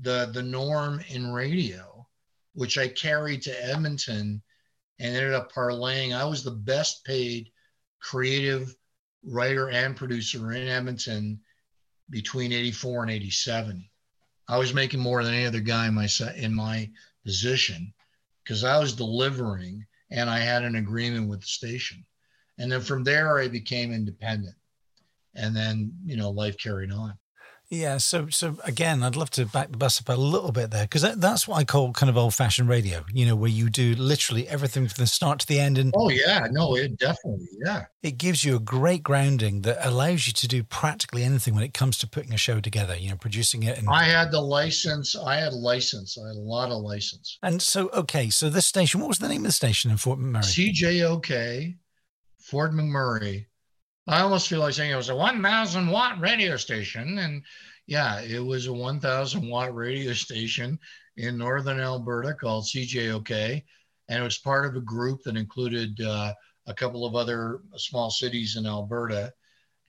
the, 0.02 0.32
the 0.34 0.42
norm 0.42 1.02
in 1.10 1.32
radio, 1.32 2.08
which 2.54 2.78
I 2.78 2.88
carried 2.88 3.44
to 3.44 3.66
Edmonton 3.66 4.42
and 5.00 5.16
ended 5.16 5.34
up 5.34 5.52
parlaying. 5.52 6.16
I 6.16 6.26
was 6.26 6.44
the 6.44 6.52
best 6.52 7.06
paid 7.06 7.52
creative 8.00 8.76
writer 9.24 9.70
and 9.70 9.96
producer 9.96 10.52
in 10.54 10.68
Edmonton 10.68 11.40
between 12.10 12.52
84 12.52 13.04
and 13.04 13.12
87. 13.12 13.90
I 14.48 14.58
was 14.58 14.74
making 14.74 15.00
more 15.00 15.24
than 15.24 15.34
any 15.34 15.46
other 15.46 15.60
guy 15.60 15.88
in 15.88 15.94
my 15.94 16.08
in 16.36 16.54
my 16.54 16.90
position 17.24 17.94
because 18.44 18.64
I 18.64 18.80
was 18.80 18.94
delivering 18.94 19.86
and 20.10 20.30
I 20.30 20.40
had 20.40 20.64
an 20.64 20.76
agreement 20.76 21.30
with 21.30 21.42
the 21.42 21.48
station. 21.48 22.04
And 22.58 22.72
then 22.72 22.82
from 22.82 23.04
there 23.04 23.40
I 23.40 23.48
became 23.48 23.94
independent. 23.94 24.56
And 25.36 25.56
then, 25.56 25.94
you 26.04 26.18
know, 26.18 26.32
life 26.32 26.58
carried 26.58 26.92
on. 26.92 27.14
Yeah, 27.72 27.98
so 27.98 28.30
so 28.30 28.58
again, 28.64 29.04
I'd 29.04 29.16
love 29.16 29.30
to 29.32 29.46
back 29.46 29.72
the 29.72 29.78
bus 29.78 30.02
up 30.02 30.10
a 30.10 30.20
little 30.20 30.52
bit 30.52 30.72
there 30.72 30.86
because 30.86 31.04
that, 31.04 31.22
that's 31.22 31.48
what 31.48 31.58
I 31.58 31.64
call 31.64 31.94
kind 31.94 32.10
of 32.10 32.18
old-fashioned 32.18 32.68
radio. 32.68 33.06
You 33.14 33.28
know, 33.28 33.36
where 33.36 33.50
you 33.50 33.70
do 33.70 33.94
literally 33.94 34.48
everything 34.48 34.88
from 34.88 35.04
the 35.04 35.06
start 35.06 35.40
to 35.42 35.48
the 35.48 35.60
end. 35.60 35.78
And 35.78 35.94
oh 35.96 36.10
yeah, 36.10 36.48
no, 36.50 36.76
it 36.76 36.98
definitely 36.98 37.46
yeah. 37.64 37.86
It 38.02 38.18
gives 38.18 38.44
you 38.44 38.56
a 38.56 38.60
great 38.60 39.04
grounding 39.04 39.62
that 39.62 39.86
allows 39.86 40.26
you 40.26 40.34
to 40.34 40.48
do 40.48 40.64
practically 40.64 41.24
anything 41.24 41.54
when 41.54 41.64
it 41.64 41.76
comes 41.76 42.00
to 42.00 42.08
putting 42.08 42.34
a 42.34 42.38
show 42.38 42.60
together. 42.60 42.98
You 42.98 43.12
know, 43.12 43.18
producing 43.18 43.62
it. 43.62 43.78
And 43.78 43.88
I 43.88 44.06
had 44.06 44.32
the 44.32 44.42
license. 44.42 45.16
I 45.16 45.36
had 45.36 45.54
license. 45.54 46.18
I 46.18 46.28
had 46.28 46.38
a 46.38 46.40
lot 46.40 46.72
of 46.72 46.82
license. 46.82 47.38
And 47.44 47.62
so, 47.62 47.90
okay, 47.94 48.32
so 48.32 48.50
this 48.50 48.66
station. 48.66 49.00
What 49.00 49.10
was 49.10 49.20
the 49.20 49.28
name 49.28 49.42
of 49.42 49.48
the 49.48 49.52
station 49.52 49.92
in 49.92 49.98
Fort 49.98 50.18
McMurray? 50.18 50.74
CJOK, 50.74 51.76
Fort 52.40 52.72
McMurray 52.72 53.46
I 54.10 54.22
almost 54.22 54.48
feel 54.48 54.62
like 54.62 54.74
saying 54.74 54.90
it 54.90 54.96
was 54.96 55.10
a 55.10 55.16
1,000 55.16 55.88
watt 55.88 56.20
radio 56.20 56.58
station. 56.58 57.20
And 57.20 57.44
yeah, 57.86 58.22
it 58.22 58.44
was 58.44 58.66
a 58.66 58.74
1,000 58.74 59.48
watt 59.48 59.76
radio 59.76 60.14
station 60.14 60.80
in 61.18 61.38
northern 61.38 61.80
Alberta 61.80 62.34
called 62.34 62.64
CJOK. 62.64 63.64
And 64.10 64.20
it 64.20 64.24
was 64.24 64.40
part 64.40 64.66
of 64.66 64.76
a 64.76 64.82
group 64.82 65.22
that 65.24 65.38
included 65.38 66.02
uh, 66.02 66.34
a 66.66 66.74
couple 66.74 67.06
of 67.06 67.16
other 67.16 67.60
small 67.76 68.10
cities 68.10 68.56
in 68.56 68.66
Alberta. 68.66 69.32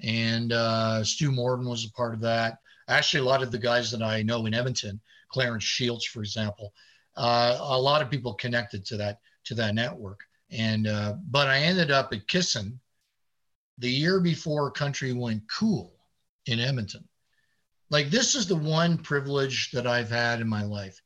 And 0.03 0.53
uh, 0.53 1.03
Stu 1.03 1.33
Morton 1.33 1.67
was 1.67 1.87
a 1.87 1.93
part 1.93 2.13
of 2.13 2.21
that. 2.21 2.59
Actually, 2.89 3.21
a 3.21 3.31
lot 3.31 3.43
of 3.43 3.51
the 3.51 3.59
guys 3.59 3.91
that 3.91 4.03
I 4.03 4.21
know 4.21 4.45
in 4.45 4.53
Edmonton, 4.53 5.01
Clarence 5.31 5.65
Shields, 5.65 6.05
for 6.05 6.21
example, 6.21 6.75
uh, 7.17 7.57
a 7.59 7.81
lot 7.81 8.03
of 8.03 8.11
people 8.11 8.35
connected 8.35 8.85
to 8.87 8.99
that 8.99 9.21
to 9.45 9.55
that 9.55 9.75
network. 9.75 10.21
And 10.51 10.87
uh, 10.87 11.15
but 11.31 11.49
I 11.49 11.61
ended 11.61 11.91
up 11.91 12.13
at 12.13 12.27
Kissin, 12.29 12.79
the 13.81 13.91
year 13.91 14.21
before 14.21 14.71
country 14.71 15.13
went 15.13 15.43
cool 15.51 15.95
in 16.47 16.61
Edmonton. 16.61 17.09
Like 17.89 18.11
this 18.11 18.35
is 18.35 18.47
the 18.47 18.57
one 18.57 18.99
privilege 18.99 19.71
that 19.73 19.87
I've 19.87 20.11
had 20.11 20.41
in 20.41 20.49
my 20.49 20.63
life. 20.63 21.01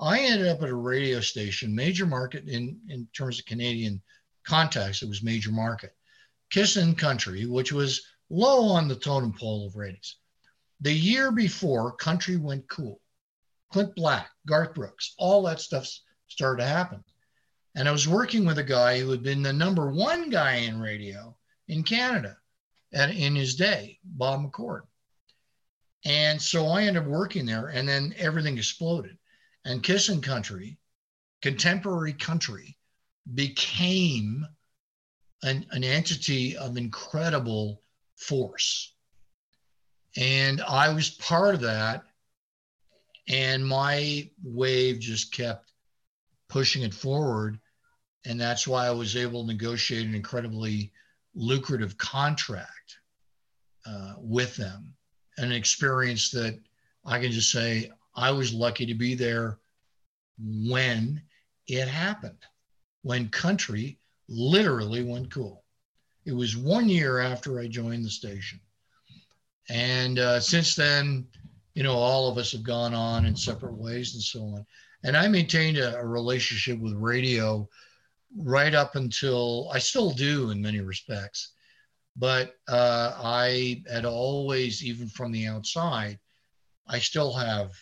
I 0.00 0.20
ended 0.20 0.48
up 0.48 0.62
at 0.62 0.68
a 0.68 0.74
radio 0.74 1.20
station, 1.20 1.74
major 1.74 2.06
market 2.06 2.48
in, 2.48 2.80
in 2.88 3.08
terms 3.12 3.38
of 3.38 3.46
Canadian 3.46 4.02
context, 4.44 5.02
it 5.02 5.08
was 5.08 5.22
major 5.22 5.52
market. 5.52 5.94
Kissin 6.50 6.94
Country, 6.94 7.46
which 7.46 7.72
was 7.72 8.02
low 8.30 8.68
on 8.68 8.88
the 8.88 8.96
totem 8.96 9.32
pole 9.32 9.66
of 9.66 9.76
ratings. 9.76 10.16
The 10.80 10.92
year 10.92 11.30
before, 11.30 11.92
country 11.96 12.36
went 12.36 12.68
cool. 12.68 13.00
Clint 13.70 13.94
Black, 13.94 14.30
Garth 14.46 14.74
Brooks, 14.74 15.14
all 15.18 15.42
that 15.42 15.60
stuff 15.60 15.88
started 16.28 16.62
to 16.62 16.68
happen. 16.68 17.04
And 17.74 17.88
I 17.88 17.92
was 17.92 18.08
working 18.08 18.44
with 18.44 18.58
a 18.58 18.64
guy 18.64 18.98
who 18.98 19.10
had 19.10 19.22
been 19.22 19.42
the 19.42 19.52
number 19.52 19.90
one 19.92 20.30
guy 20.30 20.54
in 20.54 20.80
radio 20.80 21.36
in 21.68 21.82
Canada 21.82 22.36
and 22.92 23.12
in 23.12 23.36
his 23.36 23.54
day, 23.54 23.98
Bob 24.02 24.40
McCord. 24.40 24.82
And 26.04 26.40
so 26.40 26.66
I 26.66 26.84
ended 26.84 27.02
up 27.02 27.08
working 27.08 27.44
there, 27.44 27.68
and 27.68 27.88
then 27.88 28.14
everything 28.16 28.56
exploded. 28.56 29.18
And 29.64 29.82
Kissin 29.82 30.20
Country, 30.20 30.78
contemporary 31.42 32.14
country, 32.14 32.76
became 33.34 34.46
an, 35.42 35.66
an 35.70 35.84
entity 35.84 36.56
of 36.56 36.76
incredible 36.76 37.82
force. 38.16 38.94
And 40.16 40.62
I 40.62 40.92
was 40.92 41.10
part 41.10 41.54
of 41.54 41.60
that. 41.62 42.04
And 43.28 43.66
my 43.66 44.30
wave 44.42 45.00
just 45.00 45.32
kept 45.32 45.70
pushing 46.48 46.82
it 46.82 46.94
forward. 46.94 47.58
And 48.24 48.40
that's 48.40 48.66
why 48.66 48.86
I 48.86 48.92
was 48.92 49.16
able 49.16 49.42
to 49.42 49.52
negotiate 49.52 50.06
an 50.06 50.14
incredibly 50.14 50.92
lucrative 51.34 51.96
contract 51.98 52.98
uh, 53.86 54.14
with 54.18 54.56
them, 54.56 54.94
an 55.38 55.52
experience 55.52 56.30
that 56.30 56.58
I 57.04 57.18
can 57.18 57.32
just 57.32 57.50
say 57.50 57.90
I 58.14 58.30
was 58.30 58.52
lucky 58.52 58.86
to 58.86 58.94
be 58.94 59.14
there 59.14 59.58
when 60.38 61.22
it 61.66 61.88
happened, 61.88 62.44
when 63.02 63.28
country 63.28 63.98
literally 64.28 65.02
went 65.02 65.30
cool. 65.30 65.64
It 66.26 66.32
was 66.32 66.56
one 66.56 66.88
year 66.88 67.20
after 67.20 67.58
I 67.58 67.68
joined 67.68 68.04
the 68.04 68.10
station. 68.10 68.60
And 69.70 70.18
uh, 70.18 70.40
since 70.40 70.74
then, 70.74 71.26
you 71.74 71.82
know, 71.82 71.94
all 71.94 72.30
of 72.30 72.38
us 72.38 72.52
have 72.52 72.62
gone 72.62 72.94
on 72.94 73.26
in 73.26 73.36
separate 73.36 73.76
ways 73.76 74.14
and 74.14 74.22
so 74.22 74.40
on. 74.40 74.66
And 75.04 75.16
I 75.16 75.28
maintained 75.28 75.78
a, 75.78 75.96
a 75.96 76.04
relationship 76.04 76.78
with 76.80 76.94
radio 76.94 77.68
right 78.36 78.74
up 78.74 78.94
until 78.96 79.70
I 79.72 79.78
still 79.78 80.10
do 80.10 80.50
in 80.50 80.60
many 80.60 80.80
respects. 80.80 81.52
But 82.16 82.56
uh, 82.68 83.14
I 83.16 83.82
had 83.90 84.04
always, 84.04 84.84
even 84.84 85.08
from 85.08 85.32
the 85.32 85.46
outside, 85.46 86.18
I 86.86 86.98
still 86.98 87.32
have 87.32 87.72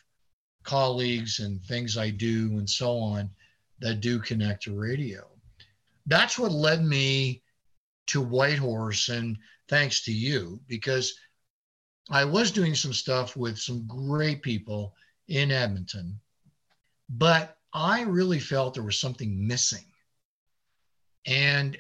colleagues 0.63 1.39
and 1.39 1.63
things 1.63 1.97
I 1.97 2.11
do 2.11 2.59
and 2.59 2.69
so 2.69 2.99
on 2.99 3.31
that 3.79 4.01
do 4.01 4.19
connect 4.19 4.65
to 4.65 4.79
radio. 4.79 5.27
That's 6.07 6.39
what 6.39 6.53
led 6.53 6.85
me 6.85 7.43
to 8.09 8.21
Whitehorse, 8.21 9.09
and 9.09 9.39
thanks 9.69 10.05
to 10.05 10.13
you, 10.13 10.61
because 10.69 11.15
I 12.11 12.25
was 12.25 12.53
doing 12.53 12.75
some 12.75 12.93
stuff 12.93 13.37
with 13.37 13.59
some 13.59 13.87
great 13.87 14.43
people 14.43 14.95
in 15.29 15.51
Edmonton, 15.51 16.21
but 17.09 17.59
I 17.73 18.03
really 18.03 18.39
felt 18.39 18.75
there 18.75 18.83
was 18.85 19.01
something 19.01 19.47
missing. 19.47 19.85
And 21.27 21.77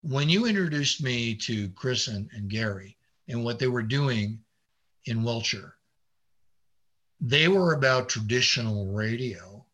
when 0.00 0.28
you 0.28 0.46
introduced 0.46 1.02
me 1.02 1.34
to 1.36 1.68
Chris 1.70 2.08
and, 2.08 2.30
and 2.32 2.48
Gary 2.48 2.96
and 3.28 3.44
what 3.44 3.58
they 3.58 3.68
were 3.68 3.82
doing 3.82 4.40
in 5.04 5.22
Wiltshire, 5.22 5.74
they 7.20 7.48
were 7.48 7.74
about 7.74 8.08
traditional 8.08 8.92
radio, 8.92 9.64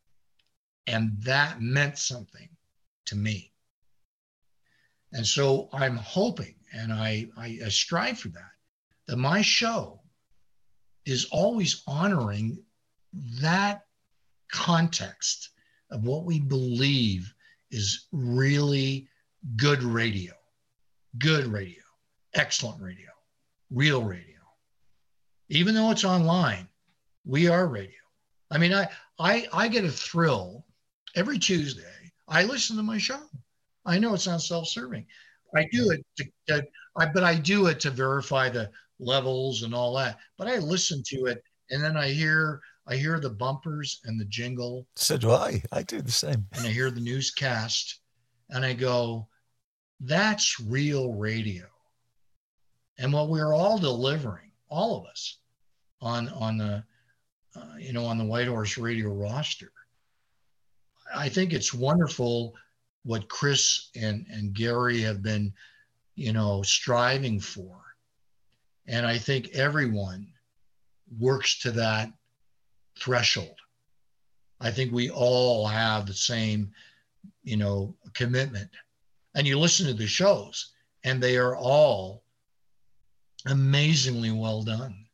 and 0.87 1.21
that 1.23 1.61
meant 1.61 1.99
something 1.99 2.49
to 3.07 3.17
me. 3.17 3.53
And 5.13 5.27
so 5.27 5.69
I'm 5.73 5.97
hoping, 5.97 6.55
and 6.73 6.93
I, 6.93 7.29
I, 7.37 7.59
I 7.65 7.69
strive 7.69 8.19
for 8.19 8.29
that, 8.29 8.53
that 9.07 9.17
my 9.17 9.43
show 9.43 10.01
is 11.07 11.27
always 11.33 11.83
honoring 11.87 12.63
that 13.41 13.87
context 14.53 15.51
of 15.91 16.05
what 16.05 16.25
we 16.25 16.39
believe 16.39 17.35
is 17.71 18.07
really 18.13 19.09
good 19.57 19.83
radio, 19.83 20.33
good 21.19 21.47
radio, 21.47 21.83
excellent 22.35 22.81
radio, 22.83 23.09
real 23.71 24.03
radio. 24.03 24.25
Even 25.49 25.75
though 25.75 25.91
it's 25.91 26.05
online, 26.05 26.69
we 27.25 27.49
are 27.49 27.67
radio. 27.67 27.93
I 28.51 28.59
mean, 28.59 28.73
I 28.73 28.89
I 29.19 29.47
I 29.53 29.69
get 29.69 29.85
a 29.85 29.91
thrill 29.91 30.65
every 31.17 31.39
Tuesday. 31.39 31.83
I 32.29 32.45
listen 32.45 32.77
to 32.77 32.83
my 32.83 32.99
show. 32.99 33.21
I 33.85 33.99
know 33.99 34.15
it 34.15 34.21
sounds 34.21 34.47
self-serving. 34.47 35.07
I 35.57 35.67
do 35.73 35.91
it 35.91 36.05
to 36.49 36.65
I, 36.97 37.07
but 37.07 37.25
I 37.25 37.35
do 37.35 37.67
it 37.67 37.81
to 37.81 37.91
verify 37.91 38.49
the 38.49 38.71
levels 38.99 39.63
and 39.63 39.75
all 39.75 39.95
that. 39.97 40.19
But 40.39 40.49
I 40.49 40.59
listen 40.59 41.03
to 41.07 41.27
it, 41.27 41.43
and 41.71 41.83
then 41.83 41.97
I 41.97 42.09
hear 42.09 42.61
I 42.91 42.97
hear 42.97 43.21
the 43.21 43.31
bumpers 43.31 44.01
and 44.05 44.21
the 44.21 44.25
jingle. 44.25 44.85
So 44.97 45.17
do 45.17 45.31
I. 45.31 45.63
I 45.71 45.83
do 45.83 46.03
the 46.03 46.11
same. 46.11 46.45
And 46.55 46.67
I 46.67 46.71
hear 46.71 46.91
the 46.91 47.01
newscast, 47.01 48.01
and 48.51 48.65
I 48.65 48.73
go, 48.73 49.29
"That's 50.01 50.59
real 50.59 51.15
radio." 51.15 51.67
And 52.99 53.13
what 53.13 53.29
we're 53.29 53.55
all 53.55 53.79
delivering, 53.79 54.51
all 54.69 54.99
of 54.99 55.07
us, 55.07 55.39
on 56.01 56.31
on 56.31 56.59
the 56.59 56.83
uh, 57.55 57.77
you 57.79 57.93
know 57.93 58.05
on 58.05 58.19
the 58.19 58.25
Whitehorse 58.25 58.77
Radio 58.77 59.11
roster. 59.11 59.71
I 61.15 61.29
think 61.29 61.53
it's 61.53 61.73
wonderful 61.73 62.55
what 63.05 63.29
Chris 63.29 63.91
and 63.95 64.27
and 64.29 64.53
Gary 64.53 65.01
have 65.03 65.23
been, 65.23 65.53
you 66.17 66.33
know, 66.33 66.63
striving 66.63 67.39
for, 67.39 67.81
and 68.89 69.07
I 69.07 69.17
think 69.17 69.51
everyone 69.51 70.27
works 71.19 71.61
to 71.61 71.71
that 71.73 72.11
threshold. 72.99 73.57
I 74.61 74.71
think 74.71 74.93
we 74.93 75.11
all 75.11 75.67
have 75.67 76.07
the 76.07 76.15
same, 76.15 76.73
you 77.43 77.57
know, 77.57 77.95
commitment. 78.15 78.71
And 79.35 79.47
you 79.47 79.59
listen 79.59 79.87
to 79.87 79.95
the 79.95 80.07
shows, 80.07 80.73
and 81.05 81.23
they 81.23 81.37
are 81.37 81.57
all 81.57 82.25
amazingly 83.47 84.33
well 84.33 84.63
done. 84.63 85.07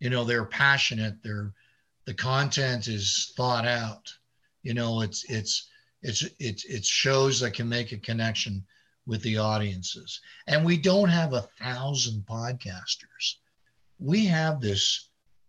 You 0.00 0.10
know, 0.10 0.24
they're 0.24 0.44
passionate. 0.44 1.22
They're 1.22 1.52
the 2.06 2.14
content 2.14 2.88
is 2.88 3.32
thought 3.36 3.66
out. 3.66 4.12
You 4.62 4.74
know, 4.74 5.02
it's 5.02 5.24
it's 5.24 5.68
it's 6.02 6.24
it's 6.38 6.64
it's 6.64 6.88
shows 6.88 7.40
that 7.40 7.52
can 7.52 7.68
make 7.68 7.92
a 7.92 7.98
connection 7.98 8.64
with 9.06 9.22
the 9.22 9.38
audiences. 9.38 10.20
And 10.46 10.64
we 10.64 10.76
don't 10.76 11.08
have 11.08 11.32
a 11.32 11.48
thousand 11.60 12.24
podcasters. 12.26 13.36
We 13.98 14.26
have 14.26 14.60
this 14.60 15.08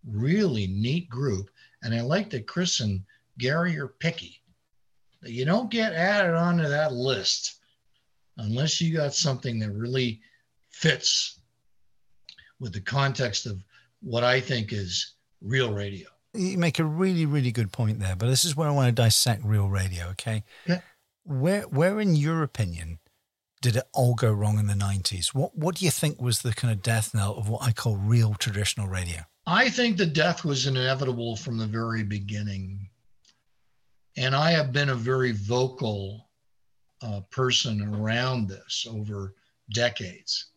really 0.10 0.68
neat 0.68 1.10
group. 1.10 1.50
And 1.84 1.94
I 1.94 2.02
like 2.02 2.30
that 2.32 2.48
Chris 2.48 2.80
and 2.80 3.02
Gary 3.38 3.78
are 3.78 3.88
picky. 3.88 4.42
You 5.24 5.46
don't 5.46 5.70
get 5.70 5.94
added 5.94 6.36
onto 6.36 6.68
that 6.68 6.94
list 6.94 7.60
unless 8.38 8.80
you 8.80 8.96
got 8.96 9.14
something 9.14 9.60
that 9.60 9.72
really 9.72 10.22
fits 10.70 11.40
with 12.60 12.74
the 12.74 12.82
context 12.82 13.46
of 13.46 13.64
what 14.02 14.24
I 14.24 14.40
think 14.40 14.72
is 14.72 15.14
real 15.42 15.74
radio. 15.74 16.08
You 16.34 16.58
make 16.58 16.80
a 16.80 16.84
really, 16.84 17.26
really 17.26 17.52
good 17.52 17.72
point 17.72 18.00
there, 18.00 18.16
but 18.16 18.28
this 18.28 18.46
is 18.46 18.56
where 18.56 18.68
I 18.68 18.72
want 18.72 18.88
to 18.88 18.92
dissect 18.92 19.44
real 19.44 19.68
radio, 19.68 20.08
okay? 20.10 20.44
Yeah. 20.66 20.82
Where 21.24 21.64
where 21.64 22.00
in 22.00 22.16
your 22.16 22.44
opinion 22.44 23.00
did 23.62 23.76
it 23.76 23.84
all 23.94 24.14
go 24.14 24.32
wrong 24.32 24.60
in 24.60 24.68
the 24.68 24.74
90s? 24.74 25.34
What 25.34 25.58
what 25.58 25.76
do 25.76 25.86
you 25.86 25.92
think 25.92 26.22
was 26.22 26.42
the 26.42 26.54
kind 26.54 26.72
of 26.72 26.82
death 26.82 27.14
knell 27.14 27.36
of 27.36 27.50
what 27.50 27.64
I 27.64 27.72
call 27.72 27.98
real 27.98 28.36
traditional 28.36 28.88
radio? 28.88 29.24
I 29.50 29.70
think 29.70 29.96
the 29.96 30.06
death 30.06 30.44
was 30.44 30.68
inevitable 30.68 31.38
from 31.38 31.58
the 31.58 31.66
very 31.66 32.04
beginning. 32.04 32.90
And 34.18 34.36
I 34.36 34.52
have 34.52 34.74
been 34.74 34.90
a 34.90 34.96
very 34.96 35.32
vocal 35.32 36.28
uh, 37.02 37.22
person 37.32 37.82
around 37.82 38.50
this 38.50 38.86
over 38.90 39.36
decades. 39.72 40.48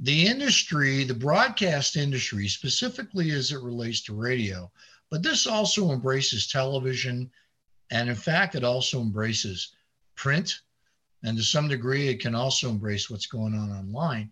The 0.00 0.26
industry, 0.26 1.04
the 1.04 1.14
broadcast 1.14 1.96
industry, 1.96 2.46
specifically 2.46 3.30
as 3.30 3.52
it 3.52 3.62
relates 3.62 4.02
to 4.02 4.14
radio, 4.14 4.70
but 5.08 5.22
this 5.22 5.46
also 5.46 5.90
embraces 5.90 6.46
television. 6.46 7.30
And 7.90 8.10
in 8.10 8.16
fact, 8.16 8.54
it 8.54 8.64
also 8.64 9.00
embraces 9.00 9.72
print. 10.14 10.60
And 11.22 11.38
to 11.38 11.42
some 11.42 11.68
degree, 11.68 12.08
it 12.08 12.20
can 12.20 12.34
also 12.34 12.68
embrace 12.68 13.08
what's 13.08 13.26
going 13.26 13.54
on 13.54 13.70
online. 13.70 14.30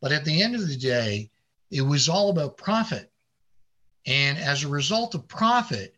But 0.00 0.10
at 0.10 0.24
the 0.24 0.42
end 0.42 0.56
of 0.56 0.66
the 0.66 0.76
day, 0.76 1.30
it 1.70 1.82
was 1.82 2.08
all 2.08 2.30
about 2.30 2.56
profit. 2.56 3.10
And 4.06 4.38
as 4.38 4.62
a 4.62 4.68
result 4.68 5.14
of 5.14 5.26
profit, 5.26 5.96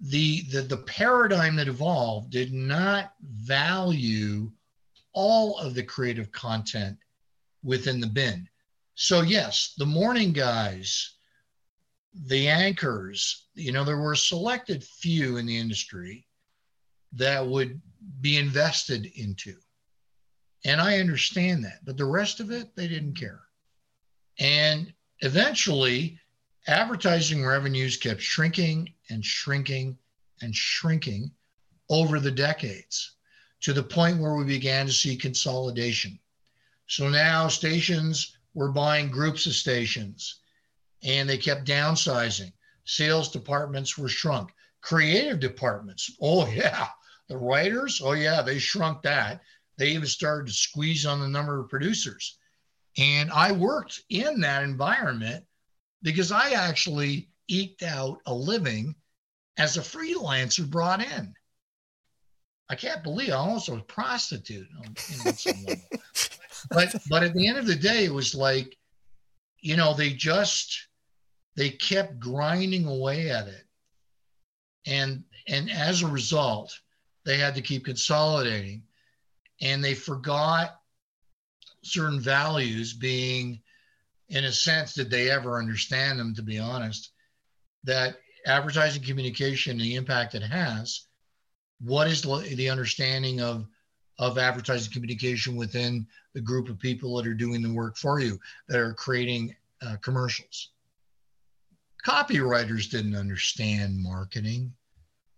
the, 0.00 0.42
the, 0.50 0.62
the 0.62 0.78
paradigm 0.78 1.56
that 1.56 1.68
evolved 1.68 2.30
did 2.30 2.52
not 2.52 3.14
value 3.22 4.50
all 5.12 5.58
of 5.58 5.74
the 5.74 5.82
creative 5.82 6.32
content 6.32 6.98
within 7.62 8.00
the 8.00 8.06
bin. 8.06 8.48
So, 8.96 9.22
yes, 9.22 9.74
the 9.78 9.86
morning 9.86 10.32
guys, 10.32 11.14
the 12.26 12.48
anchors, 12.48 13.46
you 13.54 13.72
know, 13.72 13.84
there 13.84 13.96
were 13.96 14.12
a 14.12 14.16
selected 14.16 14.84
few 14.84 15.36
in 15.36 15.46
the 15.46 15.56
industry 15.56 16.26
that 17.12 17.46
would 17.46 17.80
be 18.20 18.36
invested 18.36 19.06
into. 19.16 19.56
And 20.64 20.80
I 20.80 20.98
understand 20.98 21.64
that. 21.64 21.84
But 21.84 21.96
the 21.96 22.04
rest 22.04 22.40
of 22.40 22.50
it, 22.50 22.74
they 22.76 22.88
didn't 22.88 23.18
care. 23.18 23.43
And 24.38 24.92
eventually, 25.20 26.18
advertising 26.66 27.44
revenues 27.44 27.96
kept 27.96 28.20
shrinking 28.20 28.94
and 29.10 29.24
shrinking 29.24 29.98
and 30.40 30.54
shrinking 30.54 31.30
over 31.88 32.18
the 32.18 32.30
decades 32.30 33.16
to 33.60 33.72
the 33.72 33.82
point 33.82 34.18
where 34.18 34.34
we 34.34 34.44
began 34.44 34.86
to 34.86 34.92
see 34.92 35.16
consolidation. 35.16 36.18
So 36.86 37.08
now 37.08 37.48
stations 37.48 38.36
were 38.54 38.72
buying 38.72 39.10
groups 39.10 39.46
of 39.46 39.54
stations 39.54 40.40
and 41.02 41.28
they 41.28 41.38
kept 41.38 41.66
downsizing. 41.66 42.52
Sales 42.84 43.30
departments 43.30 43.96
were 43.96 44.08
shrunk. 44.08 44.50
Creative 44.80 45.40
departments, 45.40 46.10
oh 46.20 46.46
yeah. 46.48 46.88
The 47.28 47.38
writers, 47.38 48.02
oh 48.04 48.12
yeah, 48.12 48.42
they 48.42 48.58
shrunk 48.58 49.02
that. 49.02 49.40
They 49.78 49.88
even 49.90 50.06
started 50.06 50.48
to 50.48 50.52
squeeze 50.52 51.06
on 51.06 51.20
the 51.20 51.28
number 51.28 51.58
of 51.58 51.70
producers. 51.70 52.38
And 52.96 53.30
I 53.30 53.52
worked 53.52 54.02
in 54.08 54.40
that 54.40 54.62
environment 54.62 55.44
because 56.02 56.30
I 56.30 56.50
actually 56.50 57.28
eked 57.48 57.82
out 57.82 58.20
a 58.26 58.34
living 58.34 58.94
as 59.56 59.76
a 59.76 59.80
freelancer 59.80 60.68
brought 60.68 61.02
in. 61.02 61.34
I 62.68 62.76
can't 62.76 63.02
believe 63.02 63.30
I 63.30 63.34
almost 63.34 63.68
was 63.68 63.80
a 63.80 63.84
prostitute. 63.84 64.68
but 66.70 66.94
but 67.10 67.22
at 67.22 67.34
the 67.34 67.46
end 67.46 67.58
of 67.58 67.66
the 67.66 67.74
day, 67.74 68.04
it 68.04 68.12
was 68.12 68.34
like, 68.34 68.76
you 69.60 69.76
know, 69.76 69.94
they 69.94 70.10
just 70.10 70.88
they 71.56 71.70
kept 71.70 72.18
grinding 72.18 72.86
away 72.86 73.30
at 73.30 73.48
it. 73.48 73.64
And 74.86 75.24
and 75.46 75.70
as 75.70 76.02
a 76.02 76.06
result, 76.06 76.72
they 77.24 77.38
had 77.38 77.54
to 77.56 77.62
keep 77.62 77.84
consolidating 77.84 78.82
and 79.60 79.82
they 79.82 79.94
forgot 79.94 80.80
certain 81.84 82.20
values 82.20 82.92
being 82.92 83.60
in 84.28 84.44
a 84.44 84.52
sense 84.52 84.94
did 84.94 85.10
they 85.10 85.30
ever 85.30 85.58
understand 85.58 86.18
them 86.18 86.34
to 86.34 86.42
be 86.42 86.58
honest 86.58 87.12
that 87.84 88.16
advertising 88.46 89.02
communication 89.02 89.78
the 89.78 89.94
impact 89.94 90.34
it 90.34 90.42
has 90.42 91.06
what 91.80 92.06
is 92.06 92.22
the 92.22 92.70
understanding 92.70 93.40
of 93.40 93.66
of 94.18 94.38
advertising 94.38 94.92
communication 94.92 95.56
within 95.56 96.06
the 96.34 96.40
group 96.40 96.68
of 96.68 96.78
people 96.78 97.16
that 97.16 97.26
are 97.26 97.34
doing 97.34 97.62
the 97.62 97.72
work 97.72 97.96
for 97.96 98.20
you 98.20 98.38
that 98.68 98.78
are 98.78 98.94
creating 98.94 99.54
uh, 99.82 99.96
commercials? 100.02 100.70
Copywriters 102.06 102.90
didn't 102.90 103.16
understand 103.16 104.00
marketing 104.00 104.72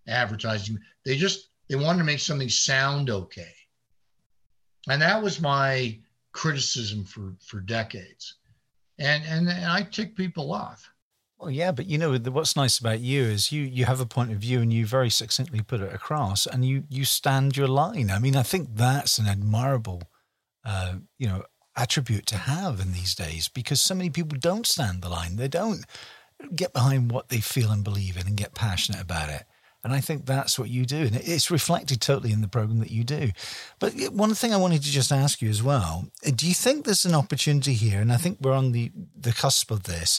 advertising. 0.08 0.78
They 1.04 1.16
just 1.16 1.48
they 1.68 1.76
wanted 1.76 1.98
to 1.98 2.04
make 2.04 2.20
something 2.20 2.48
sound 2.48 3.10
okay. 3.10 3.52
And 4.88 5.02
that 5.02 5.22
was 5.22 5.40
my 5.40 5.98
criticism 6.36 7.04
for 7.04 7.34
for 7.40 7.60
decades 7.60 8.36
and 8.98 9.24
and, 9.24 9.48
and 9.48 9.66
i 9.66 9.82
tick 9.82 10.14
people 10.14 10.52
off 10.52 10.90
well, 11.38 11.50
yeah, 11.50 11.70
but 11.70 11.84
you 11.84 11.98
know 11.98 12.16
what's 12.16 12.56
nice 12.56 12.78
about 12.78 13.00
you 13.00 13.22
is 13.22 13.52
you 13.52 13.62
you 13.62 13.84
have 13.84 14.00
a 14.00 14.06
point 14.06 14.32
of 14.32 14.38
view 14.38 14.60
and 14.60 14.72
you 14.72 14.86
very 14.86 15.10
succinctly 15.10 15.60
put 15.60 15.82
it 15.82 15.92
across, 15.92 16.46
and 16.46 16.64
you 16.64 16.84
you 16.88 17.04
stand 17.04 17.58
your 17.58 17.68
line. 17.68 18.10
I 18.10 18.18
mean, 18.18 18.36
I 18.36 18.42
think 18.42 18.70
that's 18.74 19.18
an 19.18 19.26
admirable, 19.26 20.04
uh, 20.64 20.94
you 21.18 21.28
know, 21.28 21.44
attribute 21.76 22.24
to 22.26 22.38
have 22.38 22.80
in 22.80 22.92
these 22.92 23.14
days 23.14 23.48
because 23.48 23.82
so 23.82 23.94
many 23.94 24.08
people 24.08 24.38
don't 24.40 24.66
stand 24.66 25.02
the 25.02 25.10
line. 25.10 25.36
They 25.36 25.48
don't 25.48 25.84
get 26.54 26.72
behind 26.72 27.12
what 27.12 27.28
they 27.28 27.40
feel 27.40 27.70
and 27.70 27.84
believe 27.84 28.16
in 28.16 28.26
and 28.26 28.36
get 28.36 28.54
passionate 28.54 29.02
about 29.02 29.28
it. 29.28 29.44
And 29.86 29.94
I 29.94 30.00
think 30.00 30.26
that's 30.26 30.58
what 30.58 30.68
you 30.68 30.84
do. 30.84 30.96
And 30.96 31.14
it's 31.14 31.48
reflected 31.48 32.00
totally 32.00 32.32
in 32.32 32.40
the 32.40 32.48
program 32.48 32.80
that 32.80 32.90
you 32.90 33.04
do. 33.04 33.30
But 33.78 33.94
one 34.10 34.34
thing 34.34 34.52
I 34.52 34.56
wanted 34.56 34.82
to 34.82 34.90
just 34.90 35.12
ask 35.12 35.40
you 35.40 35.48
as 35.48 35.62
well 35.62 36.08
uh, 36.26 36.32
do 36.34 36.48
you 36.48 36.54
think 36.54 36.84
there's 36.84 37.04
an 37.04 37.14
opportunity 37.14 37.74
here? 37.74 38.00
And 38.00 38.12
I 38.12 38.16
think 38.16 38.38
we're 38.40 38.52
on 38.52 38.72
the, 38.72 38.90
the 39.16 39.32
cusp 39.32 39.70
of 39.70 39.84
this 39.84 40.18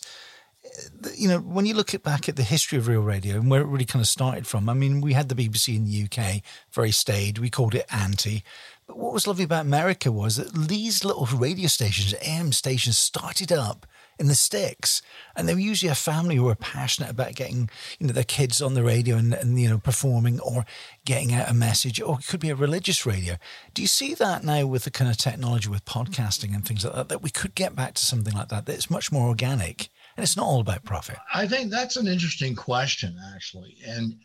uh, 0.65 1.09
you 1.15 1.28
know, 1.28 1.39
when 1.39 1.65
you 1.65 1.74
look 1.74 1.93
at 1.93 2.01
back 2.01 2.30
at 2.30 2.38
the 2.38 2.43
history 2.43 2.78
of 2.78 2.88
real 2.88 3.01
radio 3.01 3.36
and 3.36 3.51
where 3.51 3.59
it 3.59 3.68
really 3.68 3.84
kind 3.84 4.01
of 4.01 4.07
started 4.07 4.47
from, 4.47 4.70
I 4.70 4.74
mean, 4.74 5.01
we 5.01 5.11
had 5.11 5.28
the 5.28 5.36
BBC 5.36 5.76
in 5.76 5.84
the 5.84 6.03
UK, 6.05 6.41
very 6.72 6.91
staid. 6.91 7.39
We 7.39 7.49
called 7.49 7.76
it 7.76 7.86
anti. 7.91 8.43
But 8.88 8.97
what 8.97 9.13
was 9.13 9.28
lovely 9.28 9.43
about 9.43 9.65
America 9.65 10.13
was 10.13 10.38
that 10.38 10.53
these 10.53 11.03
little 11.03 11.26
radio 11.26 11.68
stations, 11.68 12.15
AM 12.22 12.53
stations, 12.53 12.97
started 12.97 13.51
up 13.51 13.86
in 14.20 14.28
the 14.28 14.36
sticks, 14.36 15.01
and 15.36 15.47
they 15.47 15.53
were 15.53 15.59
usually 15.59 15.91
a 15.91 15.95
family 15.95 16.36
who 16.36 16.43
were 16.43 16.55
passionate 16.55 17.09
about 17.09 17.36
getting, 17.36 17.70
you 17.99 18.07
know, 18.07 18.13
their 18.13 18.24
kids 18.24 18.61
on 18.61 18.74
the 18.74 18.84
radio 18.84 19.15
and, 19.15 19.34
and 19.34 19.59
you 19.59 19.70
know 19.70 19.78
performing 19.78 20.39
or 20.39 20.65
getting 21.05 21.34
out 21.34 21.49
a 21.49 21.53
message, 21.53 22.01
or 22.01 22.20
it 22.20 22.28
could 22.28 22.39
be 22.39 22.49
a 22.49 22.55
religious 22.55 23.05
radio. 23.05 23.36
Do 23.74 23.82
you 23.82 23.88
see 23.88 24.13
that 24.15 24.43
now 24.43 24.65
with 24.65 24.84
the 24.84 24.91
kind 24.91 25.09
of 25.09 25.18
technology 25.18 25.70
with 25.70 25.86
podcasting 25.86 26.53
and 26.55 26.65
things 26.65 26.84
like 26.84 26.95
that? 26.95 27.09
That 27.09 27.22
we 27.22 27.30
could 27.30 27.55
get 27.55 27.76
back 27.76 27.93
to 27.95 28.05
something 28.05 28.34
like 28.34 28.49
that. 28.49 28.65
That's 28.65 28.89
much 28.89 29.11
more 29.11 29.28
organic 29.28 29.89
and 30.18 30.24
it's 30.24 30.36
not 30.36 30.47
all 30.47 30.59
about 30.59 30.84
profit. 30.84 31.18
I 31.34 31.47
think 31.47 31.70
that's 31.70 31.95
an 31.95 32.07
interesting 32.07 32.55
question, 32.55 33.15
actually. 33.36 33.78
And 33.86 34.18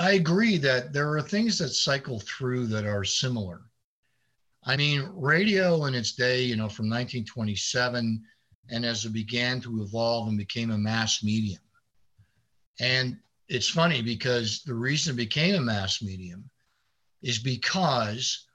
I 0.00 0.12
agree 0.12 0.56
that 0.58 0.94
there 0.94 1.12
are 1.12 1.22
things 1.22 1.58
that 1.58 1.68
cycle 1.68 2.20
through 2.20 2.66
that 2.68 2.86
are 2.86 3.04
similar. 3.04 3.60
I 4.64 4.76
mean, 4.76 5.06
radio 5.12 5.84
in 5.84 5.94
its 5.94 6.12
day, 6.12 6.42
you 6.42 6.56
know, 6.56 6.68
from 6.68 6.86
1927, 6.86 8.22
and 8.70 8.84
as 8.84 9.04
it 9.04 9.12
began 9.12 9.60
to 9.60 9.82
evolve 9.82 10.28
and 10.28 10.38
became 10.38 10.70
a 10.70 10.78
mass 10.78 11.22
medium. 11.22 11.62
And 12.80 13.18
it's 13.48 13.68
funny 13.68 14.02
because 14.02 14.62
the 14.62 14.74
reason 14.74 15.14
it 15.14 15.16
became 15.16 15.54
a 15.54 15.60
mass 15.60 16.02
medium 16.02 16.50
is 17.22 17.38
because 17.38 18.46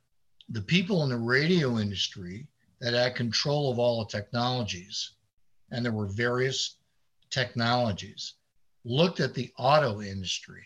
the 0.49 0.61
people 0.61 1.03
in 1.03 1.09
the 1.09 1.17
radio 1.17 1.79
industry 1.79 2.47
that 2.79 2.93
had 2.93 3.15
control 3.15 3.71
of 3.71 3.79
all 3.79 3.99
the 4.03 4.11
technologies 4.11 5.13
and 5.71 5.83
there 5.83 5.91
were 5.91 6.07
various 6.07 6.77
technologies, 7.29 8.35
looked 8.85 9.19
at 9.19 9.33
the 9.33 9.51
auto 9.57 10.01
industry 10.01 10.63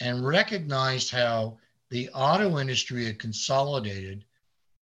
and 0.00 0.26
recognized 0.26 1.10
how 1.10 1.58
the 1.90 2.08
auto 2.10 2.58
industry 2.58 3.06
had 3.06 3.18
consolidated 3.18 4.24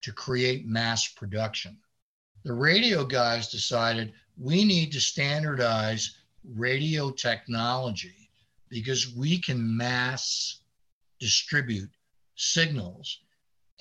to 0.02 0.12
create 0.12 0.66
mass 0.66 1.08
production. 1.08 1.76
The 2.46 2.54
radio 2.54 3.04
guys 3.04 3.48
decided 3.48 4.12
we 4.38 4.64
need 4.64 4.92
to 4.92 5.00
standardize 5.00 6.18
radio 6.44 7.10
technology 7.10 8.30
because 8.68 9.12
we 9.16 9.40
can 9.40 9.76
mass 9.76 10.60
distribute 11.18 11.90
signals. 12.36 13.18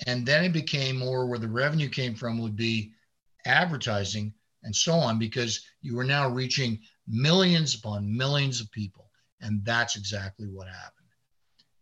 And 0.08 0.26
then 0.26 0.42
it 0.42 0.52
became 0.52 0.98
more 0.98 1.26
where 1.26 1.38
the 1.38 1.46
revenue 1.46 1.88
came 1.88 2.16
from 2.16 2.42
would 2.42 2.56
be 2.56 2.90
advertising 3.44 4.34
and 4.64 4.74
so 4.74 4.94
on, 4.94 5.16
because 5.16 5.64
you 5.80 5.94
were 5.94 6.02
now 6.02 6.28
reaching 6.28 6.80
millions 7.06 7.76
upon 7.76 8.16
millions 8.16 8.60
of 8.60 8.68
people. 8.72 9.12
And 9.40 9.64
that's 9.64 9.94
exactly 9.94 10.48
what 10.48 10.66
happened. 10.66 11.06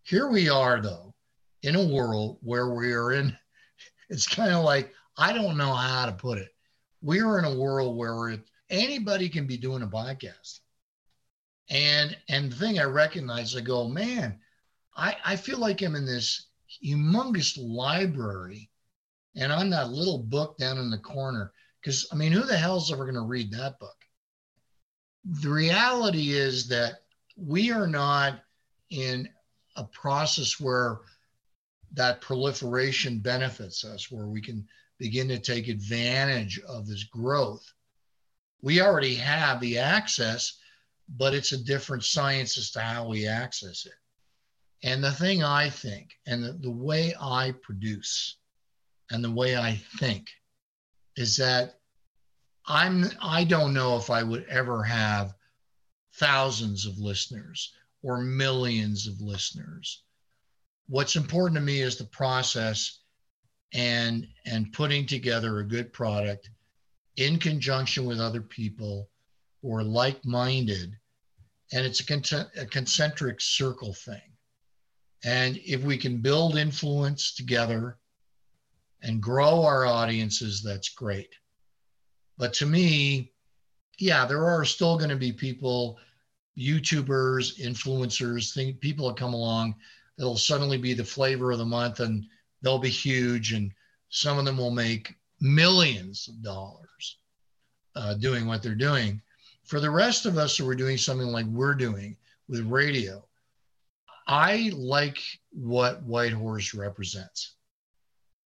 Here 0.03 0.29
we 0.29 0.51
are, 0.51 0.83
though, 0.83 1.15
in 1.63 1.77
a 1.77 1.89
world 1.89 2.37
where 2.43 2.75
we 2.75 2.93
are 2.93 3.13
in, 3.13 3.35
it's 4.11 4.29
kind 4.29 4.53
of 4.53 4.65
like, 4.65 4.93
I 5.17 5.33
don't 5.33 5.57
know 5.57 5.73
how 5.73 6.05
to 6.05 6.13
put 6.13 6.37
it. 6.37 6.54
We 7.05 7.21
are 7.21 7.39
in 7.39 7.45
a 7.45 7.55
world 7.55 7.99
where 7.99 8.39
anybody 8.71 9.29
can 9.29 9.47
be 9.47 9.59
doing 9.59 9.83
a 9.83 9.87
podcast. 9.87 10.61
And 11.69 12.17
and 12.31 12.51
the 12.51 12.57
thing 12.57 12.79
I 12.79 12.85
recognize, 12.85 13.55
I 13.55 13.61
go, 13.61 13.87
man, 13.89 14.39
I, 14.97 15.15
I 15.23 15.37
feel 15.37 15.59
like 15.59 15.83
I'm 15.83 15.97
in 15.97 16.07
this 16.07 16.47
humongous 16.83 17.59
library 17.61 18.71
and 19.37 19.53
I'm 19.53 19.69
that 19.71 19.91
little 19.91 20.19
book 20.19 20.57
down 20.57 20.79
in 20.79 20.91
the 20.91 20.99
corner 20.99 21.53
because, 21.81 22.09
I 22.11 22.17
mean, 22.17 22.33
who 22.33 22.43
the 22.43 22.57
hell's 22.57 22.91
ever 22.91 23.05
going 23.05 23.15
to 23.17 23.21
read 23.21 23.53
that 23.53 23.79
book? 23.79 23.97
The 25.43 25.51
reality 25.51 26.31
is 26.33 26.69
that 26.69 27.03
we 27.37 27.71
are 27.71 27.87
not 27.87 28.41
in 28.89 29.29
a 29.77 29.85
process 29.85 30.59
where 30.59 31.01
that 31.93 32.23
proliferation 32.23 33.19
benefits 33.19 33.85
us, 33.85 34.11
where 34.11 34.27
we 34.27 34.41
can 34.41 34.67
begin 34.99 35.29
to 35.29 35.39
take 35.39 35.69
advantage 35.69 36.61
of 36.61 36.87
this 36.87 37.05
growth. 37.05 37.73
We 38.63 38.81
already 38.81 39.15
have 39.17 39.61
the 39.61 39.79
access, 39.79 40.59
but 41.09 41.35
it's 41.35 41.53
a 41.53 41.65
different 41.65 42.05
science 42.05 42.57
as 42.57 42.71
to 42.73 42.81
how 42.81 43.09
we 43.09 43.27
access 43.27 43.87
it. 43.87 43.93
And 44.83 45.03
the 45.03 45.13
thing 45.13 45.43
I 45.43 45.71
think, 45.71 46.11
and 46.27 46.45
the, 46.45 46.53
the 46.53 46.71
way 46.71 47.15
I 47.21 47.53
produce, 47.63 48.37
and 49.11 49.25
the 49.25 49.31
way 49.31 49.57
I 49.57 49.77
think, 49.99 50.29
is 51.17 51.37
that 51.37 51.79
I'm 52.67 53.11
I 53.21 53.45
don't 53.45 53.75
know 53.75 53.97
if 53.97 54.11
I 54.11 54.23
would 54.23 54.45
ever 54.49 54.83
have 54.83 55.35
thousands 56.15 56.87
of 56.87 56.99
listeners 56.99 57.73
or 58.03 58.19
millions 58.19 59.07
of 59.07 59.21
listeners. 59.21 60.03
What's 60.87 61.17
important 61.17 61.57
to 61.57 61.65
me 61.65 61.81
is 61.81 61.97
the 61.97 62.05
process 62.05 63.01
and 63.73 64.27
and 64.47 64.73
putting 64.73 65.07
together 65.07 65.59
a 65.59 65.65
good 65.65 65.93
product 65.93 66.51
in 67.17 67.39
conjunction 67.39 68.05
with 68.05 68.21
other 68.21 68.43
people 68.43 69.09
who 69.63 69.75
are 69.75 69.83
like-minded 69.83 70.93
and 71.73 71.87
it's 71.87 72.01
a, 72.01 72.07
con- 72.07 72.47
a 72.57 72.67
concentric 72.67 73.41
circle 73.41 73.95
thing 73.95 74.35
and 75.25 75.59
if 75.65 75.83
we 75.83 75.97
can 75.97 76.19
build 76.19 76.59
influence 76.59 77.35
together 77.35 77.97
and 79.03 79.23
grow 79.23 79.63
our 79.63 79.87
audiences, 79.87 80.63
that's 80.63 80.91
great. 80.91 81.35
But 82.37 82.53
to 82.55 82.67
me, 82.67 83.33
yeah, 83.99 84.27
there 84.27 84.45
are 84.45 84.65
still 84.65 84.99
going 84.99 85.11
to 85.11 85.17
be 85.17 85.33
people, 85.33 85.99
YouTubers, 86.59 87.59
influencers, 87.59 88.53
think, 88.53 88.81
people 88.81 89.09
that 89.09 89.17
come 89.17 89.33
along 89.33 89.77
that'll 90.19 90.37
suddenly 90.37 90.77
be 90.79 90.93
the 90.93 91.05
flavor 91.05 91.53
of 91.53 91.59
the 91.59 91.65
month 91.65 92.01
and 92.01 92.27
they'll 92.65 92.79
be 92.79 92.89
huge. 92.89 93.53
And 93.53 93.71
some 94.09 94.39
of 94.39 94.45
them 94.45 94.57
will 94.57 94.73
make 94.73 95.15
millions 95.41 96.29
of 96.29 96.43
dollars 96.43 97.19
uh, 97.95 98.15
doing 98.15 98.47
what 98.47 98.63
they're 98.63 98.75
doing. 98.75 99.21
For 99.65 99.79
the 99.79 99.91
rest 99.91 100.27
of 100.27 100.37
us 100.37 100.57
who 100.57 100.69
are 100.69 100.75
doing 100.75 100.99
something 100.99 101.29
like 101.29 101.47
we're 101.47 101.75
doing 101.75 102.17
with 102.49 102.67
radio, 102.67 103.25
I 104.27 104.73
like 104.75 105.19
what 105.53 106.03
white 106.03 106.33
horse 106.33 106.75
represents 106.75 107.55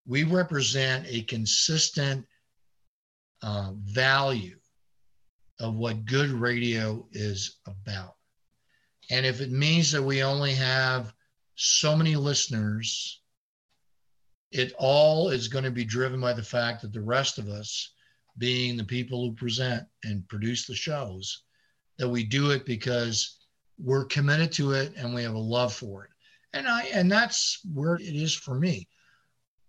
we 0.08 0.24
represent 0.24 1.06
a 1.06 1.20
consistent 1.22 2.26
uh, 3.42 3.72
value 3.74 4.56
of 5.60 5.74
what 5.74 6.06
good 6.06 6.30
radio 6.30 7.06
is 7.12 7.58
about. 7.66 8.14
And 9.10 9.26
if 9.26 9.40
it 9.40 9.52
means 9.52 9.92
that 9.92 10.02
we 10.02 10.22
only 10.22 10.54
have 10.54 11.12
so 11.56 11.94
many 11.94 12.16
listeners, 12.16 13.20
it 14.50 14.72
all 14.78 15.28
is 15.28 15.48
going 15.48 15.64
to 15.64 15.70
be 15.70 15.84
driven 15.84 16.20
by 16.20 16.32
the 16.32 16.42
fact 16.42 16.82
that 16.82 16.92
the 16.92 17.00
rest 17.00 17.38
of 17.38 17.48
us, 17.48 17.92
being 18.38 18.76
the 18.76 18.84
people 18.84 19.24
who 19.24 19.34
present 19.34 19.86
and 20.04 20.26
produce 20.28 20.66
the 20.66 20.74
shows, 20.74 21.42
that 21.98 22.08
we 22.08 22.24
do 22.24 22.50
it 22.50 22.64
because 22.64 23.38
we're 23.78 24.04
committed 24.04 24.52
to 24.52 24.72
it 24.72 24.94
and 24.96 25.14
we 25.14 25.22
have 25.22 25.34
a 25.34 25.38
love 25.38 25.74
for 25.74 26.04
it. 26.04 26.10
And 26.52 26.66
I 26.66 26.84
and 26.94 27.10
that's 27.10 27.60
where 27.74 27.96
it 27.96 28.14
is 28.14 28.34
for 28.34 28.54
me. 28.54 28.88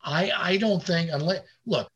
I 0.02 0.32
I 0.32 0.58
don't 0.58 0.84
think 0.84 1.10
unless 1.12 1.42
look, 1.66 1.90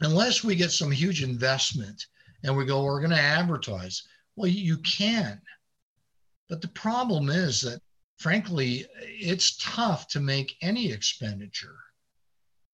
unless 0.00 0.42
we 0.42 0.56
get 0.56 0.72
some 0.72 0.90
huge 0.90 1.22
investment 1.22 2.06
and 2.42 2.56
we 2.56 2.64
go, 2.64 2.82
we're 2.82 3.00
going 3.00 3.10
to 3.10 3.20
advertise. 3.20 4.02
Well, 4.34 4.50
you 4.50 4.78
can. 4.78 5.40
But 6.48 6.62
the 6.62 6.68
problem 6.68 7.28
is 7.28 7.60
that, 7.62 7.80
frankly, 8.16 8.86
it's 9.00 9.56
tough 9.58 10.08
to 10.08 10.20
make 10.20 10.56
any 10.62 10.90
expenditure 10.90 11.76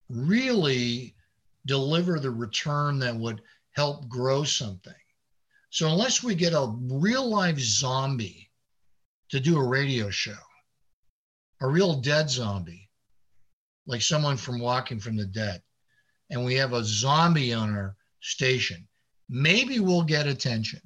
really 0.09 1.14
deliver 1.66 2.18
the 2.18 2.30
return 2.30 2.98
that 2.98 3.16
would 3.16 3.40
help 3.72 4.09
grow 4.09 4.44
something. 4.44 4.92
So, 5.70 5.88
unless 5.88 6.22
we 6.22 6.34
get 6.34 6.52
a 6.52 6.72
real 6.78 7.28
life 7.28 7.59
zombie 7.59 8.50
to 9.30 9.40
do 9.40 9.59
a 9.59 9.66
radio 9.66 10.11
show, 10.11 10.38
a 11.61 11.66
real 11.66 11.94
dead 12.00 12.30
zombie, 12.30 12.88
like 13.86 14.02
someone 14.02 14.36
from 14.36 14.61
Walking 14.61 15.00
from 15.00 15.16
the 15.16 15.26
Dead, 15.26 15.62
and 16.30 16.44
we 16.44 16.55
have 16.55 16.72
a 16.72 16.84
zombie 16.84 17.52
on 17.52 17.74
our 17.74 17.96
station, 18.20 18.86
maybe 19.28 19.80
we'll 19.80 20.05
get 20.05 20.26
attention. 20.26 20.80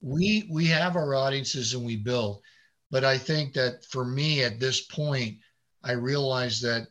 We 0.00 0.48
we 0.50 0.66
have 0.66 0.96
our 0.96 1.14
audiences 1.14 1.74
and 1.74 1.84
we 1.84 1.96
build, 1.96 2.42
but 2.90 3.04
I 3.04 3.18
think 3.18 3.52
that 3.54 3.84
for 3.86 4.04
me 4.04 4.44
at 4.44 4.60
this 4.60 4.82
point, 4.82 5.38
I 5.82 5.92
realize 5.92 6.60
that 6.60 6.86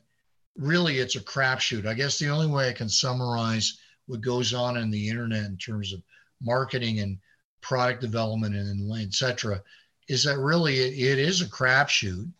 really 0.57 0.99
it's 0.99 1.15
a 1.15 1.21
crapshoot. 1.21 1.85
I 1.85 1.93
guess 1.93 2.17
the 2.17 2.29
only 2.29 2.47
way 2.47 2.69
I 2.69 2.73
can 2.73 2.89
summarize 2.89 3.77
what 4.07 4.21
goes 4.21 4.53
on 4.53 4.77
in 4.77 4.89
the 4.89 5.09
internet 5.09 5.45
in 5.45 5.57
terms 5.57 5.93
of 5.93 6.01
marketing 6.41 6.99
and 6.99 7.17
product 7.61 8.01
development 8.01 8.55
and 8.55 8.91
et 8.99 9.13
cetera 9.13 9.61
is 10.07 10.23
that 10.23 10.39
really 10.39 10.79
it, 10.79 10.93
it 10.93 11.19
is 11.19 11.41
a 11.41 11.45
crapshoot. 11.45 12.31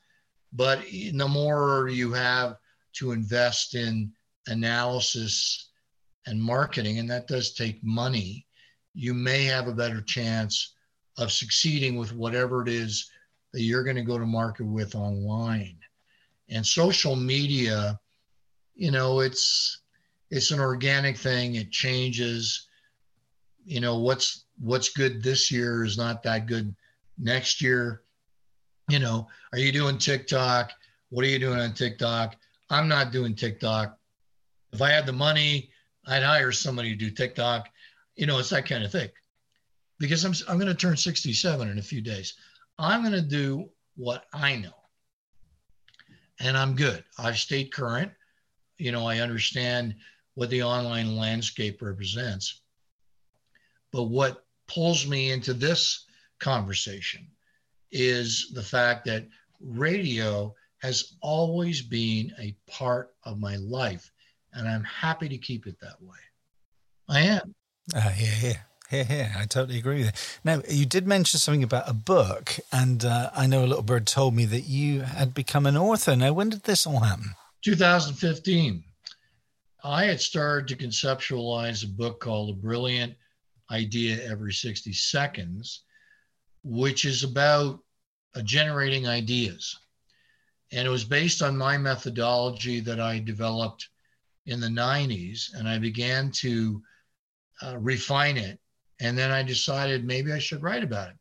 But 0.51 0.82
the 0.89 1.28
more 1.30 1.89
you 1.89 2.12
have 2.14 2.57
to 2.93 3.12
invest 3.12 3.76
in 3.76 4.12
analysis 4.47 5.70
and 6.26 6.41
marketing, 6.41 6.97
and 6.97 7.10
that 7.10 7.28
does 7.28 7.53
take 7.53 7.84
money, 7.84 8.47
you 8.95 9.14
may 9.14 9.43
have 9.43 9.68
a 9.68 9.74
better 9.74 10.01
chance 10.01 10.74
of 11.18 11.32
succeeding 11.32 11.97
with 11.97 12.14
whatever 12.14 12.64
it 12.64 12.68
is 12.68 13.12
that 13.53 13.62
you're 13.62 13.84
going 13.84 13.95
to 13.95 14.01
go 14.01 14.18
to 14.18 14.26
market 14.26 14.66
with 14.66 14.95
online. 14.95 15.78
And 16.50 16.66
social 16.66 17.16
media, 17.16 18.00
you 18.76 18.91
know, 18.91 19.20
it's 19.20 19.82
it's 20.32 20.52
an 20.52 20.60
organic 20.60 21.18
thing. 21.18 21.56
It 21.56 21.72
changes. 21.72 22.68
You 23.66 23.82
know, 23.82 24.00
what's 24.00 24.45
what's 24.60 24.89
good 24.89 25.24
this 25.24 25.52
year 25.52 25.84
is 25.84 25.97
not 25.97 26.24
that 26.24 26.47
good 26.47 26.76
next 27.18 27.62
year. 27.62 28.02
You 28.89 29.00
know, 29.00 29.28
are 29.54 29.60
you 29.60 29.72
doing 29.72 29.97
TikTok? 29.97 30.72
What 31.10 31.26
are 31.26 31.30
you 31.30 31.39
doing 31.39 31.60
on 31.60 31.74
TikTok? 31.74 32.36
I'm 32.70 32.88
not 32.88 33.12
doing 33.12 33.36
TikTok. 33.36 33.97
If 34.72 34.82
I 34.82 34.91
had 34.91 35.06
the 35.06 35.14
money, 35.14 35.72
I'd 36.08 36.24
hire 36.24 36.52
somebody 36.52 36.91
to 36.91 36.95
do 36.95 37.12
TikTok. 37.12 37.70
You 38.16 38.28
know, 38.28 38.39
it's 38.39 38.50
that 38.50 38.68
kind 38.68 38.84
of 38.84 38.91
thing. 38.91 39.10
Because 40.00 40.24
I'm, 40.24 40.34
I'm 40.47 40.58
going 40.58 40.72
to 40.72 40.76
turn 40.76 40.95
67 40.95 41.70
in 41.70 41.78
a 41.78 41.84
few 41.84 42.02
days. 42.02 42.36
I'm 42.78 43.02
going 43.02 43.14
to 43.14 43.22
do 43.22 43.70
what 43.95 44.26
I 44.34 44.56
know. 44.56 44.78
And 46.39 46.57
I'm 46.57 46.75
good. 46.75 47.03
I've 47.17 47.37
stayed 47.37 47.73
current. 47.73 48.11
You 48.77 48.91
know, 48.91 49.05
I 49.05 49.19
understand 49.19 49.95
what 50.35 50.49
the 50.49 50.63
online 50.63 51.17
landscape 51.17 51.81
represents. 51.81 52.61
But 53.91 54.03
what 54.03 54.45
pulls 54.67 55.05
me 55.05 55.31
into 55.31 55.53
this 55.53 56.05
conversation 56.39 57.27
is 57.91 58.51
the 58.53 58.63
fact 58.63 59.05
that 59.05 59.27
radio 59.59 60.53
has 60.81 61.15
always 61.21 61.81
been 61.81 62.31
a 62.39 62.55
part 62.69 63.13
of 63.23 63.39
my 63.39 63.57
life, 63.57 64.11
and 64.53 64.67
I'm 64.67 64.83
happy 64.83 65.27
to 65.27 65.37
keep 65.37 65.67
it 65.67 65.75
that 65.81 66.01
way. 66.01 66.17
I 67.09 67.21
am. 67.21 67.53
Uh, 67.93 68.11
yeah, 68.17 68.35
yeah. 68.41 68.57
Here, 68.89 69.03
here. 69.03 69.31
I 69.37 69.45
totally 69.45 69.77
agree 69.77 69.99
with 69.99 70.05
you. 70.07 70.39
Now, 70.43 70.63
you 70.67 70.83
did 70.87 71.05
mention 71.05 71.39
something 71.39 71.61
about 71.61 71.87
a 71.87 71.93
book, 71.93 72.57
and 72.71 73.05
uh, 73.05 73.29
I 73.35 73.45
know 73.45 73.63
a 73.63 73.67
little 73.67 73.83
bird 73.83 74.07
told 74.07 74.33
me 74.33 74.45
that 74.45 74.61
you 74.61 75.01
had 75.01 75.35
become 75.35 75.67
an 75.67 75.77
author. 75.77 76.15
Now, 76.15 76.33
when 76.33 76.49
did 76.49 76.63
this 76.63 76.87
all 76.87 77.01
happen? 77.01 77.35
2015. 77.63 78.83
I 79.83 80.05
had 80.05 80.19
started 80.19 80.67
to 80.69 80.87
conceptualize 80.87 81.83
a 81.83 81.87
book 81.87 82.19
called 82.19 82.49
A 82.49 82.59
Brilliant 82.59 83.13
Idea 83.69 84.27
Every 84.27 84.51
60 84.51 84.91
Seconds, 84.91 85.83
which 86.63 87.05
is 87.05 87.23
about 87.23 87.79
uh, 88.33 88.41
generating 88.41 89.07
ideas. 89.07 89.77
And 90.71 90.87
it 90.87 90.91
was 90.91 91.03
based 91.03 91.43
on 91.43 91.55
my 91.55 91.77
methodology 91.77 92.79
that 92.79 92.99
I 92.99 93.19
developed 93.19 93.87
in 94.47 94.59
the 94.59 94.67
90s. 94.67 95.53
And 95.53 95.69
I 95.69 95.77
began 95.77 96.31
to 96.31 96.81
uh, 97.61 97.77
refine 97.77 98.37
it. 98.37 98.59
And 99.00 99.18
then 99.18 99.32
I 99.32 99.43
decided 99.43 100.06
maybe 100.06 100.32
I 100.32 100.39
should 100.39 100.62
write 100.62 100.84
about 100.84 101.10
it. 101.10 101.16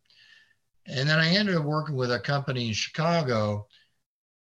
And 0.86 1.08
then 1.08 1.18
I 1.18 1.28
ended 1.28 1.56
up 1.56 1.64
working 1.64 1.96
with 1.96 2.12
a 2.12 2.18
company 2.18 2.68
in 2.68 2.74
Chicago 2.74 3.66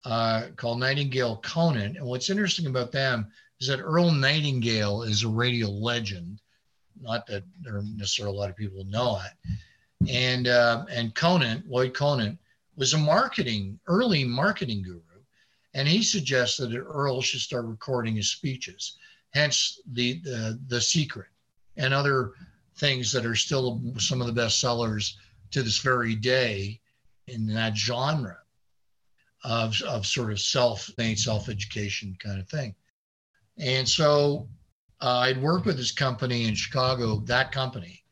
uh, 0.06 0.48
called 0.56 0.80
Nightingale 0.80 1.38
Conant. 1.38 1.98
And 1.98 2.06
what's 2.06 2.30
interesting 2.30 2.68
about 2.68 2.92
them 2.92 3.28
is 3.60 3.68
that 3.68 3.80
Earl 3.80 4.12
Nightingale 4.12 5.04
is 5.04 5.24
a 5.24 5.30
radio 5.30 5.70
legend. 5.70 6.40
Not 7.00 7.26
that 7.28 7.44
there 7.62 7.78
are 7.78 7.84
necessarily 7.96 8.36
a 8.36 8.40
lot 8.40 8.50
of 8.50 8.56
people 8.56 8.84
know 8.86 9.20
it. 9.26 10.10
And 10.10 10.48
uh, 10.48 10.86
and 10.92 11.16
Conant, 11.16 11.68
Lloyd 11.68 11.94
Conant, 11.94 12.38
was 12.76 12.94
a 12.94 12.98
marketing, 12.98 13.80
early 13.88 14.26
marketing 14.26 14.84
guru. 14.84 15.02
And 15.74 15.88
he 15.88 16.04
suggested 16.04 16.72
that 16.72 16.80
Earl 16.80 17.22
should 17.22 17.40
start 17.40 17.66
recording 17.66 18.16
his 18.16 18.32
speeches, 18.32 18.98
hence 19.32 19.80
the, 19.92 20.20
the, 20.20 20.60
the 20.68 20.80
secret 20.80 21.28
and 21.78 21.94
other 21.94 22.34
things 22.76 23.12
that 23.12 23.26
are 23.26 23.36
still 23.36 23.82
some 23.98 24.22
of 24.22 24.28
the 24.28 24.34
best 24.34 24.60
sellers 24.60 25.18
to 25.52 25.62
this 25.62 25.80
very 25.80 26.16
day 26.16 26.80
in 27.28 27.48
that 27.48 27.78
genre 27.78 28.38
of, 29.44 29.80
of 29.84 30.06
sort 30.06 30.32
of 30.32 30.40
self-made 30.40 31.20
self-education 31.20 32.18
kind 32.20 32.40
of 32.40 32.48
thing. 32.48 32.74
And 33.58 33.88
so 33.88 34.48
uh, 35.02 35.20
I'd 35.20 35.42
worked 35.42 35.66
with 35.66 35.78
this 35.78 35.92
company 35.92 36.48
in 36.48 36.56
Chicago, 36.56 37.18
that 37.26 37.52
company, 37.52 38.04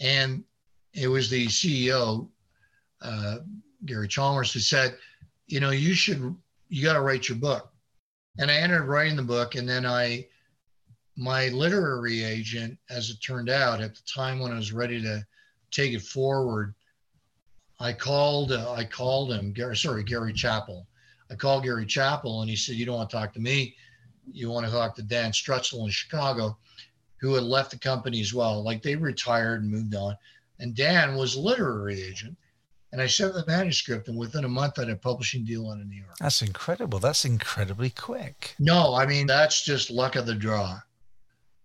and 0.00 0.44
it 0.92 1.08
was 1.08 1.30
the 1.30 1.46
CEO, 1.46 2.28
uh, 3.00 3.38
Gary 3.86 4.08
Chalmers, 4.08 4.52
who 4.52 4.60
said, 4.60 4.96
you 5.46 5.60
know, 5.60 5.70
you 5.70 5.94
should, 5.94 6.34
you 6.68 6.82
got 6.82 6.94
to 6.94 7.00
write 7.00 7.28
your 7.28 7.38
book. 7.38 7.70
And 8.38 8.50
I 8.50 8.54
ended 8.54 8.80
up 8.80 8.88
writing 8.88 9.16
the 9.16 9.22
book. 9.22 9.54
And 9.54 9.68
then 9.68 9.86
I, 9.86 10.26
my 11.16 11.48
literary 11.48 12.24
agent, 12.24 12.78
as 12.90 13.10
it 13.10 13.20
turned 13.22 13.48
out, 13.48 13.80
at 13.80 13.94
the 13.94 14.02
time 14.02 14.40
when 14.40 14.52
I 14.52 14.56
was 14.56 14.72
ready 14.72 15.00
to 15.02 15.24
take 15.70 15.92
it 15.92 16.02
forward, 16.02 16.74
I 17.80 17.92
called, 17.92 18.52
uh, 18.52 18.72
I 18.72 18.84
called 18.84 19.32
him, 19.32 19.52
Gary, 19.52 19.76
sorry, 19.76 20.04
Gary 20.04 20.32
Chappell. 20.32 20.86
I 21.30 21.34
called 21.34 21.64
Gary 21.64 21.86
Chappell 21.86 22.40
and 22.40 22.50
he 22.50 22.56
said, 22.56 22.76
you 22.76 22.86
don't 22.86 22.96
want 22.96 23.10
to 23.10 23.16
talk 23.16 23.32
to 23.34 23.40
me. 23.40 23.74
You 24.32 24.50
want 24.50 24.66
to 24.66 24.72
talk 24.72 24.94
to 24.96 25.02
Dan 25.02 25.32
Strutzel 25.32 25.84
in 25.84 25.90
Chicago, 25.90 26.56
who 27.16 27.34
had 27.34 27.44
left 27.44 27.70
the 27.70 27.78
company 27.78 28.20
as 28.20 28.32
well. 28.32 28.62
Like 28.62 28.82
they 28.82 28.96
retired 28.96 29.62
and 29.62 29.70
moved 29.70 29.94
on. 29.94 30.16
And 30.60 30.74
Dan 30.74 31.16
was 31.16 31.34
a 31.34 31.40
literary 31.40 32.02
agent. 32.02 32.36
And 32.92 33.02
I 33.02 33.08
sent 33.08 33.34
the 33.34 33.44
manuscript, 33.48 34.06
and 34.06 34.16
within 34.16 34.44
a 34.44 34.48
month, 34.48 34.78
I 34.78 34.82
had 34.82 34.90
a 34.90 34.94
publishing 34.94 35.44
deal 35.44 35.66
on 35.66 35.80
in 35.80 35.88
New 35.88 35.96
York. 35.96 36.14
That's 36.20 36.42
incredible. 36.42 37.00
That's 37.00 37.24
incredibly 37.24 37.90
quick. 37.90 38.54
No, 38.60 38.94
I 38.94 39.04
mean, 39.04 39.26
that's 39.26 39.64
just 39.64 39.90
luck 39.90 40.14
of 40.14 40.26
the 40.26 40.34
draw. 40.34 40.78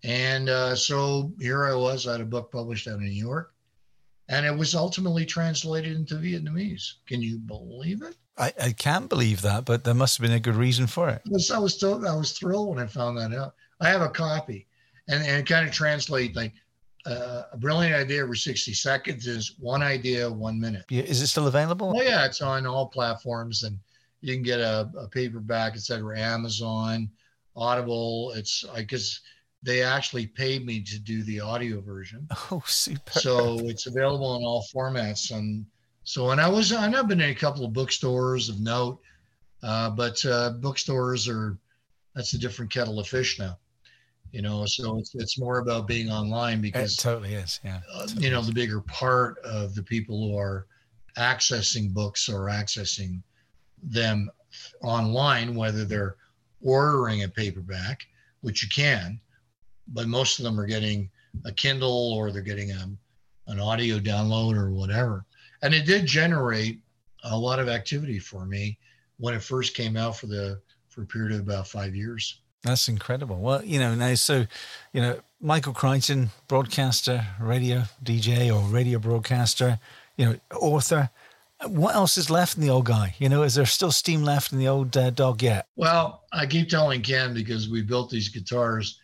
And 0.04 0.50
uh, 0.50 0.76
so 0.76 1.34
here 1.40 1.66
I 1.66 1.76
was, 1.76 2.08
I 2.08 2.14
had 2.14 2.22
a 2.22 2.26
book 2.26 2.52
published 2.52 2.88
out 2.88 3.00
in 3.00 3.06
New 3.06 3.12
York, 3.12 3.54
and 4.30 4.46
it 4.46 4.56
was 4.56 4.76
ultimately 4.76 5.26
translated 5.26 5.96
into 5.96 6.16
Vietnamese. 6.16 6.94
Can 7.06 7.22
you 7.22 7.38
believe 7.38 8.02
it? 8.02 8.16
I, 8.38 8.54
I 8.62 8.72
can't 8.72 9.10
believe 9.10 9.42
that, 9.42 9.66
but 9.66 9.84
there 9.84 9.94
must 9.94 10.18
have 10.18 10.24
been 10.26 10.36
a 10.36 10.40
good 10.40 10.56
reason 10.56 10.88
for 10.88 11.10
it. 11.10 11.22
I 11.26 11.30
was, 11.30 11.52
I 11.52 11.60
was, 11.60 11.84
I 11.84 12.16
was 12.16 12.32
thrilled 12.32 12.70
when 12.70 12.80
I 12.80 12.88
found 12.88 13.18
that 13.18 13.34
out. 13.34 13.56
I 13.82 13.90
have 13.90 14.02
a 14.02 14.10
copy, 14.10 14.68
and, 15.10 15.26
and 15.26 15.46
kind 15.46 15.68
of 15.68 15.74
translate 15.74 16.36
like 16.36 16.54
uh, 17.06 17.44
a 17.52 17.58
brilliant 17.58 17.96
idea 17.96 18.22
every 18.22 18.38
60 18.38 18.74
seconds 18.74 19.28
is 19.28 19.56
one 19.60 19.82
idea, 19.82 20.30
one 20.30 20.60
minute. 20.60 20.86
Is 20.90 21.22
it 21.22 21.28
still 21.28 21.48
available? 21.48 21.94
Oh, 21.96 22.02
yeah, 22.02 22.26
it's 22.26 22.42
on 22.42 22.66
all 22.66 22.88
platforms 22.88 23.64
and 23.64 23.78
you 24.22 24.34
can 24.34 24.44
get 24.44 24.60
a, 24.60 24.90
a 24.98 25.08
paperback, 25.08 25.74
etc. 25.74 26.20
Amazon, 26.20 27.10
Audible. 27.56 28.32
It's 28.36 28.66
I 28.74 28.84
guess 28.84 29.20
they 29.62 29.84
actually 29.84 30.26
paid 30.26 30.66
me 30.66 30.82
to 30.82 31.00
do 31.00 31.24
the 31.24 31.40
audio 31.40 31.82
version. 31.82 32.28
Oh, 32.52 32.64
super. 32.66 33.12
So 33.12 33.60
it's 33.64 33.88
available 33.88 34.36
in 34.38 34.44
all 34.44 34.66
formats. 34.74 35.32
And 35.32 35.66
so, 36.04 36.28
when 36.28 36.40
I 36.40 36.48
was, 36.48 36.72
and 36.72 36.96
I've 36.96 37.08
been 37.08 37.22
in 37.22 37.30
a 37.30 37.36
couple 37.36 37.66
of 37.66 37.74
bookstores 37.74 38.50
of 38.50 38.60
note, 38.60 39.00
uh, 39.62 39.90
but 39.90 40.24
uh, 40.26 40.52
bookstores 40.62 41.28
are, 41.28 41.58
that's 42.16 42.34
a 42.34 42.40
different 42.40 42.72
kettle 42.72 43.00
of 43.00 43.08
fish 43.08 43.38
now 43.40 43.58
you 44.32 44.42
know 44.42 44.66
so 44.66 44.98
it's, 44.98 45.16
it's 45.16 45.40
more 45.40 45.60
about 45.60 45.88
being 45.88 46.10
online 46.10 46.62
because 46.62 46.94
it 46.94 47.02
totally 47.02 47.34
is 47.34 47.60
yeah 47.64 47.80
uh, 47.94 48.02
totally 48.02 48.26
you 48.26 48.32
know 48.32 48.40
is. 48.40 48.48
the 48.48 48.54
bigger 48.54 48.82
part 48.82 49.38
of 49.40 49.74
the 49.76 49.84
people 49.84 50.30
who 50.30 50.38
are 50.38 50.68
accessing 51.18 51.94
books 51.94 52.30
or 52.30 52.46
accessing 52.46 53.22
them 53.82 54.30
online 54.84 55.56
whether 55.56 55.86
they're 55.86 56.16
ordering 56.62 57.24
a 57.24 57.28
paperback 57.28 58.06
which 58.42 58.62
you 58.64 58.70
can 58.70 59.20
but 59.94 60.08
most 60.08 60.40
of 60.40 60.46
them 60.46 60.60
are 60.60 60.66
getting 60.66 61.10
a 61.46 61.52
Kindle 61.52 62.14
or 62.14 62.32
they're 62.32 62.42
getting 62.42 62.72
a, 62.72 62.90
an 63.48 63.60
audio 63.60 64.00
download 64.00 64.56
or 64.56 64.72
whatever. 64.72 65.26
And 65.62 65.74
it 65.74 65.86
did 65.86 66.06
generate 66.06 66.80
a 67.24 67.38
lot 67.38 67.60
of 67.60 67.68
activity 67.68 68.20
for 68.20 68.46
me 68.46 68.78
when 69.18 69.34
it 69.34 69.44
first 69.44 69.76
came 69.76 69.98
out 69.98 70.16
for 70.16 70.28
the 70.28 70.62
for 70.88 71.04
a 71.04 71.06
period 71.06 71.34
of 71.34 71.42
about 71.42 71.68
five 71.68 71.96
years. 71.96 72.42
That's 72.64 72.88
incredible. 72.88 73.38
Well, 73.38 73.64
you 73.64 73.80
know, 73.80 73.96
now 73.96 74.16
so, 74.16 74.46
you 74.92 75.02
know, 75.02 75.20
Michael 75.40 75.74
Crichton, 75.74 76.32
broadcaster, 76.48 77.26
radio 77.40 77.84
DJ 78.04 78.54
or 78.54 78.62
radio 78.68 79.00
broadcaster, 79.00 79.80
you 80.18 80.26
know, 80.26 80.36
author. 80.56 81.10
What 81.66 81.96
else 81.96 82.18
is 82.18 82.30
left 82.30 82.56
in 82.56 82.64
the 82.64 82.70
old 82.70 82.86
guy? 82.86 83.16
You 83.20 83.28
know, 83.28 83.44
is 83.44 83.56
there 83.56 83.66
still 83.66 83.92
steam 83.92 84.24
left 84.24 84.54
in 84.54 84.60
the 84.60 84.68
old 84.68 84.96
uh, 84.96 85.10
dog 85.10 85.44
yet? 85.44 85.68
Well, 85.76 86.24
I 86.32 86.46
keep 86.46 86.70
telling 86.70 87.02
Ken 87.02 87.34
because 87.34 87.70
we 87.70 87.82
built 87.82 88.10
these 88.10 88.30
guitars. 88.30 89.00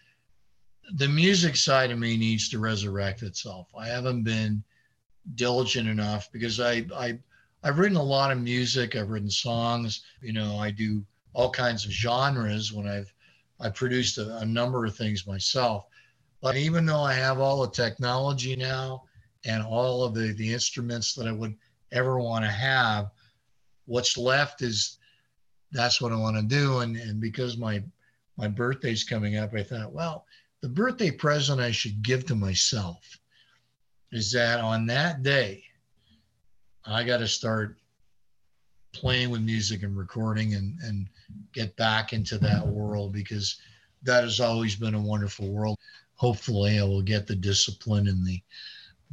The 0.93 1.07
music 1.07 1.55
side 1.55 1.91
of 1.91 1.99
me 1.99 2.15
needs 2.17 2.49
to 2.49 2.59
resurrect 2.59 3.23
itself. 3.23 3.67
I 3.77 3.87
haven't 3.87 4.23
been 4.23 4.63
diligent 5.33 5.87
enough 5.87 6.31
because 6.31 6.59
I 6.59 6.85
I 6.95 7.19
I've 7.63 7.79
written 7.79 7.97
a 7.97 8.03
lot 8.03 8.31
of 8.31 8.39
music. 8.39 8.95
I've 8.95 9.09
written 9.09 9.29
songs. 9.29 10.03
You 10.21 10.33
know, 10.33 10.57
I 10.57 10.69
do 10.69 11.03
all 11.33 11.49
kinds 11.49 11.85
of 11.85 11.91
genres 11.91 12.71
when 12.71 12.87
I've 12.87 13.11
I 13.59 13.69
produced 13.69 14.17
a, 14.17 14.37
a 14.37 14.45
number 14.45 14.85
of 14.85 14.95
things 14.95 15.25
myself. 15.25 15.85
But 16.41 16.57
even 16.57 16.85
though 16.85 17.01
I 17.01 17.13
have 17.13 17.39
all 17.39 17.61
the 17.61 17.71
technology 17.71 18.55
now 18.55 19.03
and 19.45 19.63
all 19.63 20.03
of 20.03 20.13
the, 20.13 20.33
the 20.33 20.53
instruments 20.53 21.15
that 21.15 21.27
I 21.27 21.31
would 21.31 21.55
ever 21.91 22.19
want 22.19 22.45
to 22.45 22.51
have, 22.51 23.09
what's 23.85 24.17
left 24.17 24.61
is 24.61 24.99
that's 25.71 25.99
what 25.99 26.11
I 26.11 26.17
want 26.17 26.35
to 26.37 26.43
do. 26.43 26.79
And, 26.79 26.95
and 26.97 27.19
because 27.19 27.57
my 27.57 27.83
my 28.37 28.47
birthday's 28.47 29.03
coming 29.03 29.37
up, 29.37 29.53
I 29.53 29.63
thought, 29.63 29.93
well, 29.93 30.25
the 30.65 30.69
birthday 30.69 31.11
present 31.11 31.61
I 31.61 31.69
should 31.69 32.01
give 32.01 32.25
to 32.25 32.33
myself 32.33 33.19
is 34.11 34.31
that 34.31 34.61
on 34.61 34.87
that 34.87 35.21
day, 35.21 35.63
I 36.83 37.03
got 37.03 37.17
to 37.17 37.27
start 37.27 37.77
playing 38.91 39.29
with 39.29 39.41
music 39.41 39.83
and 39.83 39.95
recording 39.95 40.55
and, 40.55 40.79
and 40.81 41.07
get 41.53 41.75
back 41.75 42.13
into 42.13 42.39
that 42.39 42.65
world 42.65 43.13
because 43.13 43.61
that 44.01 44.23
has 44.23 44.39
always 44.39 44.75
been 44.75 44.95
a 44.95 44.99
wonderful 44.99 45.51
world. 45.51 45.77
Hopefully, 46.15 46.79
I 46.79 46.83
will 46.83 47.03
get 47.03 47.27
the 47.27 47.35
discipline 47.35 48.07
and 48.07 48.25
the 48.25 48.41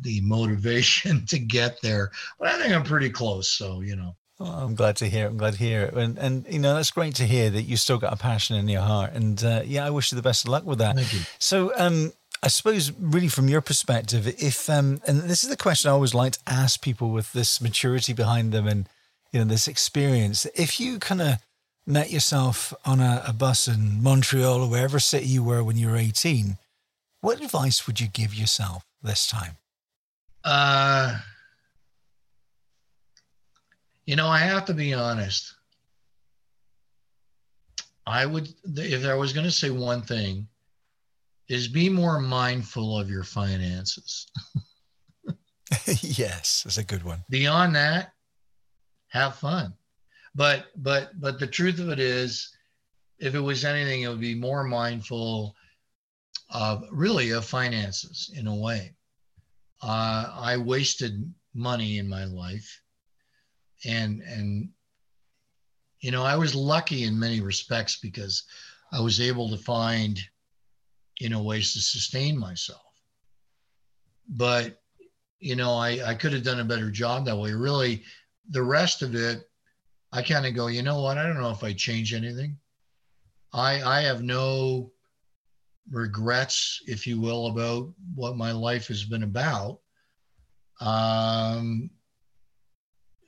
the 0.00 0.22
motivation 0.22 1.26
to 1.26 1.38
get 1.38 1.82
there. 1.82 2.12
But 2.38 2.48
I 2.48 2.62
think 2.62 2.72
I'm 2.72 2.82
pretty 2.82 3.11
close. 3.11 3.50
So 3.50 3.82
you 3.82 3.94
know. 3.94 4.16
Oh, 4.45 4.64
I'm 4.64 4.74
glad 4.74 4.97
to 4.97 5.09
hear 5.09 5.26
it. 5.26 5.28
I'm 5.28 5.36
glad 5.36 5.53
to 5.53 5.59
hear 5.59 5.82
it. 5.82 5.95
And, 5.95 6.18
and, 6.18 6.47
you 6.51 6.59
know, 6.59 6.74
that's 6.74 6.90
great 6.90 7.14
to 7.16 7.24
hear 7.24 7.49
that 7.51 7.62
you 7.62 7.76
still 7.76 7.99
got 7.99 8.12
a 8.12 8.16
passion 8.16 8.57
in 8.57 8.68
your 8.68 8.82
heart. 8.82 9.12
And, 9.12 9.43
uh, 9.45 9.62
yeah, 9.64 9.86
I 9.86 9.90
wish 9.90 10.11
you 10.11 10.16
the 10.16 10.22
best 10.22 10.45
of 10.45 10.51
luck 10.51 10.64
with 10.64 10.78
that. 10.78 10.97
Thank 10.97 11.12
you. 11.12 11.20
So, 11.38 11.72
um, 11.76 12.12
I 12.43 12.49
suppose, 12.49 12.90
really, 12.99 13.28
from 13.28 13.49
your 13.49 13.61
perspective, 13.61 14.26
if, 14.26 14.68
um, 14.68 15.01
and 15.07 15.22
this 15.22 15.45
is 15.45 15.51
the 15.51 15.57
question 15.57 15.90
I 15.90 15.93
always 15.93 16.12
like 16.12 16.32
to 16.32 16.40
ask 16.49 16.80
people 16.80 17.11
with 17.11 17.32
this 17.32 17.61
maturity 17.61 18.12
behind 18.12 18.51
them 18.51 18.66
and, 18.66 18.88
you 19.30 19.38
know, 19.38 19.47
this 19.47 19.68
experience, 19.68 20.45
if 20.57 20.80
you 20.80 20.99
kind 20.99 21.22
of 21.22 21.38
met 21.86 22.11
yourself 22.11 22.74
on 22.84 22.99
a, 22.99 23.22
a 23.28 23.32
bus 23.32 23.68
in 23.68 24.03
Montreal 24.03 24.62
or 24.62 24.68
wherever 24.68 24.99
city 24.99 25.26
you 25.26 25.45
were 25.45 25.62
when 25.62 25.76
you 25.76 25.88
were 25.88 25.97
18, 25.97 26.59
what 27.20 27.40
advice 27.40 27.86
would 27.86 28.01
you 28.01 28.09
give 28.09 28.34
yourself 28.34 28.84
this 29.03 29.28
time? 29.28 29.57
Uh, 30.43 31.20
you 34.07 34.16
know, 34.16 34.28
I 34.28 34.38
have 34.38 34.64
to 34.66 34.74
be 34.74 34.94
honest. 34.94 35.55
I 38.07 38.26
would, 38.26 38.48
if 38.64 39.05
I 39.05 39.14
was 39.14 39.32
going 39.32 39.46
to 39.46 39.53
say 39.53 39.70
one 39.70 40.03
thing, 40.03 40.48
is 41.48 41.68
be 41.68 41.88
more 41.88 42.18
mindful 42.18 42.98
of 42.98 43.11
your 43.11 43.24
finances. 43.24 44.26
yes, 46.00 46.62
that's 46.64 46.78
a 46.78 46.84
good 46.84 47.05
one. 47.05 47.24
Beyond 47.28 47.76
that, 47.76 48.12
have 49.09 49.36
fun. 49.36 49.74
But 50.34 50.66
but 50.76 51.20
but 51.20 51.38
the 51.38 51.46
truth 51.46 51.78
of 51.78 51.90
it 51.90 52.00
is, 52.00 52.50
if 53.18 53.34
it 53.34 53.40
was 53.40 53.64
anything, 53.64 54.03
it 54.03 54.09
would 54.09 54.20
be 54.20 54.34
more 54.34 54.64
mindful 54.64 55.55
of 56.50 56.84
really 56.90 57.30
of 57.30 57.44
finances 57.44 58.30
in 58.34 58.46
a 58.46 58.55
way. 58.55 58.94
Uh, 59.82 60.32
I 60.34 60.57
wasted 60.57 61.32
money 61.55 61.98
in 61.98 62.09
my 62.09 62.24
life, 62.24 62.82
and 63.85 64.20
and 64.22 64.68
you 66.01 66.11
know 66.11 66.22
I 66.22 66.37
was 66.37 66.55
lucky 66.55 67.05
in 67.05 67.18
many 67.18 67.41
respects 67.41 67.99
because 68.01 68.45
I 68.93 69.01
was 69.01 69.20
able 69.20 69.49
to 69.51 69.57
find 69.57 70.18
you 71.18 71.28
know 71.28 71.43
ways 71.43 71.72
to 71.72 71.80
sustain 71.80 72.39
myself. 72.39 72.80
But 74.28 74.80
you 75.41 75.57
know 75.57 75.74
I 75.74 76.01
I 76.11 76.14
could 76.14 76.33
have 76.33 76.45
done 76.45 76.61
a 76.61 76.64
better 76.64 76.91
job 76.91 77.26
that 77.26 77.37
way. 77.37 77.53
Really, 77.53 78.03
the 78.51 78.62
rest 78.62 79.03
of 79.03 79.14
it 79.14 79.49
I 80.12 80.22
kind 80.22 80.45
of 80.45 80.55
go, 80.55 80.66
you 80.66 80.83
know 80.83 81.01
what? 81.01 81.16
I 81.16 81.26
don't 81.26 81.41
know 81.41 81.51
if 81.51 81.64
I 81.64 81.72
change 81.72 82.12
anything. 82.12 82.59
I 83.53 83.83
I 83.83 84.01
have 84.03 84.22
no 84.22 84.93
regrets, 85.91 86.83
if 86.87 87.07
you 87.07 87.20
will, 87.20 87.47
about 87.47 87.93
what 88.14 88.37
my 88.37 88.53
life 88.53 88.89
has 88.89 89.05
been 89.05 89.22
about. 89.22 89.80
Um, 90.80 91.91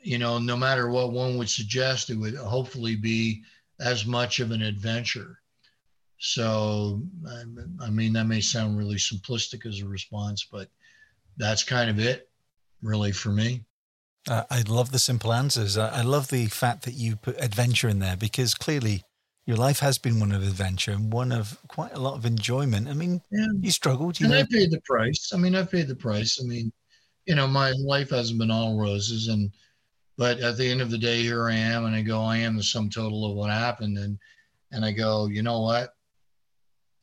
you 0.04 0.18
know, 0.18 0.38
no 0.38 0.56
matter 0.56 0.90
what 0.90 1.12
one 1.12 1.38
would 1.38 1.48
suggest, 1.48 2.10
it 2.10 2.16
would 2.16 2.36
hopefully 2.36 2.94
be 2.94 3.42
as 3.80 4.04
much 4.04 4.38
of 4.38 4.50
an 4.50 4.62
adventure. 4.62 5.38
So, 6.18 7.02
I 7.80 7.90
mean, 7.90 8.12
that 8.12 8.26
may 8.26 8.40
sound 8.40 8.78
really 8.78 8.96
simplistic 8.96 9.66
as 9.66 9.80
a 9.80 9.88
response, 9.88 10.46
but 10.50 10.68
that's 11.38 11.62
kind 11.62 11.90
of 11.90 11.98
it, 11.98 12.28
really, 12.82 13.12
for 13.12 13.30
me. 13.30 13.64
Uh, 14.28 14.44
I 14.50 14.62
love 14.62 14.92
the 14.92 14.98
simple 14.98 15.32
answers. 15.32 15.76
I, 15.76 15.98
I, 15.98 16.02
love 16.02 16.28
the 16.28 16.46
fact 16.46 16.84
that 16.84 16.94
you 16.94 17.16
put 17.16 17.38
adventure 17.42 17.88
in 17.88 17.98
there 17.98 18.16
because 18.16 18.54
clearly 18.54 19.02
your 19.44 19.58
life 19.58 19.80
has 19.80 19.98
been 19.98 20.18
one 20.18 20.32
of 20.32 20.42
adventure 20.42 20.92
and 20.92 21.12
one 21.12 21.30
of 21.30 21.58
quite 21.68 21.92
a 21.92 22.00
lot 22.00 22.14
of 22.14 22.24
enjoyment. 22.24 22.88
I 22.88 22.94
mean, 22.94 23.20
yeah. 23.30 23.46
you 23.60 23.70
struggled. 23.70 24.18
You 24.18 24.26
and 24.26 24.34
know? 24.34 24.40
I 24.40 24.44
paid 24.44 24.70
the 24.70 24.80
price. 24.86 25.32
I 25.34 25.36
mean, 25.36 25.54
I 25.54 25.64
paid 25.64 25.88
the 25.88 25.96
price. 25.96 26.38
I 26.42 26.46
mean, 26.46 26.72
you 27.26 27.34
know, 27.34 27.46
my 27.46 27.72
life 27.72 28.10
hasn't 28.10 28.38
been 28.38 28.50
all 28.50 28.78
roses, 28.78 29.28
and 29.28 29.50
but 30.16 30.38
at 30.40 30.56
the 30.56 30.70
end 30.70 30.80
of 30.80 30.90
the 30.90 30.98
day, 30.98 31.22
here 31.22 31.48
I 31.48 31.54
am, 31.54 31.86
and 31.86 31.94
I 31.94 32.02
go, 32.02 32.22
I 32.22 32.38
am 32.38 32.56
the 32.56 32.62
sum 32.62 32.90
total 32.90 33.28
of 33.30 33.36
what 33.36 33.50
happened, 33.50 33.98
and 33.98 34.18
and 34.72 34.84
I 34.84 34.92
go, 34.92 35.26
you 35.26 35.42
know 35.42 35.60
what? 35.60 35.94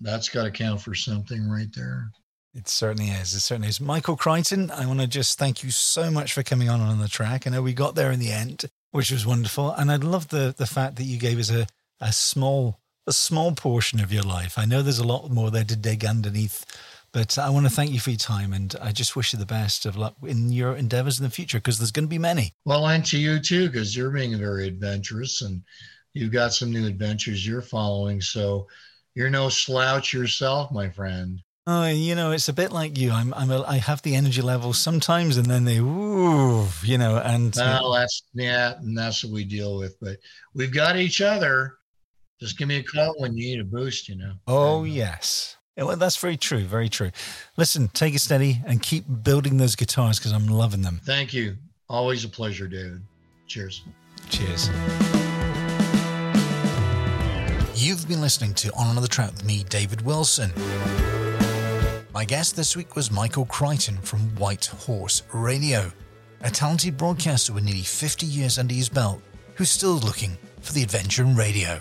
That's 0.01 0.29
got 0.29 0.43
to 0.43 0.51
count 0.51 0.81
for 0.81 0.93
something 0.93 1.47
right 1.47 1.73
there. 1.73 2.11
It 2.53 2.67
certainly 2.67 3.09
is. 3.09 3.33
It 3.33 3.39
certainly 3.39 3.69
is. 3.69 3.79
Michael 3.79 4.17
Crichton, 4.17 4.71
I 4.71 4.85
want 4.85 4.99
to 4.99 5.07
just 5.07 5.39
thank 5.39 5.63
you 5.63 5.71
so 5.71 6.11
much 6.11 6.33
for 6.33 6.43
coming 6.43 6.69
on 6.69 6.81
on 6.81 6.99
the 6.99 7.07
track. 7.07 7.47
I 7.47 7.49
know 7.49 7.61
we 7.61 7.73
got 7.73 7.95
there 7.95 8.11
in 8.11 8.19
the 8.19 8.31
end, 8.31 8.65
which 8.91 9.09
was 9.09 9.25
wonderful. 9.25 9.71
And 9.71 9.89
I 9.89 9.95
love 9.95 10.27
the 10.29 10.53
the 10.55 10.65
fact 10.65 10.97
that 10.97 11.05
you 11.05 11.17
gave 11.17 11.39
us 11.39 11.49
a, 11.49 11.67
a 12.01 12.11
small 12.11 12.79
a 13.07 13.13
small 13.13 13.53
portion 13.53 13.99
of 13.99 14.11
your 14.11 14.23
life. 14.23 14.57
I 14.57 14.65
know 14.65 14.81
there's 14.81 14.99
a 14.99 15.07
lot 15.07 15.29
more 15.29 15.49
there 15.49 15.63
to 15.63 15.75
dig 15.75 16.03
underneath, 16.03 16.65
but 17.13 17.37
I 17.37 17.49
want 17.49 17.65
to 17.65 17.71
thank 17.71 17.91
you 17.91 17.99
for 17.99 18.09
your 18.09 18.17
time 18.17 18.53
and 18.53 18.75
I 18.81 18.91
just 18.91 19.15
wish 19.15 19.33
you 19.33 19.39
the 19.39 19.45
best 19.45 19.85
of 19.85 19.97
luck 19.97 20.15
in 20.23 20.51
your 20.51 20.75
endeavors 20.75 21.19
in 21.19 21.25
the 21.25 21.29
future 21.29 21.57
because 21.57 21.77
there's 21.77 21.91
going 21.91 22.05
to 22.05 22.09
be 22.09 22.17
many. 22.17 22.53
Well, 22.65 22.87
and 22.87 23.05
to 23.07 23.17
you 23.17 23.39
too, 23.39 23.67
because 23.67 23.95
you're 23.95 24.11
being 24.11 24.37
very 24.37 24.67
adventurous 24.67 25.41
and 25.41 25.61
you've 26.13 26.31
got 26.31 26.53
some 26.53 26.71
new 26.71 26.87
adventures 26.87 27.45
you're 27.45 27.61
following. 27.61 28.21
So 28.21 28.67
you're 29.13 29.29
no 29.29 29.49
slouch 29.49 30.13
yourself, 30.13 30.71
my 30.71 30.89
friend. 30.89 31.41
Oh, 31.67 31.87
you 31.87 32.15
know, 32.15 32.31
it's 32.31 32.49
a 32.49 32.53
bit 32.53 32.71
like 32.71 32.97
you. 32.97 33.11
I'm, 33.11 33.33
I'm, 33.35 33.51
a, 33.51 33.61
I 33.63 33.77
have 33.77 34.01
the 34.01 34.15
energy 34.15 34.41
levels 34.41 34.79
sometimes, 34.79 35.37
and 35.37 35.45
then 35.45 35.63
they, 35.63 35.77
ooh, 35.77 36.65
you 36.81 36.97
know, 36.97 37.17
and 37.17 37.53
well, 37.55 37.91
that's 37.91 38.23
yeah, 38.33 38.77
and 38.77 38.97
that's 38.97 39.23
what 39.23 39.31
we 39.31 39.43
deal 39.43 39.77
with. 39.77 39.95
But 40.01 40.17
we've 40.55 40.73
got 40.73 40.97
each 40.97 41.21
other. 41.21 41.75
Just 42.39 42.57
give 42.57 42.67
me 42.67 42.77
a 42.77 42.83
call 42.83 43.13
when 43.17 43.37
you 43.37 43.51
need 43.51 43.61
a 43.61 43.63
boost. 43.63 44.09
You 44.09 44.15
know. 44.15 44.33
Oh 44.47 44.85
yes. 44.85 45.55
Well, 45.77 45.95
that's 45.95 46.17
very 46.17 46.37
true. 46.37 46.63
Very 46.63 46.89
true. 46.89 47.11
Listen, 47.57 47.87
take 47.89 48.13
it 48.13 48.19
steady 48.19 48.61
and 48.65 48.81
keep 48.81 49.05
building 49.23 49.57
those 49.57 49.75
guitars 49.75 50.19
because 50.19 50.31
I'm 50.31 50.47
loving 50.47 50.81
them. 50.81 50.99
Thank 51.03 51.33
you. 51.33 51.57
Always 51.89 52.23
a 52.23 52.29
pleasure, 52.29 52.67
David. 52.67 53.01
Cheers. 53.47 53.83
Cheers. 54.29 54.69
You've 57.75 58.07
been 58.07 58.21
listening 58.21 58.53
to 58.55 58.71
On 58.75 58.91
Another 58.91 59.07
Track 59.07 59.31
with 59.31 59.45
me, 59.45 59.63
David 59.63 60.01
Wilson. 60.01 60.51
My 62.13 62.25
guest 62.25 62.55
this 62.55 62.75
week 62.75 62.95
was 62.95 63.09
Michael 63.09 63.45
Crichton 63.45 63.97
from 63.97 64.19
White 64.35 64.65
Horse 64.65 65.23
Radio, 65.33 65.91
a 66.41 66.51
talented 66.51 66.97
broadcaster 66.97 67.53
with 67.53 67.63
nearly 67.63 67.81
50 67.81 68.25
years 68.25 68.59
under 68.59 68.73
his 68.73 68.89
belt 68.89 69.21
who's 69.55 69.71
still 69.71 69.93
looking 69.93 70.37
for 70.59 70.73
the 70.73 70.83
adventure 70.83 71.23
in 71.23 71.35
radio. 71.35 71.79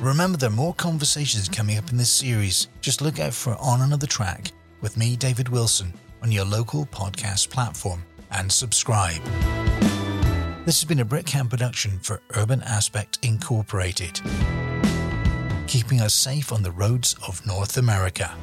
Remember, 0.00 0.38
there 0.38 0.48
are 0.48 0.52
more 0.52 0.74
conversations 0.74 1.48
coming 1.48 1.76
up 1.76 1.90
in 1.90 1.96
this 1.96 2.10
series. 2.10 2.68
Just 2.80 3.02
look 3.02 3.18
out 3.18 3.34
for 3.34 3.56
On 3.60 3.80
Another 3.82 4.06
Track 4.06 4.52
with 4.80 4.96
me, 4.96 5.16
David 5.16 5.48
Wilson, 5.48 5.92
on 6.22 6.30
your 6.30 6.44
local 6.44 6.86
podcast 6.86 7.50
platform 7.50 8.04
and 8.30 8.50
subscribe. 8.50 9.22
This 10.64 10.80
has 10.80 10.84
been 10.84 11.00
a 11.00 11.04
Brickham 11.04 11.50
production 11.50 11.98
for 11.98 12.20
Urban 12.36 12.62
Aspect 12.62 13.18
Incorporated. 13.22 14.20
keeping 15.66 16.00
us 16.00 16.14
safe 16.14 16.50
on 16.50 16.62
the 16.62 16.70
roads 16.72 17.14
of 17.26 17.44
North 17.46 17.76
America. 17.76 18.34